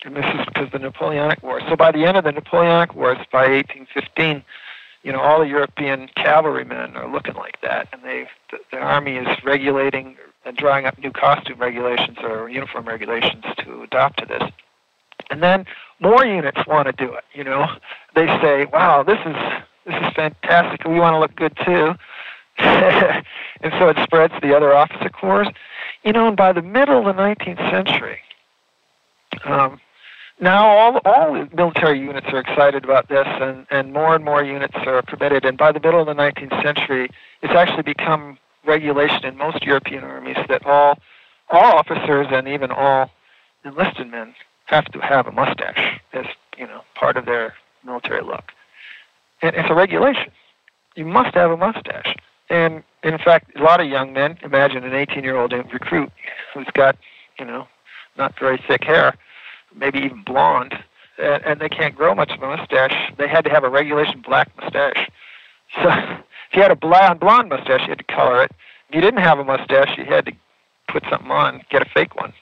And 0.04 0.18
this 0.18 0.26
is 0.26 0.46
because 0.46 0.66
of 0.66 0.72
the 0.74 0.80
Napoleonic 0.80 1.42
Wars. 1.42 1.64
So 1.70 1.78
by 1.78 1.94
the 1.94 2.04
end 2.04 2.18
of 2.18 2.26
the 2.26 2.34
Napoleonic 2.34 2.94
Wars, 2.94 3.18
by 3.32 3.48
1815, 3.48 4.44
you 5.04 5.14
know, 5.14 5.22
all 5.22 5.40
the 5.40 5.48
European 5.48 6.10
cavalrymen 6.18 6.98
are 6.98 7.10
looking 7.10 7.36
like 7.36 7.62
that, 7.62 7.88
and 7.94 8.04
they 8.04 8.28
the, 8.52 8.58
the 8.72 8.78
army 8.80 9.16
is 9.16 9.28
regulating 9.46 10.18
and 10.44 10.58
drawing 10.58 10.86
up 10.86 11.00
new 11.00 11.12
costume 11.12 11.60
regulations 11.60 12.18
or 12.22 12.50
uniform 12.50 12.86
regulations 12.86 13.46
to 13.60 13.84
adopt 13.84 14.20
to 14.20 14.26
this. 14.26 14.44
And 15.30 15.42
then 15.42 15.66
more 16.02 16.26
units 16.26 16.68
want 16.68 16.88
to 16.88 16.92
do 16.92 17.14
it. 17.14 17.24
You 17.34 17.46
know, 17.46 17.66
they 18.14 18.28
say, 18.42 18.66
"Wow, 18.66 19.04
this 19.04 19.20
is 19.26 19.36
this 19.86 19.96
is 19.96 20.14
fantastic. 20.16 20.86
We 20.86 21.00
want 21.00 21.14
to 21.14 21.20
look 21.20 21.36
good 21.36 21.58
too." 21.66 21.96
and 22.58 23.74
so 23.80 23.90
it 23.90 23.98
spreads 24.04 24.34
to 24.34 24.40
the 24.42 24.56
other 24.56 24.74
officer 24.74 25.10
corps. 25.10 25.52
You 26.04 26.14
know, 26.14 26.28
and 26.28 26.38
by 26.38 26.52
the 26.52 26.62
middle 26.62 27.08
of 27.08 27.16
the 27.16 27.22
19th 27.22 27.72
century, 27.72 28.20
um, 29.46 29.80
now 30.40 30.68
all 30.68 31.00
all 31.06 31.48
military 31.54 32.00
units 32.00 32.28
are 32.32 32.40
excited 32.40 32.84
about 32.84 33.10
this, 33.10 33.28
and 33.28 33.66
and 33.70 33.94
more 33.94 34.16
and 34.16 34.26
more 34.26 34.44
units 34.44 34.74
are 34.76 35.02
permitted. 35.04 35.46
And 35.46 35.58
by 35.58 35.72
the 35.72 35.80
middle 35.80 36.02
of 36.02 36.08
the 36.08 36.16
19th 36.16 36.62
century, 36.64 37.10
it's 37.42 37.54
actually 37.54 37.84
become 37.84 38.38
regulation 38.66 39.26
in 39.26 39.38
most 39.38 39.64
European 39.64 40.04
armies 40.04 40.38
that 40.50 40.66
all 40.66 40.98
all 41.50 41.78
officers 41.78 42.28
and 42.32 42.48
even 42.48 42.72
all 42.72 43.12
enlisted 43.64 44.10
men 44.10 44.34
have 44.66 44.86
to 44.86 45.00
have 45.00 45.28
a 45.28 45.32
mustache 45.32 46.00
as 46.14 46.26
you 46.58 46.66
know 46.66 46.82
part 46.96 47.18
of 47.18 47.26
their 47.26 47.54
military 47.86 48.24
look. 48.24 48.52
And 49.42 49.56
it's 49.56 49.70
a 49.70 49.76
regulation. 49.76 50.32
You 50.96 51.06
must 51.06 51.36
have 51.36 51.52
a 51.52 51.58
mustache. 51.58 52.16
And 52.52 52.84
in 53.02 53.18
fact, 53.18 53.56
a 53.56 53.64
lot 53.64 53.80
of 53.80 53.88
young 53.88 54.12
men 54.12 54.38
imagine 54.44 54.84
an 54.84 54.92
18-year-old 54.92 55.54
recruit 55.54 56.12
who's 56.54 56.68
got, 56.74 56.98
you 57.40 57.46
know, 57.46 57.66
not 58.18 58.38
very 58.38 58.62
thick 58.68 58.84
hair, 58.84 59.16
maybe 59.74 60.00
even 60.00 60.22
blonde, 60.24 60.76
and, 61.18 61.42
and 61.46 61.62
they 61.62 61.70
can't 61.70 61.96
grow 61.96 62.14
much 62.14 62.32
of 62.32 62.44
a 62.44 62.58
mustache. 62.58 62.94
They 63.18 63.30
had 63.30 63.46
to 63.46 63.50
have 63.50 63.64
a 63.64 63.70
regulation 63.70 64.22
black 64.22 64.52
mustache. 64.58 65.10
So 65.82 65.90
if 65.90 66.56
you 66.56 66.62
had 66.62 66.72
a 66.72 66.76
blonde 66.76 67.22
blonde 67.22 67.48
mustache, 67.48 67.84
you 67.84 67.90
had 67.90 68.00
to 68.00 68.14
color 68.14 68.44
it. 68.44 68.52
If 68.90 68.96
you 68.96 69.02
didn't 69.02 69.22
have 69.22 69.40
a 69.40 69.46
mustache, 69.46 69.98
you 69.98 70.04
had 70.04 70.26
to 70.26 70.34
put 70.90 71.04
something 71.10 71.32
on, 71.32 71.62
get 71.70 71.82
a 71.82 71.90
fake 71.94 72.18
one 72.18 72.34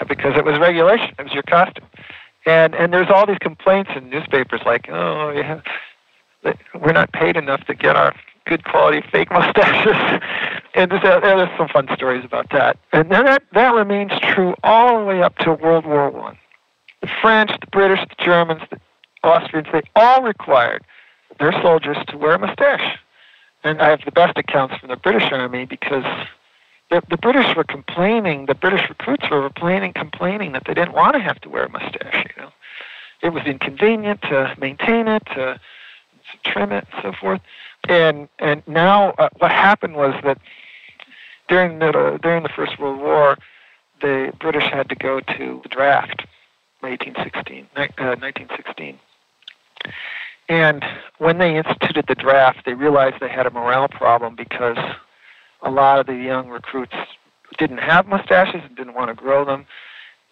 uh, 0.00 0.06
because 0.06 0.36
it 0.36 0.44
was 0.44 0.58
regulation. 0.58 1.14
It 1.20 1.22
was 1.22 1.32
your 1.32 1.44
costume. 1.44 1.86
And 2.46 2.74
and 2.74 2.92
there's 2.92 3.10
all 3.10 3.26
these 3.26 3.38
complaints 3.38 3.92
in 3.94 4.10
newspapers 4.10 4.60
like, 4.66 4.88
oh 4.88 5.30
yeah, 5.30 5.60
we're 6.74 6.92
not 6.92 7.12
paid 7.12 7.36
enough 7.36 7.64
to 7.66 7.74
get 7.74 7.94
our 7.94 8.12
good 8.46 8.64
quality 8.64 9.02
fake 9.12 9.30
mustaches. 9.30 9.96
and 10.74 10.90
there's, 10.90 11.04
uh, 11.04 11.20
there's 11.20 11.58
some 11.58 11.68
fun 11.68 11.88
stories 11.94 12.24
about 12.24 12.50
that. 12.50 12.78
And 12.92 13.10
that 13.10 13.42
that 13.52 13.74
remains 13.74 14.12
true 14.22 14.54
all 14.62 14.98
the 14.98 15.04
way 15.04 15.22
up 15.22 15.36
to 15.38 15.52
World 15.52 15.84
War 15.84 16.10
One. 16.10 16.38
The 17.02 17.08
French, 17.20 17.50
the 17.60 17.66
British, 17.66 18.00
the 18.08 18.24
Germans, 18.24 18.62
the 18.70 18.80
Austrians, 19.22 19.68
they 19.72 19.82
all 19.94 20.22
required 20.22 20.82
their 21.38 21.52
soldiers 21.60 21.98
to 22.08 22.16
wear 22.16 22.34
a 22.34 22.38
mustache. 22.38 22.98
And 23.64 23.82
I 23.82 23.90
have 23.90 24.00
the 24.04 24.12
best 24.12 24.38
accounts 24.38 24.76
from 24.76 24.88
the 24.88 24.96
British 24.96 25.30
Army 25.32 25.66
because 25.66 26.04
the, 26.90 27.02
the 27.10 27.16
British 27.16 27.54
were 27.56 27.64
complaining, 27.64 28.46
the 28.46 28.54
British 28.54 28.88
recruits 28.88 29.28
were 29.30 29.42
complaining, 29.42 29.92
complaining 29.92 30.52
that 30.52 30.64
they 30.66 30.74
didn't 30.74 30.92
want 30.92 31.14
to 31.14 31.20
have 31.20 31.40
to 31.40 31.48
wear 31.48 31.64
a 31.64 31.70
mustache. 31.70 32.24
You 32.36 32.42
know, 32.42 32.50
it 33.22 33.30
was 33.30 33.44
inconvenient 33.44 34.22
to 34.22 34.54
maintain 34.58 35.08
it, 35.08 35.26
to, 35.26 35.58
to 35.58 36.50
trim 36.50 36.72
it, 36.72 36.86
and 36.92 37.02
so 37.02 37.12
forth. 37.20 37.40
And 37.88 38.28
and 38.38 38.62
now 38.66 39.10
uh, 39.12 39.28
what 39.38 39.50
happened 39.50 39.94
was 39.94 40.14
that 40.24 40.38
during 41.48 41.78
the 41.78 41.88
uh, 41.88 42.18
during 42.18 42.42
the 42.42 42.48
First 42.48 42.78
World 42.78 43.00
War, 43.00 43.36
the 44.00 44.32
British 44.40 44.64
had 44.64 44.88
to 44.88 44.94
go 44.94 45.20
to 45.20 45.60
the 45.62 45.68
draft, 45.68 46.26
1816, 46.80 47.66
uh, 47.76 48.16
1916. 48.18 48.98
And 50.48 50.84
when 51.18 51.38
they 51.38 51.56
instituted 51.56 52.06
the 52.06 52.14
draft, 52.14 52.64
they 52.64 52.74
realized 52.74 53.16
they 53.20 53.28
had 53.28 53.46
a 53.46 53.50
morale 53.50 53.88
problem 53.88 54.36
because 54.36 54.78
a 55.62 55.70
lot 55.70 55.98
of 55.98 56.06
the 56.06 56.14
young 56.14 56.48
recruits 56.48 56.94
didn't 57.58 57.78
have 57.78 58.06
mustaches 58.06 58.60
and 58.64 58.76
didn't 58.76 58.94
want 58.94 59.08
to 59.08 59.14
grow 59.14 59.44
them, 59.44 59.66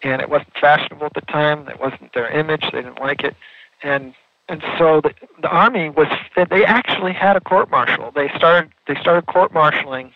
and 0.03 0.21
it 0.21 0.29
wasn't 0.29 0.53
fashionable 0.59 1.05
at 1.05 1.13
the 1.13 1.21
time. 1.21 1.67
It 1.67 1.79
wasn't 1.79 2.13
their 2.13 2.29
image. 2.29 2.63
They 2.71 2.81
didn't 2.81 3.01
like 3.01 3.23
it, 3.23 3.35
and 3.83 4.13
and 4.47 4.63
so 4.77 5.01
the 5.01 5.13
the 5.41 5.49
army 5.49 5.89
was 5.89 6.07
they 6.35 6.65
actually 6.65 7.13
had 7.13 7.35
a 7.35 7.41
court 7.41 7.69
martial. 7.71 8.11
They 8.11 8.29
started 8.35 8.71
they 8.87 8.95
started 8.95 9.25
court 9.25 9.51
martialing 9.53 10.11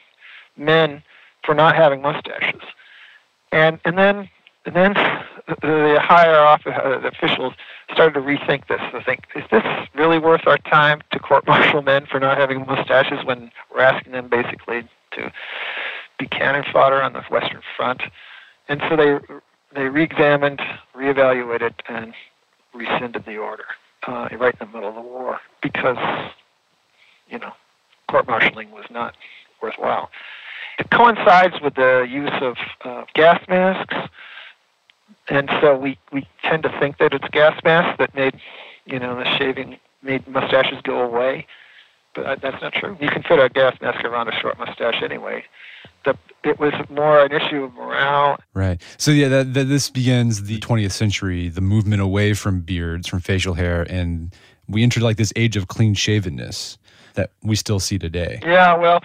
men 0.58 1.04
for 1.44 1.56
not 1.56 1.76
having 1.76 2.02
mustaches, 2.02 2.62
and 3.52 3.80
and 3.86 3.98
then 3.98 4.30
and 4.66 4.76
then 4.76 4.94
the 5.62 5.98
higher 6.00 6.40
office, 6.40 6.74
uh, 6.78 7.00
officials 7.08 7.54
started 7.92 8.14
to 8.14 8.20
rethink 8.20 8.68
this. 8.68 8.82
To 8.92 9.02
think, 9.04 9.26
is 9.36 9.44
this 9.52 9.64
really 9.96 10.20
worth 10.20 10.46
our 10.46 10.60
time 10.60 11.02
to 11.12 11.20
court 11.20 11.48
martial 11.48 11.82
men 11.82 12.06
for 12.06 12.20
not 12.20 12.38
having 12.38 12.66
mustaches 12.68 13.26
when 13.26 13.52
we're 13.74 13.82
asking 13.82 14.12
them 14.12 14.28
basically 14.28 14.88
to 15.14 15.32
be 16.20 16.28
cannon 16.28 16.64
fodder 16.72 17.02
on 17.02 17.14
the 17.14 17.22
Western 17.32 17.62
Front. 17.76 18.04
And 18.68 18.82
so 18.88 18.96
they 18.96 19.18
they 19.74 19.90
re-examined, 19.90 20.62
reevaluated, 20.96 21.74
and 21.88 22.14
rescinded 22.74 23.26
the 23.26 23.38
order 23.38 23.66
uh, 24.08 24.30
right 24.38 24.56
in 24.60 24.68
the 24.68 24.74
middle 24.74 24.90
of 24.90 24.96
the 24.96 25.02
war 25.02 25.40
because, 25.62 25.98
you 27.30 27.40
know, 27.40 27.52
court-martialing 28.10 28.72
was 28.72 28.86
not 28.90 29.16
worthwhile. 29.62 30.10
It 30.80 30.90
coincides 30.92 31.56
with 31.62 31.76
the 31.76 32.08
use 32.10 32.32
of 32.42 32.56
uh, 32.86 33.04
gas 33.14 33.42
masks, 33.48 33.96
and 35.28 35.50
so 35.62 35.78
we, 35.78 35.98
we 36.12 36.28
tend 36.44 36.64
to 36.64 36.80
think 36.80 36.98
that 37.00 37.14
it's 37.14 37.28
gas 37.30 37.60
masks 37.64 37.98
that 38.00 38.16
made, 38.16 38.40
you 38.86 39.00
know, 39.00 39.16
the 39.16 39.26
shaving 39.38 39.78
made 40.02 40.28
mustaches 40.28 40.80
go 40.84 41.02
away 41.02 41.46
But 42.24 42.42
that's 42.42 42.62
not 42.62 42.74
true. 42.74 42.98
You 43.00 43.10
can 43.10 43.24
fit 43.24 43.40
a 43.40 43.50
gas 43.50 43.76
mask 43.82 44.04
around 44.04 44.28
a 44.28 44.40
short 44.40 44.58
mustache 44.58 45.02
anyway. 45.04 45.44
The, 46.06 46.18
it 46.44 46.60
was 46.60 46.74
more 46.90 47.26
an 47.26 47.32
issue 47.32 47.64
of 47.64 47.74
morale. 47.74 48.38
Right. 48.54 48.82
So 48.98 49.12
yeah, 49.12 49.28
that, 49.28 49.54
that 49.54 49.66
this 49.66 49.90
begins 49.90 50.44
the 50.44 50.60
20th 50.60 50.92
century, 50.92 51.50
the 51.50 51.62
movement 51.62 52.02
away 52.02 52.34
from 52.34 52.62
beards, 52.62 53.08
from 53.08 53.20
facial 53.20 53.54
hair, 53.54 53.86
and 53.90 54.34
we 54.68 54.84
entered 54.84 55.04
like 55.04 55.18
this 55.18 55.34
age 55.36 55.58
of 55.58 55.68
clean 55.68 55.96
shavenness 55.96 56.78
that 57.16 57.32
we 57.44 57.56
still 57.56 57.80
see 57.80 57.98
today. 58.00 58.40
Yeah, 58.44 58.78
well, 58.78 59.04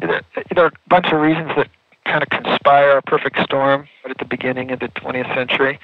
there, 0.00 0.22
there 0.54 0.64
are 0.64 0.68
a 0.68 0.88
bunch 0.88 1.06
of 1.06 1.20
reasons 1.20 1.52
that 1.56 1.68
kind 2.04 2.22
of 2.22 2.28
conspire 2.28 2.98
a 2.98 3.02
perfect 3.02 3.38
storm 3.40 3.88
at 4.08 4.18
the 4.18 4.24
beginning 4.24 4.70
of 4.70 4.80
the 4.80 4.88
20th 4.88 5.34
century 5.34 5.78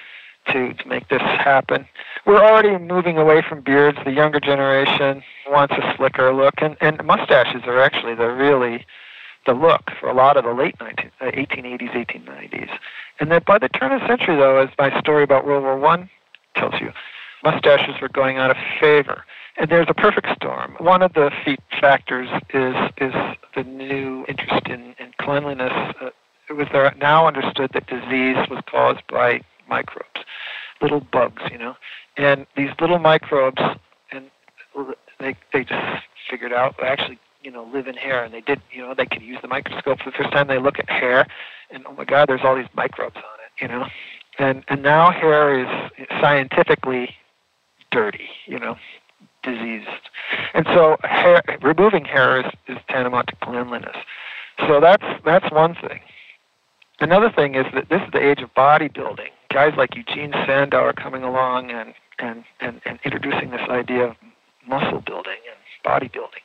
to, 0.49 0.75
to 0.75 0.89
make 0.89 1.09
this 1.09 1.23
happen. 1.23 1.87
We're 2.25 2.43
already 2.43 2.79
moving 2.79 3.19
away 3.19 3.43
from 3.47 3.63
beards. 3.63 3.99
The 4.05 4.13
younger 4.13 4.39
generation 4.39 5.23
wants 5.49 5.75
a 5.75 5.95
slicker 5.97 6.33
look, 6.33 6.55
and, 6.59 6.77
and 6.81 7.03
mustaches 7.05 7.63
are 7.67 7.81
actually 7.81 8.15
the 8.15 8.29
really 8.29 8.87
the 9.45 9.55
look 9.55 9.91
for 9.99 10.09
a 10.09 10.15
lot 10.15 10.37
of 10.37 10.45
the 10.45 10.53
late 10.53 10.77
19, 10.81 11.11
uh, 11.21 11.25
1880s, 11.25 11.91
1890s. 11.93 12.71
And 13.19 13.31
that 13.33 13.45
by 13.45 13.59
the 13.59 13.69
turn 13.69 13.91
of 13.91 14.01
the 14.01 14.07
century, 14.07 14.37
though, 14.37 14.59
as 14.59 14.69
my 14.79 14.99
story 15.01 15.25
about 15.25 15.45
World 15.45 15.65
War 15.65 15.77
One 15.77 16.09
tells 16.55 16.81
you, 16.81 16.93
mustaches 17.43 18.01
were 18.01 18.09
going 18.09 18.39
out 18.39 18.51
of 18.51 18.57
favor. 18.81 19.25
And 19.57 19.69
there's 19.69 19.89
a 19.89 19.95
perfect 19.95 20.29
storm. 20.37 20.77
One 20.79 21.03
of 21.03 21.13
the 21.13 21.31
factors 21.81 22.29
is 22.55 22.75
is 22.99 23.13
the 23.55 23.65
new 23.65 24.25
interest 24.29 24.67
in, 24.67 24.95
in 24.99 25.13
cleanliness. 25.19 25.73
Uh, 26.01 26.11
it 26.49 26.55
was 26.55 26.69
there 26.73 26.95
now 26.99 27.27
understood 27.27 27.71
that 27.75 27.87
disease 27.87 28.37
was 28.49 28.63
caused 28.71 29.07
by 29.09 29.43
microbes, 29.69 30.21
little 30.81 31.01
bugs, 31.01 31.43
you 31.51 31.59
know, 31.59 31.77
and 32.17 32.47
these 32.57 32.71
little 32.81 32.99
microbes, 32.99 33.63
and 34.11 34.31
they 35.19 35.37
they 35.53 35.65
just 35.65 36.05
figured 36.31 36.53
out 36.53 36.75
actually 36.83 37.19
you 37.43 37.51
know 37.51 37.69
live 37.73 37.87
in 37.87 37.95
hair, 37.95 38.25
and 38.25 38.33
they 38.33 38.41
did 38.41 38.61
you 38.71 38.83
know 38.83 38.95
they 38.95 39.07
could 39.07 39.23
use 39.23 39.39
the 39.43 39.49
microscope 39.49 39.99
for 40.01 40.11
the 40.11 40.17
first 40.17 40.33
time. 40.33 40.49
They 40.49 40.59
look 40.59 40.79
at 40.79 40.89
hair, 40.89 41.27
and 41.71 41.85
oh 41.87 41.93
my 41.93 42.05
God, 42.05 42.29
there's 42.29 42.43
all 42.45 42.57
these 42.57 42.67
microbes 42.75 43.17
on 43.17 43.23
it, 43.23 43.63
you 43.63 43.69
know, 43.69 43.87
and 44.39 44.65
and 44.69 44.83
now 44.83 45.11
hair 45.11 45.59
is 45.61 46.09
scientifically 46.21 47.15
dirty, 47.91 48.29
you 48.47 48.59
know, 48.59 48.77
diseased. 49.43 49.87
And 50.55 50.67
so 50.67 50.97
hair, 51.05 51.43
removing 51.61 52.05
hair 52.05 52.41
is, 52.41 52.53
is 52.69 52.79
tantamount 52.89 53.29
to 53.29 53.37
cleanliness. 53.37 53.97
So 54.67 54.81
that's 54.81 55.05
that's 55.25 55.51
one 55.53 55.75
thing. 55.75 56.01
Another 57.01 57.31
thing 57.31 57.55
is 57.55 57.67
that 57.75 57.89
this 57.89 58.01
is 58.03 58.13
the 58.13 58.25
age 58.25 58.41
of 58.41 58.53
bodybuilding. 58.55 59.31
Guys 59.53 59.75
like 59.77 59.95
Eugene 59.95 60.33
Sandow 60.47 60.79
are 60.79 60.93
coming 60.95 61.23
along 61.23 61.71
and, 61.71 61.93
and, 62.19 62.45
and, 62.61 62.81
and 62.87 62.99
introducing 63.05 63.51
this 63.51 63.61
idea 63.69 64.05
of 64.07 64.17
muscle 64.67 65.03
building 65.05 65.39
and 65.47 65.59
bodybuilding. 65.85 66.43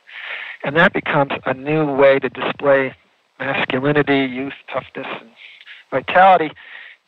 And 0.62 0.76
that 0.76 0.92
becomes 0.92 1.32
a 1.46 1.54
new 1.54 1.90
way 1.90 2.18
to 2.18 2.28
display 2.28 2.94
masculinity, 3.38 4.26
youth, 4.26 4.52
toughness, 4.70 5.06
and 5.20 5.30
vitality. 5.90 6.50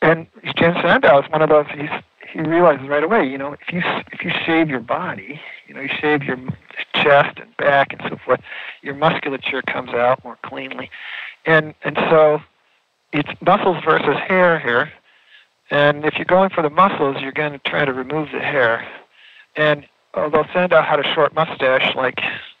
And 0.01 0.25
Eugene 0.43 0.73
Sandow 0.81 1.21
is 1.21 1.29
one 1.29 1.43
of 1.43 1.49
those. 1.49 1.67
He's 1.75 1.89
he 2.33 2.39
realizes 2.39 2.87
right 2.87 3.03
away, 3.03 3.27
you 3.27 3.37
know, 3.37 3.53
if 3.53 3.73
you 3.73 3.81
if 4.11 4.23
you 4.23 4.31
shave 4.45 4.69
your 4.69 4.79
body, 4.79 5.39
you 5.67 5.73
know, 5.73 5.81
you 5.81 5.89
shave 5.99 6.23
your 6.23 6.37
chest 6.95 7.39
and 7.39 7.55
back 7.57 7.91
and 7.91 8.01
so 8.09 8.17
forth, 8.23 8.39
your 8.81 8.95
musculature 8.95 9.61
comes 9.63 9.89
out 9.89 10.23
more 10.23 10.37
cleanly, 10.45 10.89
and 11.45 11.73
and 11.83 11.97
so 12.09 12.39
it's 13.11 13.29
muscles 13.41 13.83
versus 13.83 14.15
hair 14.27 14.59
here, 14.59 14.91
and 15.71 16.05
if 16.05 16.15
you're 16.15 16.25
going 16.25 16.49
for 16.49 16.61
the 16.61 16.69
muscles, 16.69 17.17
you're 17.21 17.31
going 17.31 17.53
to 17.53 17.59
try 17.59 17.85
to 17.85 17.93
remove 17.93 18.29
the 18.31 18.39
hair, 18.39 18.87
and 19.55 19.85
uh, 20.13 20.21
although 20.21 20.45
Sandow 20.53 20.81
had 20.81 20.99
a 20.99 21.13
short 21.13 21.33
mustache 21.33 21.95
like 21.95 22.19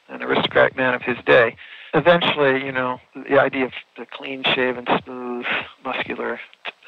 an 0.09 0.23
aristocratic 0.23 0.75
man 0.75 0.93
of 0.93 1.01
his 1.01 1.17
day, 1.25 1.55
eventually, 1.93 2.63
you 2.65 2.71
know, 2.71 2.99
the 3.29 3.39
idea 3.39 3.65
of 3.65 3.71
the 3.97 4.05
clean 4.05 4.43
shaven, 4.43 4.85
smooth, 5.03 5.45
muscular, 5.83 6.39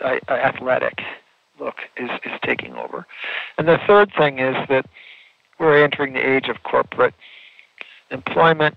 uh, 0.01 0.17
athletic 0.29 1.01
look 1.59 1.75
is, 1.97 2.09
is 2.25 2.31
taking 2.43 2.73
over. 2.75 3.05
And 3.57 3.67
the 3.67 3.79
third 3.85 4.11
thing 4.17 4.39
is 4.39 4.55
that 4.69 4.85
we're 5.59 5.83
entering 5.83 6.13
the 6.13 6.27
age 6.27 6.47
of 6.49 6.63
corporate 6.63 7.13
employment, 8.11 8.75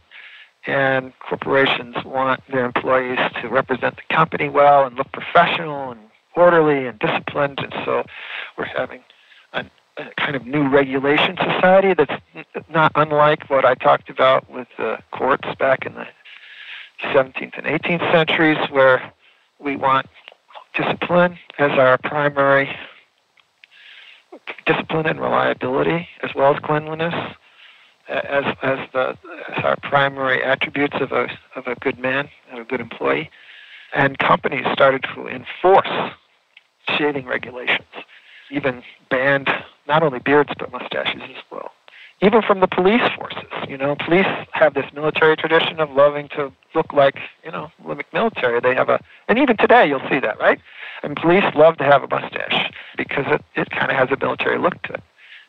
and 0.67 1.13
corporations 1.21 1.97
want 2.05 2.41
their 2.51 2.65
employees 2.65 3.19
to 3.41 3.49
represent 3.49 3.97
the 3.97 4.15
company 4.15 4.49
well 4.49 4.85
and 4.85 4.97
look 4.97 5.11
professional 5.13 5.93
and 5.93 6.01
orderly 6.37 6.87
and 6.87 6.99
disciplined. 6.99 7.59
And 7.59 7.73
so 7.85 8.05
we're 8.57 8.67
having 8.67 9.01
a, 9.53 9.65
kind 10.19 10.37
of 10.37 10.47
new 10.47 10.69
regulation 10.69 11.37
society 11.37 11.95
that's 11.95 12.21
not 12.69 12.93
unlike 12.95 13.49
what 13.49 13.65
I 13.65 13.75
talked 13.75 14.11
about 14.11 14.51
with 14.51 14.69
the 14.77 14.99
courts 15.11 15.49
back 15.59 15.87
in 15.87 15.95
the 15.95 16.07
17th 17.03 17.57
and 17.57 17.67
18th 17.67 18.13
centuries, 18.13 18.59
where 18.71 19.13
we 19.59 19.77
want 19.77 20.07
discipline 20.75 21.39
as 21.59 21.73
our 21.73 21.99
primary 21.99 22.69
discipline 24.67 25.07
and 25.07 25.21
reliability, 25.21 26.09
as 26.23 26.35
well 26.35 26.55
as 26.55 26.61
cleanliness, 26.61 27.15
as 28.09 28.45
as 28.63 28.79
the 28.93 29.17
as 29.49 29.65
our 29.65 29.77
primary 29.83 30.43
attributes 30.43 30.97
of 31.01 31.13
a 31.13 31.29
of 31.57 31.67
a 31.67 31.75
good 31.77 31.99
man 31.99 32.29
and 32.51 32.61
a 32.61 32.65
good 32.65 32.81
employee. 32.81 33.31
And 33.95 34.19
companies 34.19 34.67
started 34.73 35.05
to 35.15 35.27
enforce 35.27 36.13
shaving 36.97 37.27
regulations, 37.27 37.89
even 38.51 38.83
banned 39.11 39.49
not 39.87 40.03
only 40.03 40.19
beards 40.19 40.51
but 40.59 40.71
mustaches 40.73 41.23
as 41.23 41.43
well 41.51 41.73
even 42.23 42.43
from 42.43 42.61
the 42.61 42.67
police 42.67 43.03
forces. 43.17 43.51
You 43.69 43.77
know, 43.77 43.97
police 43.97 44.27
have 44.53 44.75
this 44.75 44.87
military 44.95 45.37
tradition 45.37 45.81
of 45.81 45.91
loving 45.91 46.29
to 46.31 46.53
look 46.75 46.93
like, 46.93 47.19
you 47.45 47.51
know, 47.51 47.71
military. 48.13 48.61
They 48.61 48.75
have 48.75 48.89
a, 48.89 49.01
and 49.29 49.39
even 49.39 49.57
today 49.57 49.87
you'll 49.87 50.09
see 50.09 50.21
that, 50.21 50.39
right? 50.39 50.61
And 51.03 51.17
police 51.17 51.45
love 51.55 51.77
to 51.79 51.85
have 51.85 52.03
a 52.03 52.09
mustache 52.09 52.73
because 52.97 53.25
it, 53.29 53.45
it 53.55 53.71
kind 53.71 53.91
of 53.91 53.97
has 53.97 54.11
a 54.11 54.17
military 54.25 54.59
look 54.59 54.81
to 54.83 54.95
it. 54.95 55.03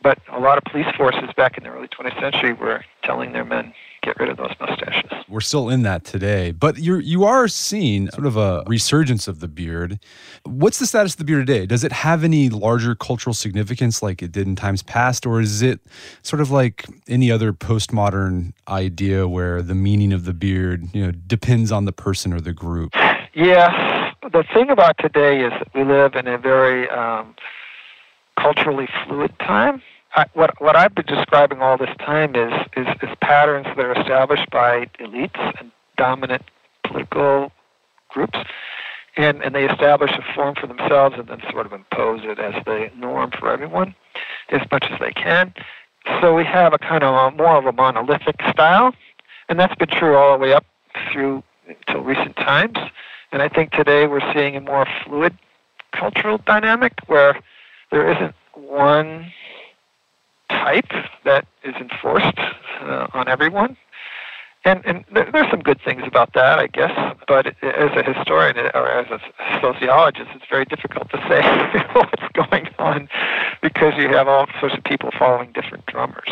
But 0.03 0.19
a 0.31 0.39
lot 0.39 0.57
of 0.57 0.63
police 0.65 0.87
forces 0.95 1.29
back 1.35 1.57
in 1.57 1.63
the 1.63 1.69
early 1.69 1.87
20th 1.87 2.19
century 2.19 2.53
were 2.53 2.83
telling 3.03 3.33
their 3.33 3.45
men, 3.45 3.73
get 4.07 4.19
rid 4.19 4.29
of 4.29 4.37
those 4.37 4.53
mustaches. 4.59 5.11
We're 5.27 5.41
still 5.41 5.69
in 5.69 5.81
that 5.83 6.05
today, 6.05 6.51
but 6.51 6.77
you're 6.77 6.99
you 6.99 7.25
are 7.25 7.47
seeing 7.47 8.09
sort 8.11 8.25
of 8.25 8.37
a 8.37 8.63
resurgence 8.67 9.27
of 9.27 9.39
the 9.39 9.47
beard. 9.47 9.99
What's 10.43 10.79
the 10.79 10.85
status 10.85 11.13
of 11.13 11.17
the 11.17 11.25
beard 11.25 11.47
today? 11.47 11.65
Does 11.65 11.83
it 11.83 11.91
have 11.91 12.23
any 12.23 12.49
larger 12.49 12.95
cultural 12.95 13.33
significance 13.33 14.01
like 14.01 14.21
it 14.21 14.31
did 14.31 14.47
in 14.47 14.55
times 14.55 14.83
past, 14.83 15.25
or 15.25 15.41
is 15.41 15.61
it 15.61 15.81
sort 16.21 16.41
of 16.41 16.51
like 16.51 16.85
any 17.07 17.31
other 17.31 17.51
postmodern 17.51 18.53
idea 18.67 19.27
where 19.27 19.61
the 19.61 19.75
meaning 19.75 20.13
of 20.13 20.25
the 20.25 20.33
beard, 20.33 20.87
you 20.93 21.05
know, 21.05 21.11
depends 21.11 21.71
on 21.71 21.85
the 21.85 21.91
person 21.91 22.31
or 22.33 22.39
the 22.39 22.53
group? 22.53 22.95
Yeah, 23.33 24.13
the 24.21 24.43
thing 24.53 24.69
about 24.69 24.97
today 24.99 25.41
is 25.41 25.51
that 25.51 25.67
we 25.75 25.83
live 25.83 26.15
in 26.15 26.27
a 26.27 26.37
very 26.37 26.89
um, 26.89 27.35
culturally 28.37 28.87
fluid 29.05 29.37
time. 29.39 29.81
I, 30.15 30.25
what 30.33 30.59
what 30.61 30.75
I've 30.75 30.95
been 30.95 31.05
describing 31.05 31.61
all 31.61 31.77
this 31.77 31.95
time 31.99 32.35
is, 32.35 32.53
is 32.75 32.87
is 33.01 33.09
patterns 33.21 33.67
that 33.75 33.79
are 33.79 33.99
established 33.99 34.49
by 34.51 34.85
elites 34.99 35.59
and 35.59 35.71
dominant 35.97 36.43
political 36.83 37.51
groups, 38.09 38.39
and 39.17 39.43
and 39.43 39.53
they 39.53 39.65
establish 39.65 40.11
a 40.11 40.33
form 40.33 40.55
for 40.55 40.67
themselves 40.67 41.15
and 41.17 41.27
then 41.27 41.41
sort 41.51 41.65
of 41.65 41.73
impose 41.73 42.21
it 42.23 42.39
as 42.39 42.53
the 42.65 42.89
norm 42.95 43.31
for 43.31 43.51
everyone, 43.51 43.93
as 44.49 44.61
much 44.71 44.85
as 44.89 44.99
they 44.99 45.11
can. 45.11 45.53
So 46.21 46.33
we 46.33 46.45
have 46.45 46.73
a 46.73 46.77
kind 46.77 47.03
of 47.03 47.13
a, 47.13 47.35
more 47.35 47.57
of 47.57 47.65
a 47.65 47.73
monolithic 47.73 48.41
style, 48.49 48.93
and 49.49 49.59
that's 49.59 49.75
been 49.75 49.89
true 49.89 50.15
all 50.15 50.37
the 50.37 50.41
way 50.41 50.53
up 50.53 50.65
through 51.11 51.43
until 51.67 52.01
recent 52.01 52.35
times. 52.37 52.77
And 53.31 53.41
I 53.41 53.49
think 53.49 53.71
today 53.71 54.07
we're 54.07 54.33
seeing 54.33 54.55
a 54.55 54.61
more 54.61 54.87
fluid 55.03 55.37
cultural 55.91 56.37
dynamic 56.45 56.93
where 57.07 57.39
there 57.91 58.11
isn't 58.11 58.35
one 58.53 59.31
type 60.49 60.91
that 61.25 61.45
is 61.63 61.75
enforced 61.75 62.39
uh, 62.81 63.07
on 63.13 63.27
everyone. 63.27 63.77
And, 64.65 64.81
and 64.85 65.05
there, 65.13 65.29
there's 65.31 65.49
some 65.49 65.61
good 65.61 65.79
things 65.81 66.03
about 66.05 66.33
that, 66.33 66.59
I 66.59 66.67
guess. 66.67 66.91
But 67.27 67.47
as 67.63 67.91
a 67.95 68.03
historian 68.03 68.57
or 68.73 68.87
as 68.89 69.07
a 69.09 69.19
sociologist, 69.61 70.29
it's 70.35 70.45
very 70.49 70.65
difficult 70.65 71.09
to 71.11 71.17
say 71.29 71.41
what's 71.93 72.27
going 72.33 72.67
on 72.77 73.07
because 73.61 73.93
you 73.97 74.09
have 74.09 74.27
all 74.27 74.47
sorts 74.59 74.75
of 74.75 74.83
people 74.83 75.11
following 75.17 75.51
different 75.53 75.85
drummers. 75.85 76.29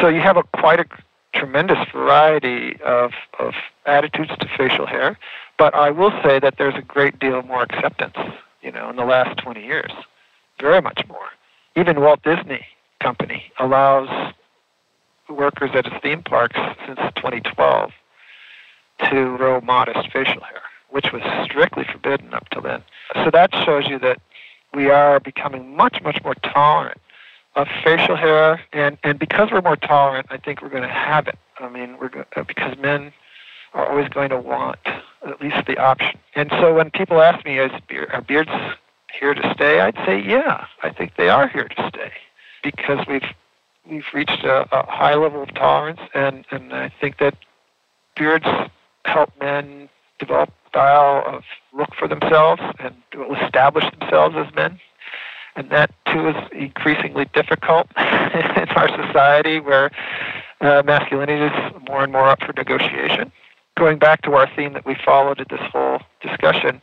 So 0.00 0.08
you 0.08 0.20
have 0.20 0.36
a 0.36 0.42
quite 0.42 0.80
a 0.80 0.86
tremendous 1.34 1.78
variety 1.92 2.80
of, 2.82 3.12
of 3.38 3.54
attitudes 3.86 4.32
to 4.40 4.48
facial 4.56 4.86
hair. 4.86 5.18
But 5.56 5.74
I 5.74 5.90
will 5.90 6.12
say 6.24 6.40
that 6.40 6.54
there's 6.58 6.74
a 6.74 6.82
great 6.82 7.18
deal 7.20 7.42
more 7.42 7.62
acceptance, 7.62 8.16
you 8.60 8.72
know, 8.72 8.90
in 8.90 8.96
the 8.96 9.04
last 9.04 9.38
20 9.38 9.64
years 9.64 9.92
very 10.62 10.80
much 10.80 11.02
more. 11.08 11.28
Even 11.76 12.00
Walt 12.00 12.22
Disney 12.22 12.64
Company 13.00 13.52
allows 13.58 14.08
workers 15.28 15.70
at 15.74 15.86
its 15.86 15.96
theme 16.02 16.22
parks 16.22 16.58
since 16.86 16.98
2012 17.16 17.90
to 19.10 19.36
grow 19.36 19.60
modest 19.60 20.10
facial 20.12 20.42
hair, 20.42 20.62
which 20.90 21.12
was 21.12 21.22
strictly 21.44 21.84
forbidden 21.84 22.32
up 22.32 22.48
till 22.50 22.62
then. 22.62 22.82
So 23.14 23.30
that 23.30 23.54
shows 23.64 23.88
you 23.88 23.98
that 23.98 24.20
we 24.72 24.88
are 24.88 25.20
becoming 25.20 25.76
much, 25.76 26.00
much 26.02 26.22
more 26.22 26.34
tolerant 26.34 27.00
of 27.56 27.66
facial 27.84 28.16
hair, 28.16 28.62
and, 28.72 28.96
and 29.02 29.18
because 29.18 29.50
we're 29.50 29.60
more 29.60 29.76
tolerant, 29.76 30.26
I 30.30 30.38
think 30.38 30.62
we're 30.62 30.70
going 30.70 30.82
to 30.82 30.88
have 30.88 31.28
it 31.28 31.38
I 31.62 31.68
mean, 31.68 31.96
we're 31.98 32.10
uh, 32.36 32.42
because 32.42 32.76
men 32.78 33.12
are 33.72 33.88
always 33.88 34.08
going 34.08 34.30
to 34.30 34.38
want 34.38 34.78
at 34.86 35.40
least 35.40 35.66
the 35.66 35.78
option. 35.78 36.18
And 36.34 36.50
so 36.50 36.74
when 36.74 36.90
people 36.90 37.22
ask 37.22 37.44
me, 37.44 37.58
"Is 37.58 37.70
are 38.12 38.20
beards 38.20 38.50
here 39.18 39.34
to 39.34 39.54
stay?" 39.54 39.80
I'd 39.80 39.96
say, 40.06 40.20
"Yeah, 40.20 40.66
I 40.82 40.90
think 40.90 41.16
they 41.16 41.28
are 41.28 41.48
here 41.48 41.68
to 41.68 41.88
stay 41.88 42.12
because 42.62 43.06
we've 43.06 43.26
we've 43.88 44.06
reached 44.12 44.44
a, 44.44 44.66
a 44.72 44.90
high 44.90 45.14
level 45.14 45.42
of 45.42 45.54
tolerance, 45.54 46.00
and 46.14 46.44
and 46.50 46.72
I 46.72 46.88
think 47.00 47.18
that 47.18 47.34
beards 48.16 48.46
help 49.04 49.30
men 49.40 49.88
develop 50.18 50.50
style 50.72 51.22
of 51.26 51.42
look 51.72 51.94
for 51.98 52.08
themselves 52.08 52.62
and 52.78 52.94
will 53.14 53.34
establish 53.36 53.84
themselves 53.98 54.34
as 54.38 54.52
men. 54.54 54.80
And 55.54 55.68
that 55.70 55.90
too 56.06 56.28
is 56.28 56.36
increasingly 56.52 57.26
difficult 57.34 57.88
in 57.98 58.68
our 58.70 58.88
society 59.06 59.60
where 59.60 59.90
uh, 60.62 60.82
masculinity 60.86 61.44
is 61.44 61.72
more 61.88 62.02
and 62.02 62.12
more 62.12 62.26
up 62.26 62.40
for 62.40 62.54
negotiation. 62.54 63.30
Going 63.76 63.98
back 63.98 64.22
to 64.22 64.32
our 64.34 64.48
theme 64.56 64.72
that 64.72 64.86
we 64.86 64.96
followed 65.04 65.40
in 65.40 65.46
this 65.50 65.60
whole 65.72 66.00
discussion, 66.22 66.80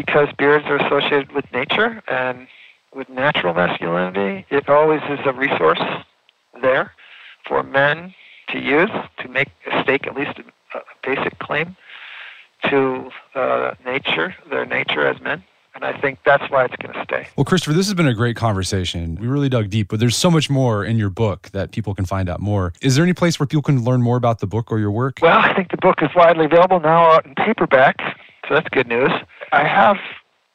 because 0.00 0.28
beards 0.38 0.64
are 0.66 0.76
associated 0.76 1.30
with 1.32 1.44
nature 1.52 2.02
and 2.08 2.46
with 2.94 3.06
natural 3.10 3.52
masculinity, 3.52 4.46
it 4.48 4.66
always 4.66 5.02
is 5.10 5.18
a 5.26 5.32
resource 5.32 5.82
there 6.62 6.94
for 7.46 7.62
men 7.62 8.14
to 8.48 8.58
use 8.58 8.88
to 9.18 9.28
make 9.28 9.48
a 9.70 9.82
stake 9.82 10.06
at 10.06 10.16
least 10.16 10.38
a, 10.38 10.78
a 10.78 10.82
basic 11.02 11.38
claim 11.38 11.76
to 12.64 13.10
uh, 13.34 13.74
nature, 13.84 14.34
their 14.48 14.64
nature 14.64 15.06
as 15.06 15.20
men. 15.20 15.44
And 15.74 15.84
I 15.84 15.98
think 16.00 16.18
that's 16.24 16.50
why 16.50 16.64
it's 16.64 16.76
going 16.76 16.94
to 16.94 17.04
stay. 17.04 17.28
Well, 17.36 17.44
Christopher, 17.44 17.74
this 17.74 17.86
has 17.86 17.94
been 17.94 18.08
a 18.08 18.14
great 18.14 18.36
conversation. 18.36 19.16
We 19.20 19.28
really 19.28 19.50
dug 19.50 19.68
deep, 19.68 19.88
but 19.88 20.00
there's 20.00 20.16
so 20.16 20.30
much 20.30 20.48
more 20.48 20.82
in 20.82 20.96
your 20.96 21.10
book 21.10 21.50
that 21.52 21.72
people 21.72 21.94
can 21.94 22.06
find 22.06 22.28
out 22.28 22.40
more. 22.40 22.72
Is 22.80 22.96
there 22.96 23.04
any 23.04 23.12
place 23.12 23.38
where 23.38 23.46
people 23.46 23.62
can 23.62 23.84
learn 23.84 24.00
more 24.00 24.16
about 24.16 24.40
the 24.40 24.46
book 24.46 24.72
or 24.72 24.78
your 24.78 24.90
work? 24.90 25.18
Well, 25.20 25.38
I 25.38 25.54
think 25.54 25.70
the 25.70 25.76
book 25.76 26.02
is 26.02 26.08
widely 26.14 26.46
available 26.46 26.80
now 26.80 27.12
out 27.12 27.26
in 27.26 27.34
paperback, 27.34 28.00
so 28.48 28.54
that's 28.54 28.68
good 28.70 28.88
news. 28.88 29.10
I 29.52 29.64
have 29.64 29.96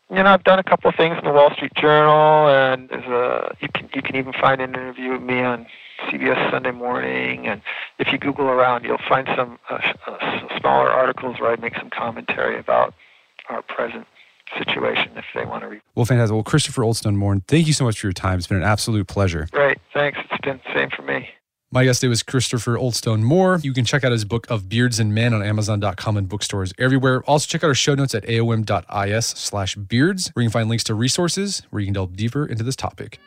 you 0.10 0.18
know, 0.18 0.26
I've 0.26 0.44
done 0.44 0.60
a 0.60 0.64
couple 0.64 0.90
of 0.90 0.96
things 0.96 1.18
in 1.18 1.24
the 1.24 1.32
Wall 1.32 1.52
Street 1.54 1.74
Journal, 1.76 2.48
and 2.48 2.90
there's 2.90 3.06
a 3.06 3.56
you 3.60 3.68
can 3.74 3.90
you 3.94 4.02
can 4.02 4.16
even 4.16 4.34
find 4.34 4.62
an 4.62 4.70
interview 4.72 5.14
with 5.14 5.22
me 5.22 5.42
on 5.42 5.66
CBS 6.08 6.52
Sunday 6.52 6.72
Morning, 6.72 7.48
and 7.48 7.62
if 7.98 8.12
you 8.12 8.20
Google 8.20 8.48
around, 8.48 8.84
you'll 8.84 8.98
find 9.10 9.28
some 9.36 9.58
uh, 9.70 9.80
uh, 10.06 10.60
smaller 10.60 10.90
articles 10.90 11.40
where 11.40 11.52
I 11.52 11.56
make 11.56 11.76
some 11.76 11.90
commentary 11.90 12.60
about 12.60 12.94
our 13.50 13.64
present 13.64 14.06
situation 14.58 15.12
if 15.16 15.26
they 15.34 15.44
want 15.44 15.64
to 15.64 15.70
read. 15.70 15.82
Well, 15.96 16.06
fantastic. 16.06 16.34
Well, 16.34 16.44
Christopher 16.44 16.84
Oldstone 16.84 17.16
Moore, 17.16 17.42
thank 17.48 17.66
you 17.66 17.74
so 17.74 17.84
much 17.84 18.00
for 18.00 18.06
your 18.06 18.14
time. 18.14 18.38
It's 18.38 18.48
been 18.48 18.58
an 18.58 18.64
absolute 18.64 19.08
pleasure. 19.08 19.48
Great. 19.52 19.80
Thanks. 19.92 20.20
It's 20.30 20.42
been 20.42 20.60
the 20.66 20.74
same 20.74 20.90
for 20.92 21.02
me. 21.02 21.30
My 21.76 21.84
guest 21.84 22.00
today 22.00 22.08
was 22.08 22.24
Christopher 22.24 22.78
Oldstone 22.78 23.22
Moore. 23.22 23.60
You 23.62 23.74
can 23.74 23.84
check 23.84 24.06
out 24.06 24.14
his 24.14 24.24
book 24.24 24.50
of 24.50 24.70
Beards 24.70 24.98
and 24.98 25.14
Men 25.14 25.34
on 25.34 25.44
Amazon.com 25.44 26.16
and 26.16 26.30
bookstores 26.30 26.72
everywhere. 26.80 27.22
Also, 27.24 27.48
check 27.48 27.66
out 27.66 27.68
our 27.68 27.76
show 27.76 27.96
notes 27.96 28.16
at 28.16 28.24
aom.is 28.24 29.26
slash 29.26 29.76
beards, 29.76 30.30
where 30.30 30.44
you 30.44 30.48
can 30.48 30.54
find 30.54 30.70
links 30.70 30.86
to 30.86 30.94
resources 30.96 31.64
where 31.72 31.82
you 31.82 31.88
can 31.88 31.94
delve 31.94 32.16
deeper 32.16 32.46
into 32.46 32.64
this 32.64 32.78
topic. 32.78 33.20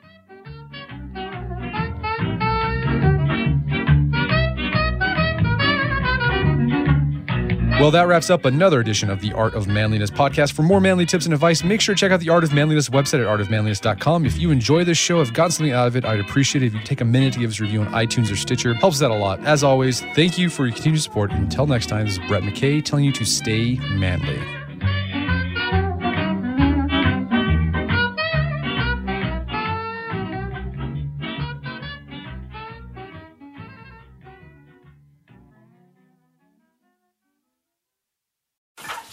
Well, 7.81 7.93
that 7.93 8.09
wraps 8.09 8.29
up 8.29 8.45
another 8.45 8.81
edition 8.81 9.09
of 9.09 9.21
the 9.21 9.33
Art 9.35 9.55
of 9.55 9.69
Manliness 9.69 10.11
podcast. 10.11 10.53
For 10.53 10.63
more 10.63 10.81
manly 10.81 11.07
tips 11.07 11.27
and 11.27 11.33
advice, 11.33 11.63
make 11.63 11.81
sure 11.81 11.95
to 11.95 11.99
check 11.99 12.11
out 12.11 12.19
the 12.19 12.29
Art 12.29 12.43
of 12.43 12.53
Manliness 12.53 12.89
website 12.89 13.21
at 13.21 13.39
artofmanliness.com. 13.39 14.27
If 14.27 14.37
you 14.37 14.51
enjoy 14.51 14.83
this 14.83 14.99
show, 14.99 15.21
have 15.21 15.33
gotten 15.33 15.53
something 15.53 15.73
out 15.73 15.87
of 15.87 15.95
it, 15.95 16.05
I'd 16.05 16.19
appreciate 16.19 16.65
it 16.65 16.67
if 16.67 16.75
you 16.75 16.81
take 16.83 17.01
a 17.01 17.05
minute 17.05 17.35
to 17.35 17.39
give 17.39 17.51
us 17.51 17.61
a 17.61 17.63
review 17.63 17.83
on 17.83 17.87
iTunes 17.93 18.33
or 18.33 18.37
Stitcher. 18.37 18.75
Helps 18.75 18.97
us 18.97 19.03
out 19.03 19.13
a 19.13 19.15
lot. 19.15 19.39
As 19.45 19.63
always, 19.63 20.01
thank 20.17 20.37
you 20.37 20.51
for 20.51 20.67
your 20.67 20.75
continued 20.75 21.03
support. 21.03 21.31
Until 21.31 21.69
next 21.69 21.87
time, 21.87 22.07
this 22.07 22.19
is 22.19 22.27
Brett 22.27 22.43
McKay 22.43 22.85
telling 22.85 23.05
you 23.05 23.13
to 23.13 23.25
stay 23.25 23.77
manly. 23.93 24.68